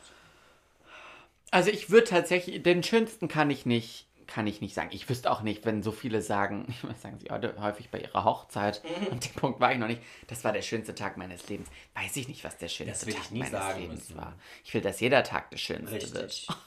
Also 1.51 1.71
ich 1.71 1.89
würde 1.89 2.07
tatsächlich, 2.07 2.63
den 2.63 2.83
schönsten 2.83 3.27
kann 3.27 3.49
ich 3.49 3.65
nicht, 3.65 4.07
kann 4.27 4.47
ich 4.47 4.61
nicht 4.61 4.73
sagen. 4.73 4.91
Ich 4.93 5.09
wüsste 5.09 5.29
auch 5.29 5.41
nicht, 5.41 5.65
wenn 5.65 5.83
so 5.83 5.91
viele 5.91 6.21
sagen, 6.21 6.73
weiß, 6.83 7.01
sagen 7.01 7.19
sie 7.19 7.27
heute 7.29 7.53
häufig 7.59 7.89
bei 7.89 7.99
ihrer 7.99 8.23
Hochzeit, 8.23 8.81
und 9.09 9.25
dem 9.25 9.33
Punkt 9.33 9.59
war 9.59 9.73
ich 9.73 9.77
noch 9.77 9.87
nicht, 9.87 10.01
das 10.27 10.45
war 10.45 10.53
der 10.53 10.61
schönste 10.61 10.95
Tag 10.95 11.17
meines 11.17 11.49
Lebens. 11.49 11.67
Weiß 11.95 12.15
ich 12.15 12.29
nicht, 12.29 12.45
was 12.45 12.55
der 12.57 12.69
schönste 12.69 13.07
Tag 13.13 13.29
meines 13.31 13.75
Lebens 13.75 14.07
müssen. 14.07 14.15
war. 14.17 14.35
Ich 14.63 14.73
will, 14.73 14.79
dass 14.81 15.01
jeder 15.01 15.23
Tag 15.25 15.49
der 15.49 15.57
schönste 15.57 15.95
Richtig. 15.95 16.13
wird. 16.13 16.47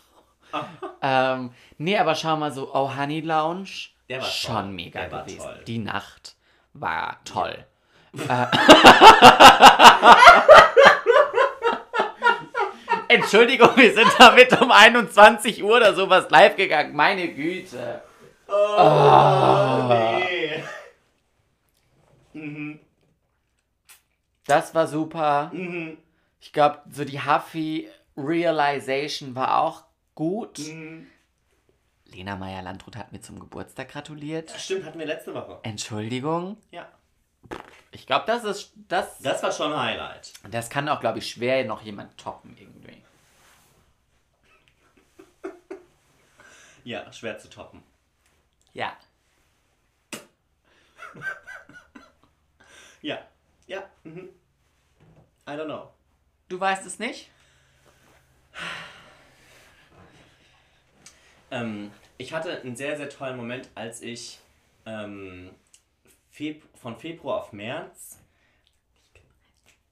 Ähm, 1.03 1.51
nee, 1.79 1.99
aber 1.99 2.15
schau 2.15 2.37
mal 2.37 2.53
so, 2.53 2.73
Oh 2.75 2.95
Honey 2.97 3.21
Lounge, 3.21 3.89
Der 4.09 4.21
war 4.21 4.27
schon 4.29 4.55
toll. 4.55 4.65
mega 4.73 5.01
Der 5.07 5.19
gewesen. 5.21 5.39
toll. 5.39 5.65
Die 5.67 5.79
Nacht 5.79 6.37
war 6.73 7.19
toll. 7.25 7.65
Äh, 8.29 8.47
Entschuldigung, 13.09 13.77
wir 13.77 13.93
sind 13.95 14.09
damit 14.19 14.61
um 14.61 14.71
21 14.73 15.63
Uhr 15.63 15.77
oder 15.77 15.95
sowas 15.95 16.27
live 16.31 16.57
gegangen. 16.57 16.95
Meine 16.95 17.29
Güte. 17.29 18.03
Oh, 18.49 19.85
nee. 19.89 20.63
Mhm. 22.33 22.81
Das 24.47 24.75
war 24.75 24.87
super. 24.87 25.51
Mhm. 25.53 25.99
Ich 26.41 26.53
glaube, 26.53 26.81
so 26.91 27.05
die 27.05 27.21
Huffy 27.21 27.89
Realization 28.17 29.35
war 29.35 29.61
auch 29.61 29.83
gut. 30.15 30.59
Mhm. 30.59 31.07
Lena 32.15 32.37
Meyer-Landrut 32.37 32.97
hat 32.97 33.13
mir 33.13 33.21
zum 33.21 33.41
Geburtstag 33.41 33.89
gratuliert. 33.91 34.51
Stimmt, 34.57 34.85
hatten 34.85 34.99
wir 34.99 35.07
letzte 35.07 35.35
Woche. 35.35 35.59
Entschuldigung. 35.65 36.57
Ja. 36.71 36.89
Ich 37.91 38.07
glaube, 38.07 38.25
das 38.27 38.45
ist 38.45 38.73
das. 38.89 39.19
Das 39.19 39.43
war 39.43 39.53
schon 39.53 39.73
ein 39.73 39.79
Highlight. 39.79 40.33
Das 40.51 40.71
kann 40.71 40.89
auch, 40.89 41.01
glaube 41.01 41.19
ich, 41.19 41.29
schwer 41.31 41.65
noch 41.65 41.83
jemand 41.83 42.17
toppen 42.19 42.57
irgendwie. 42.59 43.03
Ja, 46.85 47.11
schwer 47.15 47.39
zu 47.39 47.49
toppen. 47.49 47.83
Ja. 48.73 48.97
Ja. 53.01 53.19
Ja. 53.67 53.83
Mhm. 54.05 54.31
I 55.47 55.51
don't 55.51 55.67
know. 55.67 55.91
Du 56.49 56.59
weißt 56.59 56.87
es 56.87 56.99
nicht? 56.99 57.31
Ähm, 61.51 61.93
ich 62.25 62.33
hatte 62.33 62.59
einen 62.63 62.75
sehr, 62.75 62.97
sehr 62.97 63.11
tollen 63.11 63.37
Moment, 63.37 63.69
als 63.75 64.01
ich 64.01 64.39
ähm, 64.87 65.51
Feb 66.31 66.63
von 66.75 66.97
Februar 66.97 67.43
auf 67.43 67.53
März 67.53 68.19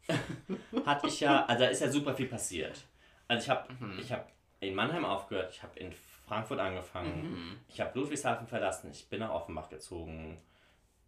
hatte 0.86 1.08
ich 1.08 1.20
ja, 1.20 1.44
also 1.44 1.64
da 1.64 1.70
ist 1.70 1.80
ja 1.80 1.90
super 1.90 2.14
viel 2.14 2.26
passiert. 2.26 2.84
Also 3.28 3.44
ich 3.44 3.50
habe 3.50 3.68
ich 4.00 4.10
hab 4.10 4.32
in 4.60 4.74
Mannheim 4.74 5.04
aufgehört, 5.04 5.52
ich 5.54 5.62
habe 5.62 5.78
in 5.78 5.92
Frankfurt 6.26 6.58
angefangen, 6.58 7.60
ich 7.68 7.80
habe 7.80 7.98
Ludwigshafen 7.98 8.46
verlassen, 8.46 8.90
ich 8.90 9.08
bin 9.08 9.20
nach 9.20 9.30
Offenbach 9.30 9.68
gezogen. 9.68 10.40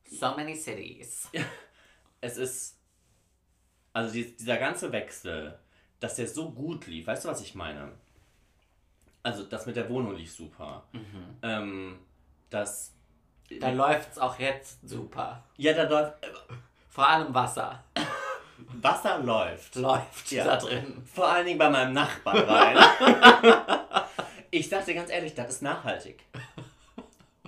So 0.04 0.34
many 0.34 0.54
cities. 0.54 1.30
Es 2.20 2.38
ist, 2.38 2.80
also 3.92 4.14
die, 4.14 4.34
dieser 4.34 4.56
ganze 4.56 4.90
Wechsel, 4.92 5.58
dass 6.00 6.16
der 6.16 6.26
so 6.26 6.50
gut 6.50 6.86
lief, 6.86 7.06
weißt 7.06 7.26
du, 7.26 7.28
was 7.28 7.42
ich 7.42 7.54
meine? 7.54 7.92
Also 9.24 9.42
das 9.44 9.66
mit 9.66 9.74
der 9.74 9.88
Wohnung 9.88 10.14
lief 10.14 10.32
super. 10.32 10.84
Ähm, 11.42 11.98
das, 12.50 12.94
Da 13.60 13.70
läuft's 13.70 14.18
auch 14.18 14.38
jetzt 14.38 14.86
super. 14.88 15.42
ja, 15.56 15.72
da 15.72 15.82
läuft, 15.88 16.14
Vor 16.88 17.08
allem 17.08 17.34
Wasser. 17.34 17.82
Wasser 18.56 19.18
läuft. 19.18 19.74
Läuft 19.76 20.30
Ja. 20.30 20.44
da 20.44 20.56
drin. 20.58 21.02
Vor 21.12 21.26
allen 21.26 21.46
Dingen 21.46 21.58
bei 21.58 21.68
meinem 21.70 21.92
Nachbarn 21.94 22.38
rein. 22.48 22.76
ich 24.50 24.68
dir 24.86 24.94
ganz 24.94 25.10
ehrlich, 25.10 25.34
das 25.34 25.48
ist 25.48 25.62
nachhaltig. 25.62 26.22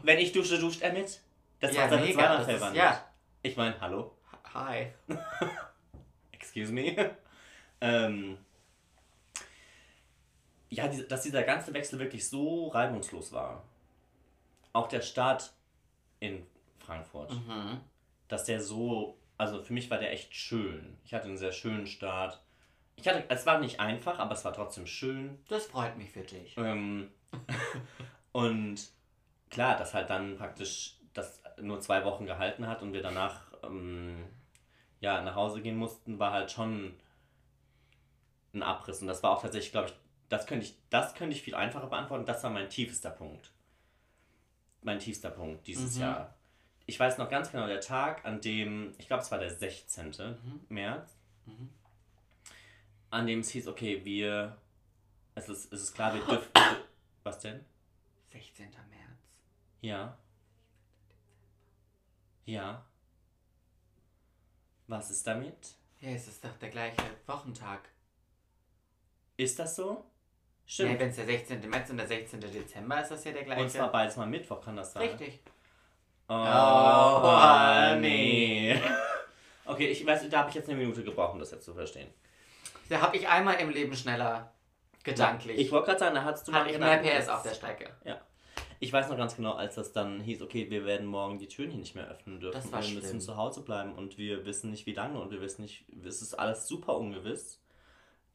Wenn 0.03 0.19
ich 0.19 0.33
dusche, 0.33 0.59
duscht 0.59 0.83
er 0.83 0.93
mit. 0.93 1.21
Das 1.61 1.75
Ja, 1.75 1.85
Wasser 1.85 2.01
mega, 2.01 2.39
das 2.39 2.49
ist- 2.49 2.75
ja. 2.75 3.05
Ich 3.43 3.57
meine, 3.57 3.79
hallo, 3.81 4.17
Hi. 4.55 4.93
excuse 6.33 6.73
me. 6.73 7.17
ähm, 7.81 8.39
ja, 10.69 10.89
dass 10.89 11.23
dieser 11.23 11.43
ganze 11.43 11.73
Wechsel 11.75 11.99
wirklich 11.99 12.29
so 12.29 12.69
reibungslos 12.69 13.33
war. 13.33 13.63
Auch 14.73 14.89
der 14.89 15.01
Start 15.01 15.53
in 16.21 16.47
Frankfurt. 16.79 17.33
Mhm. 17.33 17.81
dass 18.29 18.45
der 18.45 18.61
so, 18.61 19.19
also 19.39 19.63
für 19.63 19.73
mich 19.73 19.91
war 19.91 19.99
der 19.99 20.13
echt 20.13 20.35
schön. 20.35 20.99
Ich 21.05 21.15
hatte 21.15 21.27
einen 21.27 21.37
sehr 21.37 21.53
schönen 21.53 21.87
Start. 21.87 22.41
Ich 22.97 23.07
hatte, 23.07 23.25
es 23.29 23.47
war 23.47 23.59
nicht 23.61 23.81
einfach, 23.81 24.19
aber 24.19 24.33
es 24.33 24.45
war 24.45 24.53
trotzdem 24.53 24.87
schön. 24.87 25.39
Das 25.49 25.67
freut 25.67 25.97
mich 25.97 26.11
für 26.11 26.23
dich. 26.23 26.57
Ähm, 26.57 27.11
und 28.33 28.89
klar, 29.51 29.77
dass 29.77 29.95
halt 29.95 30.11
dann 30.11 30.37
praktisch 30.37 30.97
das 31.13 31.43
nur 31.61 31.81
zwei 31.81 32.05
Wochen 32.05 32.27
gehalten 32.27 32.67
hat 32.67 32.83
und 32.83 32.93
wir 32.93 33.03
danach 33.03 33.43
ähm, 33.63 34.25
ja, 35.01 35.21
nach 35.23 35.35
Hause 35.35 35.61
gehen 35.61 35.77
mussten, 35.77 36.19
war 36.19 36.33
halt 36.33 36.51
schon 36.51 36.95
ein 38.55 38.63
Abriss. 38.63 39.01
Und 39.03 39.09
das 39.09 39.23
war 39.23 39.31
auch 39.31 39.43
tatsächlich, 39.43 39.73
glaube 39.73 39.89
ich, 39.89 39.95
das 40.29 40.47
könnte 40.47 40.67
ich, 40.67 40.77
das 40.91 41.15
könnte 41.15 41.35
ich 41.37 41.43
viel 41.43 41.55
einfacher 41.55 41.87
beantworten. 41.87 42.27
Das 42.27 42.43
war 42.43 42.51
mein 42.51 42.69
tiefster 42.69 43.11
Punkt. 43.11 43.53
Mein 44.83 44.99
tiefster 44.99 45.31
Punkt 45.31 45.67
dieses 45.67 45.95
Mhm. 45.97 46.01
Jahr. 46.03 46.35
Ich 46.87 46.99
weiß 47.01 47.19
noch 47.19 47.29
ganz 47.29 47.51
genau, 47.51 47.67
der 47.67 47.81
Tag, 47.81 48.25
an 48.25 48.41
dem, 48.41 48.95
ich 48.99 49.07
glaube, 49.09 49.23
es 49.23 49.31
war 49.31 49.39
der 49.39 49.51
16. 49.55 50.37
März, 50.69 51.17
Mhm. 51.47 51.71
an 53.11 53.27
dem 53.27 53.41
es 53.41 53.51
hieß, 53.51 53.67
okay, 53.69 54.05
wir, 54.05 54.57
es 55.35 55.49
ist, 55.49 55.73
es 55.73 55.83
ist 55.83 55.95
klar, 55.95 56.15
wir 56.15 56.25
dürfen, 56.25 56.51
was 57.25 57.39
denn? 57.41 57.65
16. 58.31 58.71
März. 58.71 59.19
Ja. 59.81 60.17
Ja. 62.45 62.85
Was 64.87 65.11
ist 65.11 65.27
damit? 65.27 65.75
Ja, 66.01 66.11
es 66.11 66.29
ist 66.29 66.45
doch 66.45 66.57
der 66.59 66.71
gleiche 66.71 67.03
Wochentag. 67.27 67.89
Ist 69.37 69.59
das 69.59 69.75
so? 69.77 70.05
Ja, 70.67 70.73
Stimmt. 70.73 70.99
wenn 71.01 71.09
es 71.11 71.17
der 71.17 71.27
16. 71.27 71.71
März 71.71 71.91
und 71.91 71.97
der 71.97 72.09
16. 72.09 72.41
Dezember 72.41 73.01
ist, 73.01 73.11
das 73.11 73.25
ja 73.25 73.33
der 73.33 73.45
gleiche. 73.45 73.63
und 73.63 73.71
zwar 73.71 73.93
beides 73.93 74.17
mal 74.17 74.27
Mittwoch, 74.27 74.61
kann 74.61 74.77
das 74.77 74.93
sein? 74.93 75.09
Richtig. 75.09 75.41
Oh, 76.29 76.35
Oh, 76.35 77.95
nee. 78.01 78.81
Okay, 79.69 79.89
ich 79.89 80.07
weiß, 80.07 80.29
da 80.31 80.39
habe 80.39 80.49
ich 80.49 80.55
jetzt 80.55 80.69
eine 80.69 80.79
Minute 80.79 81.03
gebraucht, 81.03 81.33
um 81.35 81.41
das 81.41 81.51
jetzt 81.51 81.65
zu 81.65 81.75
verstehen. 81.75 82.09
Da 82.89 83.01
habe 83.01 83.17
ich 83.17 83.27
einmal 83.27 83.57
im 83.57 83.71
Leben 83.71 83.97
schneller 83.97 84.53
gedanklich. 85.03 85.59
Ich 85.59 85.73
wollte 85.73 85.87
gerade 85.87 85.99
sagen, 85.99 86.15
da 86.15 86.23
hattest 86.23 86.47
du 86.47 86.53
mal 86.53 86.71
ich 86.71 86.79
mehr 86.79 86.99
PS 86.99 87.29
auf 87.29 87.43
der 87.43 87.55
Strecke. 87.55 87.91
Ich 88.79 88.93
weiß 88.93 89.09
noch 89.09 89.17
ganz 89.17 89.35
genau, 89.35 89.55
als 89.55 89.75
das 89.77 89.93
dann 89.93 90.21
hieß, 90.21 90.43
okay, 90.43 90.71
wir 90.71 90.85
werden 90.85 91.07
morgen 91.07 91.39
die 91.39 91.49
Türen 91.49 91.71
hier 91.71 91.81
nicht 91.81 91.95
mehr 91.95 92.07
öffnen 92.09 92.39
dürfen. 92.41 92.61
Das 92.61 92.71
war 92.71 92.83
wir 92.83 92.91
müssen 92.95 93.09
schlimm. 93.09 93.21
zu 93.21 93.37
Hause 93.37 93.63
bleiben 93.63 93.95
und 93.95 94.19
wir 94.19 94.45
wissen 94.45 94.71
nicht, 94.71 94.87
wie 94.87 94.93
lange 94.93 95.19
und 95.21 95.31
wir 95.31 95.41
wissen 95.41 95.63
nicht, 95.63 95.87
es 96.05 96.21
ist 96.23 96.35
alles 96.35 96.69
super 96.69 96.97
ungewiss. 96.97 97.61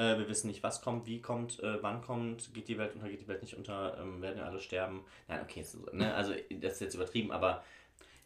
Äh, 0.01 0.17
wir 0.17 0.27
wissen 0.29 0.47
nicht, 0.47 0.63
was 0.63 0.81
kommt, 0.81 1.05
wie 1.05 1.21
kommt, 1.21 1.59
äh, 1.61 1.81
wann 1.83 2.01
kommt, 2.01 2.53
geht 2.53 2.67
die 2.67 2.77
Welt 2.77 2.95
unter, 2.95 3.09
geht 3.09 3.21
die 3.21 3.27
Welt 3.27 3.41
nicht 3.41 3.55
unter, 3.55 3.97
ähm, 3.99 4.21
werden 4.21 4.37
ja 4.39 4.45
alle 4.45 4.59
sterben. 4.59 5.05
Nein, 5.27 5.41
okay, 5.43 5.63
so, 5.63 5.79
ne? 5.91 6.13
also 6.15 6.33
das 6.49 6.73
ist 6.73 6.81
jetzt 6.81 6.95
übertrieben, 6.95 7.31
aber 7.31 7.63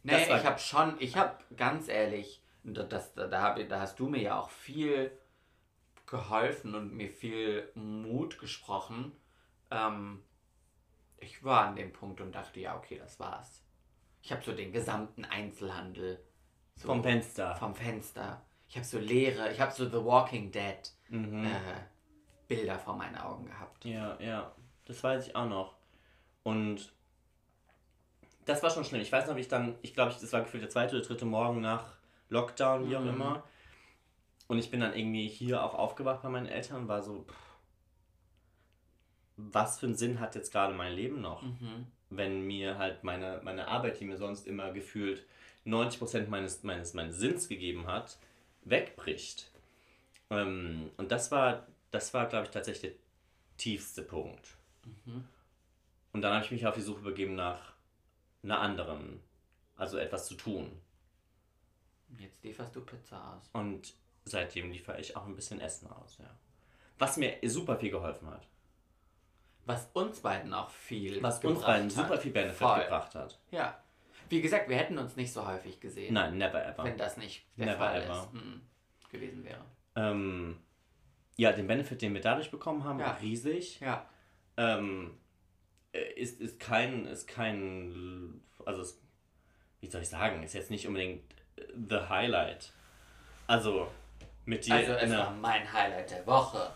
Nee, 0.02 0.24
ich 0.24 0.44
habe 0.44 0.58
schon, 0.58 0.96
ich 1.00 1.16
habe 1.16 1.36
ganz 1.56 1.88
ehrlich, 1.88 2.42
da- 2.64 2.84
das, 2.84 3.14
da, 3.14 3.26
da, 3.26 3.42
hab, 3.42 3.68
da 3.68 3.80
hast 3.80 3.98
du 3.98 4.08
mir 4.08 4.22
ja 4.22 4.38
auch 4.40 4.50
viel 4.50 5.10
geholfen 6.06 6.74
und 6.74 6.94
mir 6.94 7.10
viel 7.10 7.70
Mut 7.74 8.38
gesprochen. 8.38 9.12
Ähm, 9.70 10.22
ich 11.18 11.42
war 11.44 11.66
an 11.66 11.76
dem 11.76 11.92
Punkt 11.92 12.20
und 12.20 12.32
dachte, 12.34 12.60
ja, 12.60 12.76
okay, 12.76 12.98
das 12.98 13.18
war's. 13.20 13.62
Ich 14.22 14.32
habe 14.32 14.42
so 14.44 14.52
den 14.52 14.72
gesamten 14.72 15.24
Einzelhandel 15.24 16.20
so 16.76 16.88
vom 16.88 17.02
Fenster. 17.02 17.56
vom 17.56 17.74
Fenster. 17.74 18.42
Ich 18.68 18.76
habe 18.76 18.86
so 18.86 18.98
leere, 18.98 19.52
ich 19.52 19.60
habe 19.60 19.72
so 19.72 19.88
The 19.88 20.04
Walking 20.04 20.50
Dead 20.52 20.92
Mhm. 21.08 21.44
äh, 21.44 21.50
Bilder 22.48 22.78
vor 22.78 22.96
meinen 22.96 23.16
Augen 23.16 23.46
gehabt. 23.46 23.84
Ja, 23.84 24.18
ja, 24.20 24.52
das 24.84 25.02
weiß 25.02 25.26
ich 25.28 25.36
auch 25.36 25.48
noch. 25.48 25.74
Und 26.42 26.92
das 28.44 28.62
war 28.62 28.70
schon 28.70 28.84
schlimm. 28.84 29.00
Ich 29.02 29.10
weiß 29.10 29.26
noch, 29.26 29.36
wie 29.36 29.40
ich 29.40 29.48
dann, 29.48 29.76
ich 29.82 29.94
glaube, 29.94 30.12
das 30.12 30.32
war 30.32 30.40
gefühlt 30.42 30.62
der 30.62 30.70
zweite 30.70 30.96
oder 30.96 31.04
dritte 31.04 31.24
Morgen 31.24 31.60
nach 31.60 31.96
Lockdown, 32.28 32.88
wie 32.88 32.96
auch 32.96 33.02
Mhm. 33.02 33.08
immer. 33.08 33.44
Und 34.48 34.58
ich 34.58 34.70
bin 34.70 34.80
dann 34.80 34.94
irgendwie 34.94 35.26
hier 35.26 35.62
auch 35.64 35.74
aufgewacht 35.74 36.22
bei 36.22 36.28
meinen 36.28 36.46
Eltern 36.46 36.82
und 36.82 36.88
war 36.88 37.02
so, 37.02 37.24
pff, 37.24 37.34
was 39.36 39.80
für 39.80 39.86
einen 39.86 39.96
Sinn 39.96 40.20
hat 40.20 40.34
jetzt 40.34 40.52
gerade 40.52 40.72
mein 40.74 40.92
Leben 40.92 41.20
noch? 41.20 41.42
Mhm. 41.42 41.86
wenn 42.08 42.46
mir 42.46 42.78
halt 42.78 43.02
meine, 43.02 43.40
meine 43.42 43.66
Arbeit, 43.66 43.98
die 43.98 44.04
mir 44.04 44.16
sonst 44.16 44.46
immer 44.46 44.70
gefühlt 44.72 45.26
90% 45.64 46.28
meines, 46.28 46.62
meines, 46.62 46.94
meines 46.94 47.16
Sinns 47.16 47.48
gegeben 47.48 47.88
hat, 47.88 48.16
wegbricht. 48.62 49.50
Ähm, 50.30 50.90
und 50.96 51.12
das 51.12 51.30
war, 51.30 51.66
das 51.90 52.12
war, 52.14 52.26
glaube 52.26 52.46
ich, 52.46 52.50
tatsächlich 52.50 52.92
der 52.92 53.00
tiefste 53.56 54.02
Punkt. 54.02 54.56
Und 56.12 56.22
dann 56.22 56.34
habe 56.34 56.44
ich 56.44 56.50
mich 56.50 56.66
auf 56.66 56.74
die 56.74 56.80
Suche 56.80 57.02
begeben 57.02 57.34
nach 57.34 57.74
einer 58.42 58.60
anderen, 58.60 59.20
also 59.76 59.98
etwas 59.98 60.26
zu 60.26 60.34
tun. 60.34 60.80
Jetzt 62.18 62.42
lieferst 62.44 62.74
du 62.74 62.80
Pizza 62.82 63.36
aus. 63.36 63.50
Und 63.52 63.94
seitdem 64.24 64.70
liefere 64.70 65.00
ich 65.00 65.16
auch 65.16 65.26
ein 65.26 65.34
bisschen 65.34 65.60
Essen 65.60 65.90
aus, 65.90 66.18
ja. 66.18 66.30
Was 66.98 67.16
mir 67.16 67.36
super 67.44 67.76
viel 67.76 67.90
geholfen 67.90 68.28
hat. 68.30 68.46
Was 69.66 69.88
uns 69.92 70.20
beiden 70.20 70.54
auch 70.54 70.70
viel 70.70 71.22
Was 71.22 71.44
uns 71.44 71.60
beiden 71.62 71.86
hat. 71.86 71.90
super 71.92 72.18
viel 72.18 72.32
Benefit 72.32 72.56
Voll. 72.56 72.80
gebracht 72.82 73.14
hat. 73.14 73.38
Ja. 73.50 73.82
Wie 74.28 74.40
gesagt, 74.40 74.68
wir 74.68 74.76
hätten 74.76 74.96
uns 74.96 75.16
nicht 75.16 75.32
so 75.32 75.46
häufig 75.46 75.80
gesehen, 75.80 76.14
Nein, 76.14 76.38
never 76.38 76.64
ever. 76.64 76.84
wenn 76.84 76.96
das 76.96 77.16
nicht 77.16 77.44
der 77.56 77.66
Never 77.66 77.78
Fall 77.78 78.02
ever. 78.02 78.22
ist, 78.22 78.32
mhm. 78.32 78.60
gewesen 79.10 79.44
wäre. 79.44 79.64
Ähm, 79.96 80.58
ja, 81.36 81.52
den 81.52 81.66
Benefit, 81.66 82.02
den 82.02 82.14
wir 82.14 82.20
dadurch 82.20 82.50
bekommen 82.50 82.84
haben, 82.84 83.00
Ja. 83.00 83.12
riesig. 83.14 83.80
Ja. 83.80 84.06
Ähm, 84.56 85.18
äh, 85.92 86.12
ist, 86.14 86.40
ist 86.40 86.60
kein, 86.60 87.06
ist 87.06 87.26
kein, 87.26 88.40
also 88.64 88.82
ist, 88.82 89.00
wie 89.80 89.88
soll 89.88 90.02
ich 90.02 90.08
sagen, 90.08 90.42
ist 90.42 90.54
jetzt 90.54 90.70
nicht 90.70 90.86
unbedingt 90.86 91.22
äh, 91.56 91.62
the 91.88 92.08
highlight. 92.08 92.72
Also, 93.46 93.90
mit 94.44 94.66
dir 94.66 94.74
Also 94.74 94.92
es 94.92 95.10
war 95.10 95.30
mein 95.32 95.70
Highlight 95.72 96.10
der 96.10 96.26
Woche. 96.26 96.70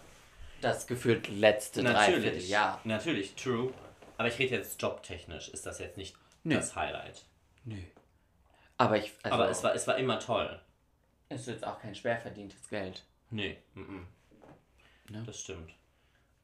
Das 0.61 0.87
gefühlt 0.87 1.29
letzte 1.29 1.83
natürlich, 1.83 2.15
Dreivierteljahr. 2.25 2.81
natürlich, 2.85 3.35
true. 3.35 3.73
Aber 4.19 4.29
ich 4.29 4.39
rede 4.39 4.57
jetzt 4.57 4.81
jobtechnisch, 4.83 5.49
ist 5.49 5.65
das 5.65 5.79
jetzt 5.79 5.97
nicht 5.97 6.15
Nö. 6.45 6.55
das 6.57 6.77
Highlight. 6.77 7.25
Nö. 7.65 7.77
Aber 8.77 8.99
ich, 8.99 9.13
also, 9.23 9.35
Aber 9.35 9.49
es 9.51 9.63
war, 9.65 9.75
es 9.75 9.87
war 9.87 9.97
immer 9.97 10.19
toll. 10.21 10.61
ist 11.31 11.47
jetzt 11.47 11.67
auch 11.67 11.81
kein 11.81 11.95
schwer 11.95 12.19
verdientes 12.19 12.69
Geld. 12.69 13.05
Nee, 13.31 13.59
mhm. 13.75 14.07
Ne? 15.09 15.23
das 15.25 15.41
stimmt. 15.41 15.73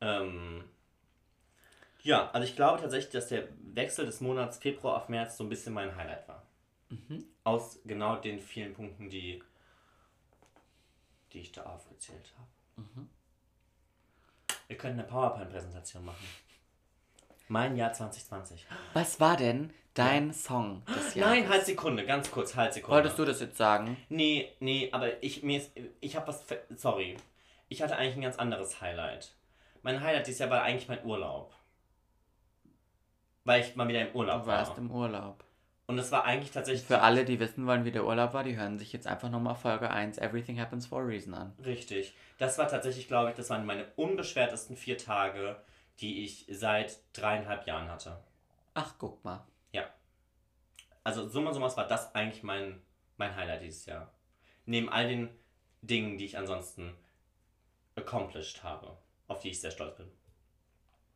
Ähm, 0.01 0.65
ja, 2.03 2.31
also 2.31 2.47
ich 2.47 2.57
glaube 2.57 2.81
tatsächlich, 2.81 3.13
dass 3.13 3.29
der 3.29 3.49
Wechsel 3.75 4.07
des 4.07 4.21
Monats 4.21 4.59
Februar 4.59 4.97
auf 4.97 5.09
März 5.09 5.37
so 5.37 5.45
ein 5.45 5.49
bisschen 5.49 5.73
mein 5.75 5.95
Highlight 5.97 6.29
war. 6.29 6.43
Aus 7.45 7.81
genau 7.85 8.17
den 8.17 8.41
vielen 8.41 8.75
Punkten, 8.75 9.11
die, 9.11 9.43
die 11.33 11.41
ich 11.41 11.53
da 11.53 11.63
aufgezählt 11.65 12.33
habe. 12.37 12.49
Wir 14.69 14.77
können 14.77 14.99
eine 14.99 15.09
PowerPoint-Präsentation 15.09 16.05
machen. 16.05 16.27
Mein 17.49 17.77
Jahr 17.77 17.93
2020. 17.93 18.67
Was 18.95 19.21
war 19.21 19.37
denn 19.37 19.73
dein 19.95 20.33
Song 20.33 20.83
des 20.87 21.15
Jahres? 21.15 21.33
Nein, 21.41 21.49
halt 21.49 21.65
Sekunde, 21.65 22.05
ganz 22.05 22.31
kurz, 22.31 22.57
halt 22.57 22.75
Sekunde. 22.75 22.97
Wolltest 22.97 23.19
du 23.19 23.25
das 23.25 23.41
jetzt 23.41 23.57
sagen? 23.57 23.97
Nee, 24.09 24.53
nee, 24.61 24.89
aber 24.93 25.23
ich 25.23 25.43
mir 25.43 25.59
ist, 25.59 25.71
ich 26.01 26.17
habe 26.17 26.27
was 26.29 26.45
sorry. 26.77 27.17
Ich 27.69 27.83
hatte 27.83 27.97
eigentlich 27.97 28.17
ein 28.17 28.23
ganz 28.23 28.37
anderes 28.37 28.81
Highlight. 28.81 29.33
Mein 29.83 30.01
Highlight 30.01 30.27
dieses 30.27 30.41
Jahr 30.41 30.51
war 30.51 30.63
eigentlich 30.63 30.89
mein 30.89 31.05
Urlaub. 31.05 31.53
Weil 33.45 33.61
ich 33.61 33.77
mal 33.77 33.87
wieder 33.87 34.01
im 34.09 34.15
Urlaub 34.15 34.43
Du 34.43 34.49
warst 34.49 34.73
war. 34.73 34.79
im 34.79 34.91
Urlaub. 34.91 35.45
Und 35.89 35.99
es 36.01 36.11
war 36.11 36.25
eigentlich 36.25 36.51
tatsächlich 36.51 36.85
Für 36.85 37.01
alle, 37.03 37.25
die 37.25 37.39
wissen 37.39 37.65
wollen, 37.67 37.85
wie 37.85 37.93
der 37.93 38.05
Urlaub 38.05 38.35
war, 38.35 38.43
die 38.43 38.57
hören 38.57 38.77
sich 38.77 38.93
jetzt 38.93 39.07
einfach 39.07 39.31
nochmal 39.31 39.55
Folge 39.55 39.89
1 39.89 40.19
Everything 40.19 40.59
Happens 40.61 40.87
for 40.87 41.01
a 41.01 41.05
Reason 41.05 41.33
an. 41.33 41.53
richtig. 41.65 42.13
Das 42.39 42.59
war 42.59 42.67
tatsächlich, 42.67 43.07
glaube 43.07 43.31
ich, 43.31 43.37
das 43.37 43.49
waren 43.51 43.65
meine 43.65 43.85
unbeschwertesten 43.95 44.77
vier 44.77 44.99
Tage, 44.99 45.57
die 46.01 46.25
ich 46.25 46.47
seit 46.51 46.99
dreieinhalb 47.13 47.67
Jahren 47.67 47.91
hatte. 47.91 48.23
Ach, 48.75 48.95
guck 48.99 49.25
mal. 49.25 49.47
Ja. 49.73 49.89
Also 51.05 51.29
summa 51.29 51.53
summarum 51.53 51.77
war 51.77 51.89
das 51.89 52.15
eigentlich 52.15 52.43
mein, 52.43 52.83
mein 53.17 53.35
Highlight 53.35 53.63
dieses 53.63 53.87
Jahr. 53.87 54.13
Neben 54.67 54.89
all 54.91 55.09
den 55.09 55.31
Dingen, 55.81 56.19
die 56.19 56.27
ich 56.27 56.37
ansonsten 56.37 56.95
accomplished 57.95 58.63
habe, 58.63 58.97
auf 59.29 59.41
die 59.41 59.51
ich 59.51 59.61
sehr 59.61 59.71
stolz 59.71 59.97
bin. 59.97 60.11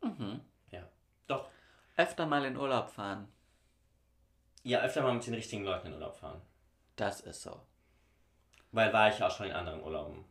Mhm. 0.03 0.41
Ja. 0.71 0.89
Doch. 1.27 1.49
Öfter 1.97 2.27
mal 2.27 2.45
in 2.45 2.57
Urlaub 2.57 2.91
fahren. 2.91 3.29
Ja, 4.63 4.81
öfter 4.81 5.03
mal 5.03 5.15
mit 5.15 5.27
den 5.27 5.35
richtigen 5.35 5.65
Leuten 5.65 5.89
in 5.89 5.95
Urlaub 5.95 6.17
fahren. 6.17 6.41
Das 6.97 7.21
ist 7.21 7.43
so. 7.43 7.61
Weil 8.73 8.93
war 8.93 9.09
ich 9.09 9.23
auch 9.23 9.31
schon 9.31 9.47
in 9.47 9.53
anderen 9.53 9.83
Urlauben. 9.83 10.25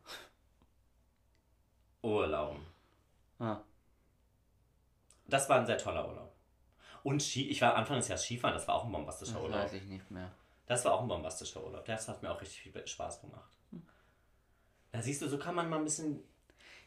Urlauben. 2.02 2.66
Ah. 3.38 3.60
Das 5.30 5.48
war 5.48 5.58
ein 5.60 5.66
sehr 5.66 5.78
toller 5.78 6.06
Urlaub. 6.08 6.34
Und 7.02 7.22
Ski, 7.22 7.48
ich 7.48 7.62
war 7.62 7.74
Anfang 7.76 7.96
des 7.96 8.08
Jahres 8.08 8.24
Skifahren, 8.24 8.54
das 8.54 8.68
war 8.68 8.74
auch 8.74 8.84
ein 8.84 8.92
bombastischer 8.92 9.34
Das 9.34 9.42
Urlaub. 9.42 9.58
weiß 9.60 9.72
ich 9.74 9.84
nicht 9.84 10.10
mehr. 10.10 10.30
Das 10.66 10.84
war 10.84 10.92
auch 10.92 11.00
ein 11.02 11.08
bombastischer 11.08 11.64
Urlaub. 11.64 11.84
Das 11.86 12.08
hat 12.08 12.22
mir 12.22 12.30
auch 12.30 12.40
richtig 12.40 12.60
viel 12.60 12.86
Spaß 12.86 13.20
gemacht. 13.22 13.56
Da 14.92 15.00
siehst 15.02 15.22
du, 15.22 15.28
so 15.28 15.38
kann 15.38 15.54
man 15.54 15.68
mal 15.68 15.78
ein 15.78 15.84
bisschen. 15.84 16.22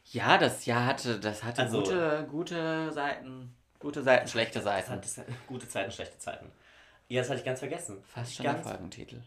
Ja, 0.06 0.36
das 0.38 0.66
Jahr 0.66 0.84
hatte, 0.86 1.18
das 1.18 1.42
hatte 1.42 1.62
Also- 1.62 1.78
gute, 1.82 2.26
gute 2.30 2.92
Seiten. 2.92 3.56
Gute 3.78 4.02
Seiten, 4.02 4.28
schlechte 4.28 4.62
Seiten. 4.62 5.00
gute 5.46 5.68
Zeiten, 5.68 5.90
schlechte 5.90 6.18
Zeiten. 6.18 6.50
Ja, 7.08 7.20
das 7.20 7.28
hatte 7.30 7.40
ich 7.40 7.44
ganz 7.44 7.58
vergessen. 7.58 8.02
Fast 8.04 8.34
schon 8.34 8.44
der 8.44 8.54
ganz 8.54 8.66
Folgentitel. 8.68 9.20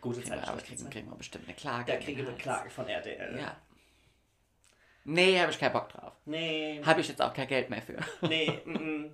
gute 0.00 0.20
Kriegen 0.20 0.30
wir, 0.32 0.36
Zeiten, 0.38 0.48
aber 0.48 0.52
schlechte 0.58 0.66
kriegen, 0.66 0.78
Zeiten. 0.78 0.90
kriegen 0.92 1.10
wir 1.10 1.16
bestimmt 1.16 1.44
eine 1.46 1.56
Klage. 1.56 1.84
Da 1.86 1.92
in 1.94 2.00
kriege 2.00 2.16
den 2.18 2.24
ich 2.26 2.28
eine. 2.30 2.38
Klage 2.38 2.70
von 2.70 2.88
RTL. 2.88 3.38
Ja. 3.38 3.56
Nee, 5.10 5.40
habe 5.40 5.50
ich 5.50 5.58
keinen 5.58 5.72
Bock 5.72 5.88
drauf. 5.88 6.12
Nee, 6.24 6.80
Habe 6.84 7.00
ich 7.00 7.08
jetzt 7.08 7.20
auch 7.20 7.34
kein 7.34 7.48
Geld 7.48 7.68
mehr 7.68 7.82
für. 7.82 7.96
nee, 8.28 8.60
mm, 8.64 8.70
mm. 8.72 9.10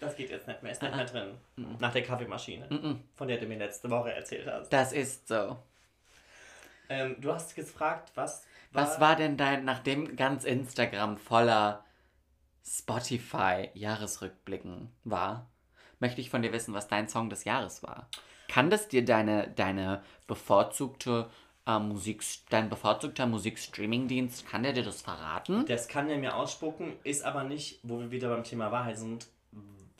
das 0.00 0.16
geht 0.16 0.30
jetzt 0.30 0.48
nicht 0.48 0.60
mehr. 0.62 0.72
Ist 0.72 0.82
nicht 0.82 0.96
mehr 0.96 1.04
drin. 1.04 1.38
Nach 1.78 1.92
der 1.92 2.02
Kaffeemaschine, 2.02 2.98
von 3.14 3.28
der 3.28 3.38
du 3.38 3.46
mir 3.46 3.58
letzte 3.58 3.88
Woche 3.88 4.12
erzählt 4.12 4.48
hast. 4.48 4.68
Das 4.70 4.92
ist 4.92 5.28
so. 5.28 5.56
Ähm, 6.88 7.14
du 7.20 7.32
hast 7.32 7.54
gefragt, 7.54 8.10
was 8.16 8.44
Was 8.72 8.98
war 9.00 9.14
denn 9.14 9.36
dein, 9.36 9.64
nachdem 9.64 10.16
ganz 10.16 10.42
Instagram 10.44 11.16
voller 11.18 11.84
Spotify-Jahresrückblicken 12.64 14.90
war, 15.04 15.48
möchte 16.00 16.20
ich 16.20 16.30
von 16.30 16.42
dir 16.42 16.52
wissen, 16.52 16.74
was 16.74 16.88
dein 16.88 17.08
Song 17.08 17.30
des 17.30 17.44
Jahres 17.44 17.84
war. 17.84 18.08
Kann 18.48 18.70
das 18.70 18.88
dir 18.88 19.04
deine, 19.04 19.52
deine 19.54 20.02
bevorzugte 20.26 21.30
äh, 21.66 21.78
Musik, 21.78 22.22
dein 22.50 22.68
bevorzugter 22.68 23.26
Musikstreaming-Dienst, 23.26 24.48
kann 24.48 24.62
der 24.62 24.72
dir 24.72 24.82
das 24.84 25.02
verraten? 25.02 25.64
Das 25.66 25.88
kann 25.88 26.08
er 26.08 26.18
mir 26.18 26.36
ausspucken, 26.36 26.94
ist 27.04 27.24
aber 27.24 27.44
nicht, 27.44 27.80
wo 27.82 28.00
wir 28.00 28.10
wieder 28.10 28.28
beim 28.28 28.44
Thema 28.44 28.70
Wahrheit 28.72 28.98
sind, 28.98 29.26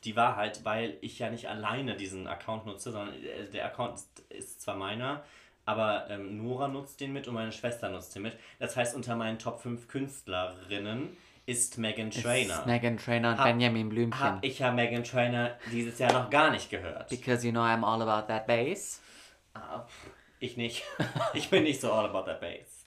die 0.05 0.17
Wahrheit, 0.17 0.65
weil 0.65 0.97
ich 1.01 1.19
ja 1.21 1.31
nicht 1.31 1.49
alleine 1.49 1.97
diesen 1.97 2.27
Account 2.27 2.67
nutze, 2.67 2.91
sondern 2.91 3.15
äh, 3.15 3.49
der 3.53 3.67
Account 3.67 4.01
ist, 4.31 4.61
zwar 4.61 4.75
meiner, 4.75 5.23
aber 5.65 6.11
ähm, 6.11 6.43
Nora 6.43 6.67
nutzt 6.67 7.01
den 7.01 7.13
mit 7.13 7.29
und 7.29 7.35
meine 7.35 7.53
Schwester 7.53 7.89
nutzt 7.89 8.15
den 8.17 8.23
mit. 8.23 8.37
Das 8.59 8.77
heißt, 8.77 8.97
unter 8.97 9.15
meinen 9.15 9.39
Top 9.39 9.61
5 9.61 9.87
Künstlerinnen 9.87 11.17
ist 11.47 11.79
Megan 11.79 12.11
Trainor. 12.11 12.59
Ist 12.59 12.67
Megan 12.67 12.97
Trainor 12.97 13.33
und 13.33 13.39
Hab- 13.39 13.47
Benjamin 13.47 13.89
Blümchen. 13.89 14.21
Hab 14.21 14.45
ich 14.45 14.59
ja 14.59 14.73
Megan 14.73 15.05
Trainor 15.05 15.51
dieses 15.71 15.99
Jahr 16.01 16.13
noch 16.13 16.31
gar 16.31 16.51
nicht 16.51 16.69
gehört. 16.71 17.09
Because 17.09 17.47
you 17.47 17.53
know 17.53 17.63
I'm 17.63 17.85
all 17.85 18.03
about 18.03 18.27
that 18.27 18.47
bass. 18.47 19.01
Pff, 19.55 20.11
Ich 20.43 20.57
nicht. 20.57 20.83
Ich 21.35 21.51
bin 21.51 21.63
nicht 21.63 21.81
so 21.81 21.93
all 21.93 22.05
about 22.05 22.25
that 22.25 22.41
bass. 22.41 22.85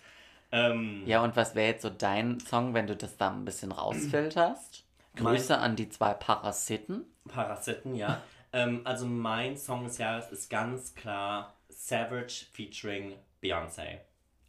Ähm, 0.51 1.03
Ja, 1.06 1.24
und 1.24 1.36
was 1.36 1.56
wäre 1.56 1.68
jetzt 1.72 1.84
so 1.84 1.89
dein 1.89 2.39
Song, 2.39 2.74
wenn 2.74 2.86
du 2.86 2.95
das 2.95 3.16
da 3.18 3.32
ein 3.32 3.45
bisschen 3.45 3.72
rausfilterst? 3.72 4.84
Grüße 5.16 5.58
an 5.58 5.78
die 5.78 5.88
zwei 5.88 6.14
Parasiten. 6.14 7.06
Parasiten, 7.30 7.95
ja. 7.95 8.22
ähm, 8.53 8.82
also 8.84 9.06
mein 9.06 9.56
Song 9.58 9.86
des 9.86 9.97
Jahres 9.97 10.30
ist 10.32 10.49
ganz 10.49 10.93
klar 10.95 11.53
Savage 11.70 12.45
featuring 12.51 13.16
Beyoncé. 13.41 13.99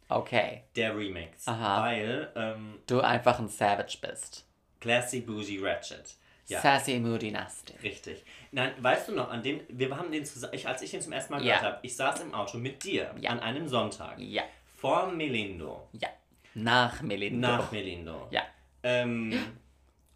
Okay. 0.09 0.63
Der 0.75 0.95
Remix. 0.95 1.47
Aha. 1.47 1.83
Weil 1.83 2.29
ähm, 2.35 2.79
Du 2.87 2.99
einfach 2.99 3.39
ein 3.39 3.47
Savage 3.47 3.97
bist. 4.01 4.45
Classy 4.81 5.21
Bougie 5.21 5.59
Ratchet. 5.59 6.15
Ja. 6.47 6.61
Sassy, 6.61 6.99
moody, 6.99 7.31
nasty. 7.31 7.73
Richtig. 7.83 8.23
Nein, 8.51 8.71
weißt 8.79 9.09
du 9.09 9.11
noch, 9.13 9.29
an 9.29 9.43
dem, 9.43 9.59
wir 9.67 9.95
haben 9.97 10.11
den 10.11 10.23
zusammen, 10.25 10.53
ich, 10.53 10.65
als 10.67 10.81
ich 10.81 10.91
den 10.91 11.01
zum 11.01 11.11
ersten 11.11 11.33
Mal 11.33 11.43
Ja. 11.43 11.57
gehört 11.57 11.73
habe, 11.73 11.85
ich 11.85 11.95
saß 11.95 12.21
im 12.21 12.33
Auto 12.33 12.57
mit 12.57 12.83
dir 12.83 13.13
Ja. 13.19 13.31
an 13.31 13.39
einem 13.41 13.67
Sonntag 13.67 14.17
Ja. 14.17 14.43
vor 14.77 15.07
Melindo, 15.11 15.89
Ja. 15.93 16.07
Nach 16.53 17.01
Melindo. 17.01 17.47
nach 17.47 17.71
Melindo. 17.71 18.27
Ja. 18.31 18.43
Ähm, 18.83 19.57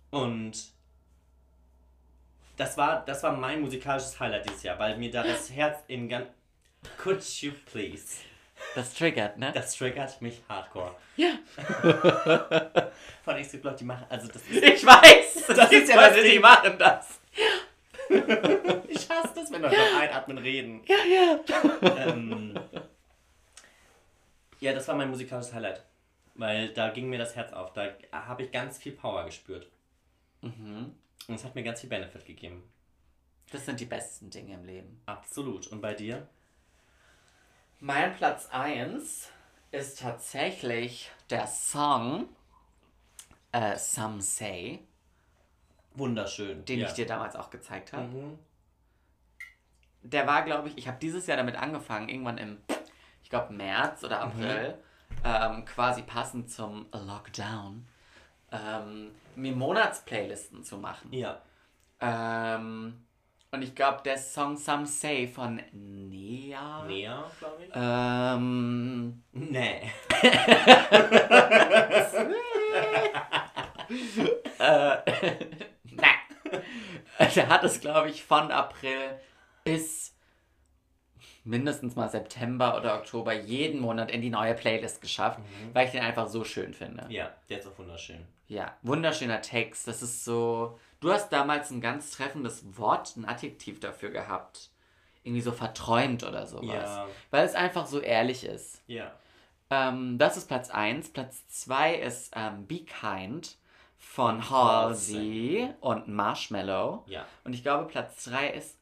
und 0.09 0.53
das 2.57 2.77
war, 2.77 3.03
das 3.05 3.21
war 3.23 3.35
mein 3.35 3.61
musikalisches 3.61 4.19
Highlight 4.19 4.47
dieses 4.49 4.63
Jahr, 4.63 4.79
weil 4.79 4.97
mir 4.97 5.11
da 5.11 5.23
das 5.23 5.51
Herz 5.51 5.83
in 5.87 6.07
ganz... 6.09 6.27
Could 6.97 7.23
you 7.41 7.51
please? 7.71 8.17
Das 8.75 8.93
triggert, 8.93 9.37
ne? 9.37 9.51
Das 9.53 9.75
triggert 9.75 10.21
mich 10.21 10.41
hardcore. 10.47 10.95
Ja. 11.17 11.37
Von 13.23 13.37
x 13.37 13.59
Block, 13.61 13.77
die 13.77 13.83
machen, 13.83 14.05
also 14.09 14.27
das 14.27 14.41
ist... 14.43 14.63
Ich 14.63 14.85
weiß! 14.85 15.47
Das, 15.47 15.57
Das 15.57 15.71
ist 15.71 15.89
ja 15.89 15.95
das 15.95 16.15
Leute, 16.15 16.29
die 16.29 16.39
machen 16.39 16.77
das. 16.77 17.19
Ich 18.87 19.09
hasse 19.09 19.33
das, 19.35 19.51
wenn 19.51 19.61
Leute 19.61 19.75
beim 19.75 20.01
Einatmen 20.01 20.37
reden. 20.37 20.81
Ja, 20.85 20.97
ja. 21.05 22.07
ähm, 22.07 22.59
ja, 24.59 24.73
das 24.73 24.87
war 24.87 24.95
mein 24.95 25.09
musikalisches 25.09 25.53
Highlight. 25.53 25.83
Weil 26.35 26.73
da 26.73 26.89
ging 26.89 27.09
mir 27.09 27.17
das 27.19 27.35
Herz 27.35 27.53
auf. 27.53 27.73
Da 27.73 27.89
habe 28.11 28.43
ich 28.43 28.51
ganz 28.51 28.77
viel 28.77 28.91
Power 28.91 29.25
gespürt. 29.25 29.69
Mhm. 30.41 30.95
Und 31.27 31.35
es 31.35 31.43
hat 31.43 31.55
mir 31.55 31.63
ganz 31.63 31.81
viel 31.81 31.89
Benefit 31.89 32.25
gegeben. 32.25 32.63
Das 33.51 33.65
sind 33.65 33.79
die 33.79 33.85
besten 33.85 34.29
Dinge 34.29 34.53
im 34.55 34.65
Leben. 34.65 35.01
Absolut. 35.05 35.67
Und 35.67 35.81
bei 35.81 35.93
dir? 35.93 36.27
Mein 37.83 38.15
Platz 38.15 38.47
1 38.51 39.31
ist 39.71 39.99
tatsächlich 40.01 41.09
der 41.31 41.47
Song 41.47 42.29
äh, 43.51 43.75
Some 43.75 44.21
Say, 44.21 44.85
Wunderschön. 45.95 46.63
den 46.65 46.81
ja. 46.81 46.87
ich 46.87 46.93
dir 46.93 47.07
damals 47.07 47.35
auch 47.35 47.49
gezeigt 47.49 47.91
habe. 47.91 48.03
Mhm. 48.03 48.39
Der 50.03 50.27
war, 50.27 50.43
glaube 50.43 50.67
ich, 50.67 50.77
ich 50.77 50.87
habe 50.87 50.99
dieses 51.01 51.25
Jahr 51.25 51.37
damit 51.37 51.55
angefangen, 51.55 52.07
irgendwann 52.07 52.37
im, 52.37 52.61
ich 53.23 53.31
glaube, 53.31 53.51
März 53.51 54.03
oder 54.03 54.21
April, 54.21 54.77
ähm, 55.23 55.65
quasi 55.65 56.03
passend 56.03 56.51
zum 56.51 56.85
Lockdown, 56.93 57.87
ähm, 58.51 59.09
mir 59.35 59.55
Monatsplaylisten 59.55 60.63
zu 60.63 60.77
machen. 60.77 61.11
Ja. 61.11 61.41
Ähm, 61.99 63.07
und 63.51 63.61
ich 63.61 63.75
glaube, 63.75 64.01
der 64.03 64.17
Song 64.17 64.55
Some 64.57 64.85
Say 64.85 65.27
von 65.27 65.61
Nea. 65.73 66.85
Näher, 66.85 67.29
glaube 67.39 67.63
ich. 67.65 67.71
Ähm, 67.73 69.23
Nee. 69.33 69.91
äh, 74.59 74.97
na. 75.91 76.07
Der 77.35 77.49
hat 77.49 77.63
es, 77.63 77.79
glaube 77.81 78.09
ich, 78.09 78.23
von 78.23 78.51
April 78.51 79.19
bis 79.63 80.15
mindestens 81.43 81.95
mal 81.95 82.09
September 82.09 82.77
oder 82.77 82.95
Oktober 82.95 83.33
jeden 83.33 83.81
Monat 83.81 84.11
in 84.11 84.21
die 84.21 84.29
neue 84.29 84.53
Playlist 84.53 85.01
geschafft, 85.01 85.39
weil 85.73 85.85
ich 85.87 85.91
den 85.91 86.03
einfach 86.03 86.27
so 86.27 86.43
schön 86.43 86.73
finde. 86.73 87.05
Ja, 87.09 87.31
der 87.49 87.59
ist 87.59 87.67
auch 87.67 87.77
wunderschön. 87.77 88.25
Ja, 88.47 88.75
wunderschöner 88.81 89.41
Text. 89.41 89.87
Das 89.87 90.01
ist 90.01 90.23
so. 90.23 90.79
Du 91.01 91.11
hast 91.11 91.29
damals 91.29 91.71
ein 91.71 91.81
ganz 91.81 92.11
treffendes 92.11 92.77
Wort, 92.77 93.17
ein 93.17 93.25
Adjektiv 93.25 93.79
dafür 93.79 94.11
gehabt. 94.11 94.69
Irgendwie 95.23 95.41
so 95.41 95.51
verträumt 95.51 96.23
oder 96.23 96.45
sowas. 96.47 96.67
Ja. 96.67 97.07
Weil 97.31 97.45
es 97.45 97.55
einfach 97.55 97.87
so 97.87 97.99
ehrlich 97.99 98.45
ist. 98.45 98.81
Ja. 98.87 99.11
Ähm, 99.71 100.17
das 100.19 100.37
ist 100.37 100.47
Platz 100.47 100.69
1. 100.69 101.09
Platz 101.09 101.47
2 101.47 101.95
ist 101.95 102.31
ähm, 102.35 102.67
Be 102.67 102.85
Kind 102.85 103.57
von 103.97 104.49
Halsey 104.49 105.69
und 105.79 106.07
Marshmallow. 106.07 107.03
Ja. 107.07 107.25
Und 107.43 107.53
ich 107.53 107.63
glaube, 107.63 107.85
Platz 107.85 108.23
3 108.25 108.49
ist 108.51 108.77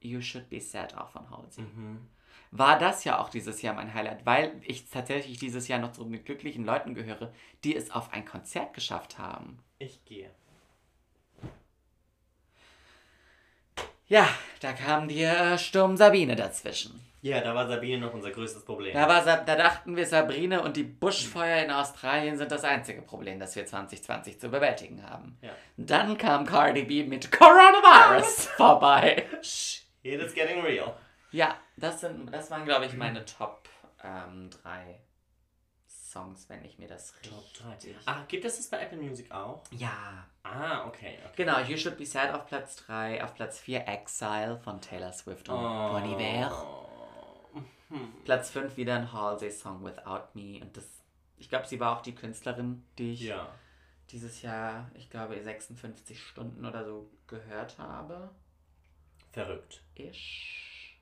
You 0.00 0.20
Should 0.20 0.48
Be 0.48 0.60
Sad 0.60 0.96
auch 0.96 1.08
von 1.08 1.28
Halsey. 1.30 1.62
Mhm. 1.62 2.06
War 2.52 2.78
das 2.78 3.02
ja 3.02 3.18
auch 3.18 3.28
dieses 3.28 3.60
Jahr 3.62 3.74
mein 3.74 3.92
Highlight, 3.92 4.24
weil 4.24 4.60
ich 4.62 4.88
tatsächlich 4.88 5.38
dieses 5.38 5.66
Jahr 5.66 5.80
noch 5.80 5.92
zu 5.92 6.04
den 6.04 6.24
glücklichen 6.24 6.64
Leuten 6.64 6.94
gehöre, 6.94 7.32
die 7.64 7.74
es 7.74 7.90
auf 7.90 8.12
ein 8.12 8.24
Konzert 8.24 8.72
geschafft 8.72 9.18
haben. 9.18 9.58
Ich 9.78 10.04
gehe. 10.04 10.30
Ja, 14.08 14.28
da 14.60 14.72
kam 14.72 15.08
die 15.08 15.22
äh, 15.22 15.58
Sturm 15.58 15.96
Sabine 15.96 16.36
dazwischen. 16.36 17.00
Ja, 17.22 17.40
da 17.40 17.56
war 17.56 17.66
Sabine 17.66 17.98
noch 17.98 18.14
unser 18.14 18.30
größtes 18.30 18.64
Problem. 18.64 18.94
Da, 18.94 19.08
war, 19.08 19.24
da 19.24 19.56
dachten 19.56 19.96
wir, 19.96 20.06
Sabrine 20.06 20.62
und 20.62 20.76
die 20.76 20.84
Buschfeuer 20.84 21.64
in 21.64 21.72
Australien 21.72 22.38
sind 22.38 22.52
das 22.52 22.62
einzige 22.62 23.02
Problem, 23.02 23.40
das 23.40 23.56
wir 23.56 23.66
2020 23.66 24.38
zu 24.38 24.48
bewältigen 24.48 25.02
haben. 25.10 25.36
Ja. 25.42 25.50
Dann 25.76 26.16
kam 26.16 26.46
Cardi 26.46 26.84
B 26.84 27.02
mit 27.02 27.32
Coronavirus 27.32 28.46
vorbei. 28.56 29.24
Shh, 29.42 29.82
it 30.04 30.20
is 30.20 30.34
getting 30.34 30.62
real. 30.62 30.94
Ja, 31.32 31.56
das, 31.76 32.00
sind, 32.00 32.32
das 32.32 32.48
waren, 32.52 32.64
glaube 32.64 32.86
ich, 32.86 32.92
meine 32.94 33.24
Top 33.24 33.68
ähm, 34.04 34.48
drei 34.62 35.00
Songs, 36.16 36.48
wenn 36.48 36.64
ich 36.64 36.78
mir 36.78 36.88
das 36.88 37.12
richtig... 37.22 37.94
Ah, 38.06 38.24
gibt 38.26 38.44
es 38.46 38.56
das 38.56 38.68
bei 38.68 38.80
Apple 38.80 38.96
Music 38.98 39.30
auch? 39.30 39.62
Ja, 39.70 40.26
Ah, 40.42 40.86
okay. 40.86 41.18
okay. 41.24 41.32
genau. 41.36 41.58
You 41.60 41.76
Should 41.76 41.98
Be 41.98 42.06
Sad 42.06 42.32
auf 42.32 42.46
Platz 42.46 42.76
3, 42.76 43.22
auf 43.22 43.34
Platz 43.34 43.58
4 43.58 43.86
Exile 43.86 44.58
von 44.58 44.80
Taylor 44.80 45.12
Swift 45.12 45.48
und 45.50 45.56
Oh. 45.56 45.90
Bon 45.92 46.04
Iver. 46.18 46.86
Platz 48.24 48.50
5 48.50 48.76
wieder 48.76 48.94
ein 48.96 49.12
Halsey-Song 49.12 49.84
Without 49.84 50.28
Me. 50.34 50.60
Und 50.62 50.74
das, 50.76 50.84
ich 51.36 51.48
glaube, 51.50 51.66
sie 51.66 51.78
war 51.80 51.96
auch 51.98 52.02
die 52.02 52.14
Künstlerin, 52.14 52.84
die 52.98 53.12
ich 53.12 53.20
Ja. 53.22 53.48
dieses 54.10 54.40
Jahr, 54.42 54.90
ich 54.94 55.10
glaube, 55.10 55.40
56 55.42 56.20
Stunden 56.22 56.64
oder 56.64 56.84
so 56.84 57.10
gehört 57.26 57.76
habe. 57.78 58.30
Verrückt. 59.32 59.82
Ich. 59.94 60.98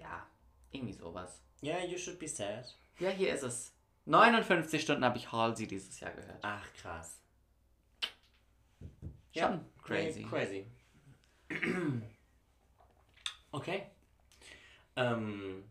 Ja, 0.00 0.26
irgendwie 0.72 0.94
sowas. 0.94 1.40
Ja, 1.60 1.78
you 1.80 1.98
should 1.98 2.18
be 2.18 2.28
sad. 2.28 2.64
Ja, 2.98 3.10
hier 3.10 3.34
ist 3.34 3.42
es. 3.42 3.72
59 4.06 4.82
Stunden 4.82 5.04
habe 5.04 5.16
ich 5.16 5.32
Halsey 5.32 5.66
dieses 5.66 5.98
Jahr 6.00 6.12
gehört. 6.12 6.38
Ach, 6.42 6.66
krass. 6.74 7.20
Schon 9.36 9.64
crazy. 9.82 10.22
Crazy. 10.22 10.66
okay. 13.50 13.86
Ähm, 14.96 15.64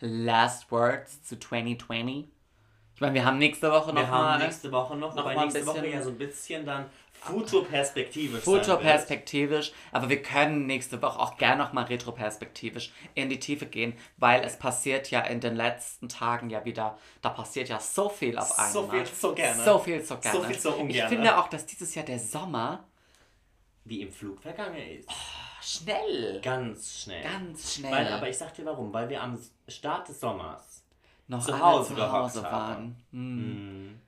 Last 0.00 0.70
Words 0.72 1.22
zu 1.22 1.38
2020. 1.38 2.33
Ich 3.04 3.06
meine, 3.08 3.14
wir 3.20 3.24
haben 3.26 3.38
nächste 3.38 3.70
Woche 3.70 3.88
wir 3.94 4.00
noch 4.00 4.08
haben 4.08 4.24
mal 4.24 4.38
nächste 4.38 4.72
Woche 4.72 4.96
noch, 4.96 5.14
noch 5.14 5.22
wobei 5.24 5.34
mal 5.34 5.42
nächste 5.44 5.66
Woche 5.66 5.86
ja 5.86 6.00
so 6.00 6.08
ein 6.08 6.16
bisschen 6.16 6.64
dann 6.64 6.86
futurperspektivisch. 7.12 8.42
Futurperspektivisch, 8.42 9.72
aber 9.92 10.08
wir 10.08 10.22
können 10.22 10.64
nächste 10.66 11.02
Woche 11.02 11.18
auch 11.20 11.36
gerne 11.36 11.62
noch 11.62 11.74
mal 11.74 11.84
retroperspektivisch 11.84 12.92
in 13.14 13.28
die 13.28 13.38
Tiefe 13.38 13.66
gehen, 13.66 13.92
weil 14.16 14.42
es 14.42 14.58
passiert 14.58 15.10
ja 15.10 15.20
in 15.20 15.40
den 15.40 15.54
letzten 15.54 16.08
Tagen 16.08 16.48
ja 16.48 16.64
wieder, 16.64 16.96
da 17.20 17.28
passiert 17.28 17.68
ja 17.68 17.78
so 17.78 18.08
viel 18.08 18.38
auf 18.38 18.58
einmal. 18.58 18.72
So 18.72 18.88
viel, 18.88 19.06
so 19.06 19.34
gerne. 19.34 19.62
So 19.64 19.78
viel, 19.78 20.02
so 20.02 20.16
gerne. 20.16 20.44
viel, 20.46 20.58
so 20.58 20.70
Ich 20.70 20.80
ungerne. 20.80 21.08
finde 21.10 21.38
auch, 21.38 21.48
dass 21.48 21.66
dieses 21.66 21.94
Jahr 21.94 22.06
der 22.06 22.18
Sommer 22.18 22.84
Wie 23.84 24.00
im 24.00 24.10
Flug 24.10 24.40
vergangen 24.40 24.76
ist. 24.76 25.10
schnell, 25.60 26.40
Ganz 26.42 27.02
schnell. 27.02 27.22
ganz 27.22 27.74
schnell 27.74 27.92
Weil, 27.92 28.08
aber 28.14 28.28
ich 28.30 28.38
sag 28.38 28.54
dir 28.54 28.64
warum, 28.64 28.90
weil 28.94 29.10
wir 29.10 29.22
am 29.22 29.38
Start 29.68 30.08
des 30.08 30.20
Sommers 30.20 30.73
noch 31.28 31.44
zu 31.44 31.58
Hause 31.58 31.94
zu 31.94 32.12
Hause 32.12 32.42
waren. 32.42 32.96
Hm. 33.12 34.00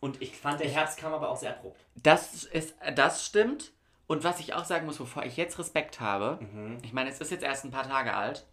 und 0.00 0.20
ich 0.22 0.36
fand, 0.36 0.60
der 0.60 0.68
Herbst 0.70 0.98
kam 0.98 1.12
aber 1.12 1.28
auch 1.30 1.36
sehr 1.36 1.50
abrupt. 1.50 1.78
Das 2.02 2.44
ist, 2.44 2.74
das 2.94 3.24
stimmt. 3.26 3.72
Und 4.08 4.24
was 4.24 4.40
ich 4.40 4.52
auch 4.54 4.64
sagen 4.64 4.84
muss, 4.86 4.98
wovor 5.00 5.24
ich 5.24 5.36
jetzt 5.36 5.58
Respekt 5.58 6.00
habe, 6.00 6.38
Mhm. 6.40 6.78
ich 6.82 6.92
meine, 6.92 7.08
es 7.10 7.20
ist 7.20 7.30
jetzt 7.30 7.44
erst 7.44 7.64
ein 7.64 7.70
paar 7.70 7.88
Tage 7.88 8.12
alt. 8.14 8.44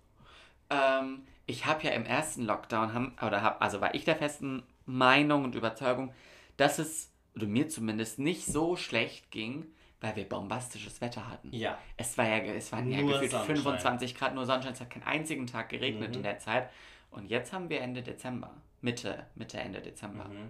Ähm, 0.69 1.23
ich 1.47 1.65
habe 1.65 1.83
ja 1.83 1.91
im 1.91 2.05
ersten 2.05 2.43
Lockdown, 2.43 2.93
haben, 2.93 3.15
oder 3.25 3.41
hab, 3.41 3.61
also 3.61 3.81
war 3.81 3.93
ich 3.95 4.05
der 4.05 4.15
festen 4.15 4.63
Meinung 4.85 5.43
und 5.43 5.55
Überzeugung, 5.55 6.13
dass 6.57 6.77
es, 6.79 7.11
oder 7.35 7.47
mir 7.47 7.67
zumindest, 7.69 8.19
nicht 8.19 8.45
so 8.45 8.75
schlecht 8.75 9.31
ging, 9.31 9.65
weil 10.01 10.15
wir 10.15 10.29
bombastisches 10.29 11.01
Wetter 11.01 11.27
hatten. 11.29 11.49
Ja. 11.51 11.77
Es 11.97 12.17
war 12.17 12.25
ja, 12.27 12.37
es 12.53 12.71
waren 12.71 12.89
ja 12.89 13.01
Nur 13.01 13.13
gefühlt 13.13 13.31
Sonnenschein. 13.31 13.55
25 13.57 14.15
Grad, 14.15 14.35
nur 14.35 14.45
Sonnenschein, 14.45 14.73
es 14.73 14.79
hat 14.81 14.89
keinen 14.89 15.03
einzigen 15.03 15.47
Tag 15.47 15.69
geregnet 15.69 16.09
Mhm. 16.11 16.15
in 16.17 16.23
der 16.23 16.39
Zeit. 16.39 16.69
Und 17.11 17.27
jetzt 17.27 17.53
haben 17.53 17.69
wir 17.69 17.81
Ende 17.81 18.01
Dezember. 18.01 18.51
Mitte, 18.81 19.25
Mitte, 19.35 19.59
Ende 19.59 19.81
Dezember. 19.81 20.25
Mhm. 20.25 20.49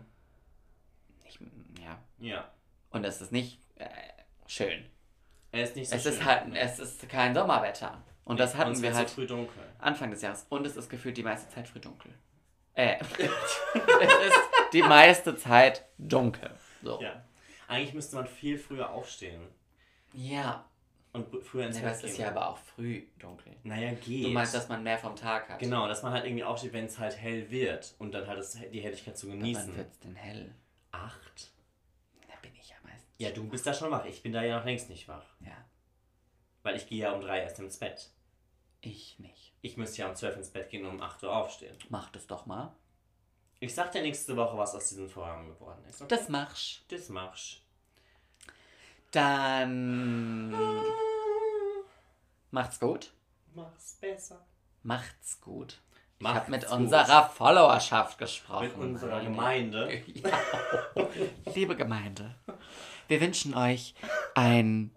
Ich, 1.26 1.40
ja. 1.82 2.00
Ja. 2.20 2.52
Und 2.92 3.04
es 3.06 3.22
ist 3.22 3.32
nicht 3.32 3.60
äh, 3.76 3.88
schön. 4.48 4.86
Er 5.52 5.64
ist 5.64 5.76
nicht 5.76 5.90
so 5.90 5.96
Es 5.96 6.04
schön. 6.04 6.14
ist 6.14 6.26
halt, 6.26 6.56
es 6.56 6.80
ist 6.80 7.10
kein 7.10 7.34
Sommerwetter. 7.34 8.04
Und 8.26 8.40
das 8.40 8.56
hatten 8.56 8.72
Uns 8.72 8.82
wir 8.82 8.94
halt 8.94 9.10
früh 9.10 9.26
dunkel. 9.26 9.64
Anfang 9.80 10.12
des 10.12 10.22
Jahres. 10.22 10.46
Und 10.50 10.68
es 10.68 10.76
ist 10.76 10.90
gefühlt 10.90 11.18
die 11.18 11.24
meiste 11.24 11.50
Zeit 11.50 11.68
früh 11.68 11.80
dunkel. 11.80 12.14
Äh, 12.76 12.98
es 13.02 14.26
ist 14.28 14.40
die 14.74 14.84
meiste 14.84 15.36
Zeit 15.36 15.86
dunkel. 15.98 16.52
So. 16.84 17.02
Ja. 17.02 17.24
Eigentlich 17.68 17.94
müsste 17.94 18.16
man 18.16 18.28
viel 18.28 18.58
früher 18.58 18.90
aufstehen. 18.92 19.48
Ja. 20.14 20.69
Und 21.14 21.44
früher 21.44 21.66
ins 21.66 21.78
Ja, 21.78 21.84
Bett 21.84 21.92
das 21.94 22.02
gehen. 22.02 22.10
ist 22.12 22.18
ja 22.18 22.28
aber 22.30 22.50
auch 22.50 22.58
früh 22.58 23.08
dunkel. 23.18 23.56
Naja, 23.64 23.94
geht. 23.94 24.26
Du 24.26 24.30
meinst, 24.30 24.54
dass 24.54 24.70
man 24.70 24.84
mehr 24.84 24.98
vom 24.98 25.16
Tag 25.16 25.50
hat? 25.50 25.60
Genau, 25.60 25.88
dass 25.88 26.04
man 26.04 26.12
halt 26.14 26.26
irgendwie 26.26 26.44
aufsteht, 26.44 26.74
wenn 26.74 26.86
es 26.86 27.00
halt 27.00 27.18
hell 27.18 27.50
wird 27.50 27.96
und 28.00 28.12
dann 28.14 28.28
halt 28.28 28.40
das, 28.40 28.54
die 28.72 28.80
Helligkeit 28.82 29.18
zu 29.18 29.28
Wann 29.30 29.40
genießen. 29.40 29.76
wird's 29.76 30.00
denn 30.00 30.16
hell? 30.16 30.54
Acht? 30.92 31.52
Da 32.28 32.34
bin 32.42 32.52
ich 32.56 32.70
ja 32.70 32.76
meistens. 32.84 33.10
Ja, 33.18 33.32
du 33.32 33.48
bist 33.50 33.66
da 33.66 33.74
schon 33.74 33.92
wach. 33.92 34.06
Ich 34.06 34.22
bin 34.22 34.34
da 34.34 34.44
ja 34.44 34.58
noch 34.60 34.66
längst 34.66 34.90
nicht 34.90 35.08
wach. 35.08 35.26
Ja, 35.42 35.58
Weil 36.64 36.76
ich 36.76 36.88
gehe 36.88 37.00
ja 37.00 37.12
um 37.12 37.22
drei 37.22 37.42
erst 37.42 37.60
ins 37.60 37.78
Bett. 37.80 38.12
ich 38.82 39.18
nicht. 39.20 39.54
Ich 39.62 39.76
müsste 39.78 39.98
ja 40.04 40.10
um 40.10 40.16
zwölf 40.16 40.38
ins 40.38 40.50
Bett 40.52 40.70
gehen 40.70 40.86
und 40.86 40.96
um 40.96 41.02
8 41.02 41.24
Uhr 41.24 41.36
aufstehen. 41.36 41.76
Mach 41.90 42.10
das 42.12 42.28
doch 42.28 42.46
mal. 42.46 42.74
Ich 43.60 43.76
sag 43.76 43.92
dir 43.92 44.02
nächste 44.02 44.38
Woche, 44.38 44.58
was 44.58 44.74
aus 44.74 44.88
diesem 44.88 45.10
Vorhaben 45.10 45.50
geworden 45.50 45.84
ist. 45.90 46.02
Okay? 46.02 46.16
Das 46.16 46.30
machst. 46.30 46.86
das 46.88 47.10
machst 47.10 47.62
Dann 49.12 50.52
macht's 52.52 52.80
gut. 52.80 53.12
Mach's 53.56 53.98
besser. 54.00 54.46
Macht's 54.84 55.40
gut. 55.42 55.80
Ich 56.18 56.24
Macht's 56.24 56.40
habe 56.42 56.52
mit 56.52 56.66
gut. 56.68 56.72
unserer 56.78 57.30
Followerschaft 57.30 58.18
gesprochen. 58.18 58.68
Mit 58.68 58.76
unserer 58.78 59.22
Gemeinde. 59.22 60.02
Ja. 60.14 61.08
Liebe 61.56 61.76
Gemeinde, 61.76 62.36
wir 63.08 63.22
wünschen 63.22 63.56
euch 63.56 63.96
ein. 64.36 64.92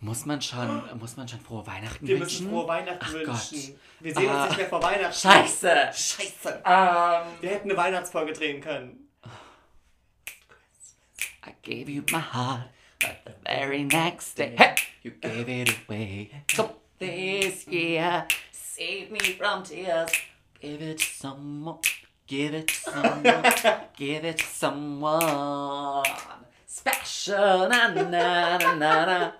Muss 0.00 0.24
man 0.24 0.40
schon, 0.40 0.98
muss 0.98 1.16
man 1.16 1.28
schon 1.28 1.40
frohe 1.40 1.66
Weihnachten 1.66 2.06
Wir 2.06 2.18
wünschen? 2.20 2.44
müssen 2.46 2.50
frohe 2.50 2.68
Weihnachten 2.68 2.98
Ach 3.04 3.12
wünschen. 3.12 3.26
Gott. 3.74 3.80
Wir 4.00 4.14
sehen 4.14 4.30
Ah. 4.30 4.40
uns 4.42 4.48
nicht 4.50 4.58
mehr 4.58 4.68
vor 4.68 4.82
Weihnachten. 4.82 5.12
Scheiße! 5.14 5.68
Scheiße. 5.92 6.62
Ähm, 6.64 7.22
Wir 7.40 7.50
hätten 7.50 7.70
eine 7.70 7.76
Weihnachtsfolge 7.76 8.32
drehen 8.32 8.60
können. 8.62 9.08
I 11.46 11.52
gave 11.62 11.90
you 11.90 12.02
my 12.12 12.22
heart, 12.32 12.68
but 13.02 13.24
the 13.24 13.34
very 13.44 13.84
next 13.84 14.34
day 14.34 14.54
hey, 14.56 14.76
you 15.02 15.10
gave 15.10 15.48
it 15.48 15.76
away. 15.88 16.30
So 16.50 16.76
this 16.98 17.66
year, 17.66 18.26
save 18.52 19.10
me 19.10 19.18
from 19.18 19.64
tears. 19.64 20.10
Give 20.60 20.80
it 20.80 20.98
to 20.98 21.04
someone. 21.04 21.78
Give 22.26 22.54
it 22.54 22.68
to 22.68 22.74
someone. 22.74 23.22
give 23.96 24.24
it 24.24 24.38
to 24.38 24.44
someone 24.46 26.04
special. 26.66 27.68
Na 27.68 27.88
na 27.88 28.58
na 28.58 29.04
na. 29.04 29.32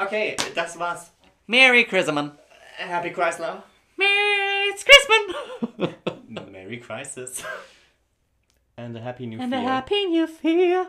Okay, 0.00 0.36
das 0.54 0.76
war's. 0.76 1.10
Merry 1.46 1.84
Christmas. 1.84 2.32
Happy 2.76 3.10
Chrysler. 3.10 3.62
Merry 3.96 4.72
Christmas. 4.72 5.94
Merry 6.50 6.78
Crisis. 6.78 7.42
And 8.76 8.96
a 8.96 9.00
Happy 9.00 9.26
New 9.26 9.38
and 9.38 9.54
a 9.54 9.60
happy 9.60 10.06
new 10.06 10.28
year. 10.42 10.88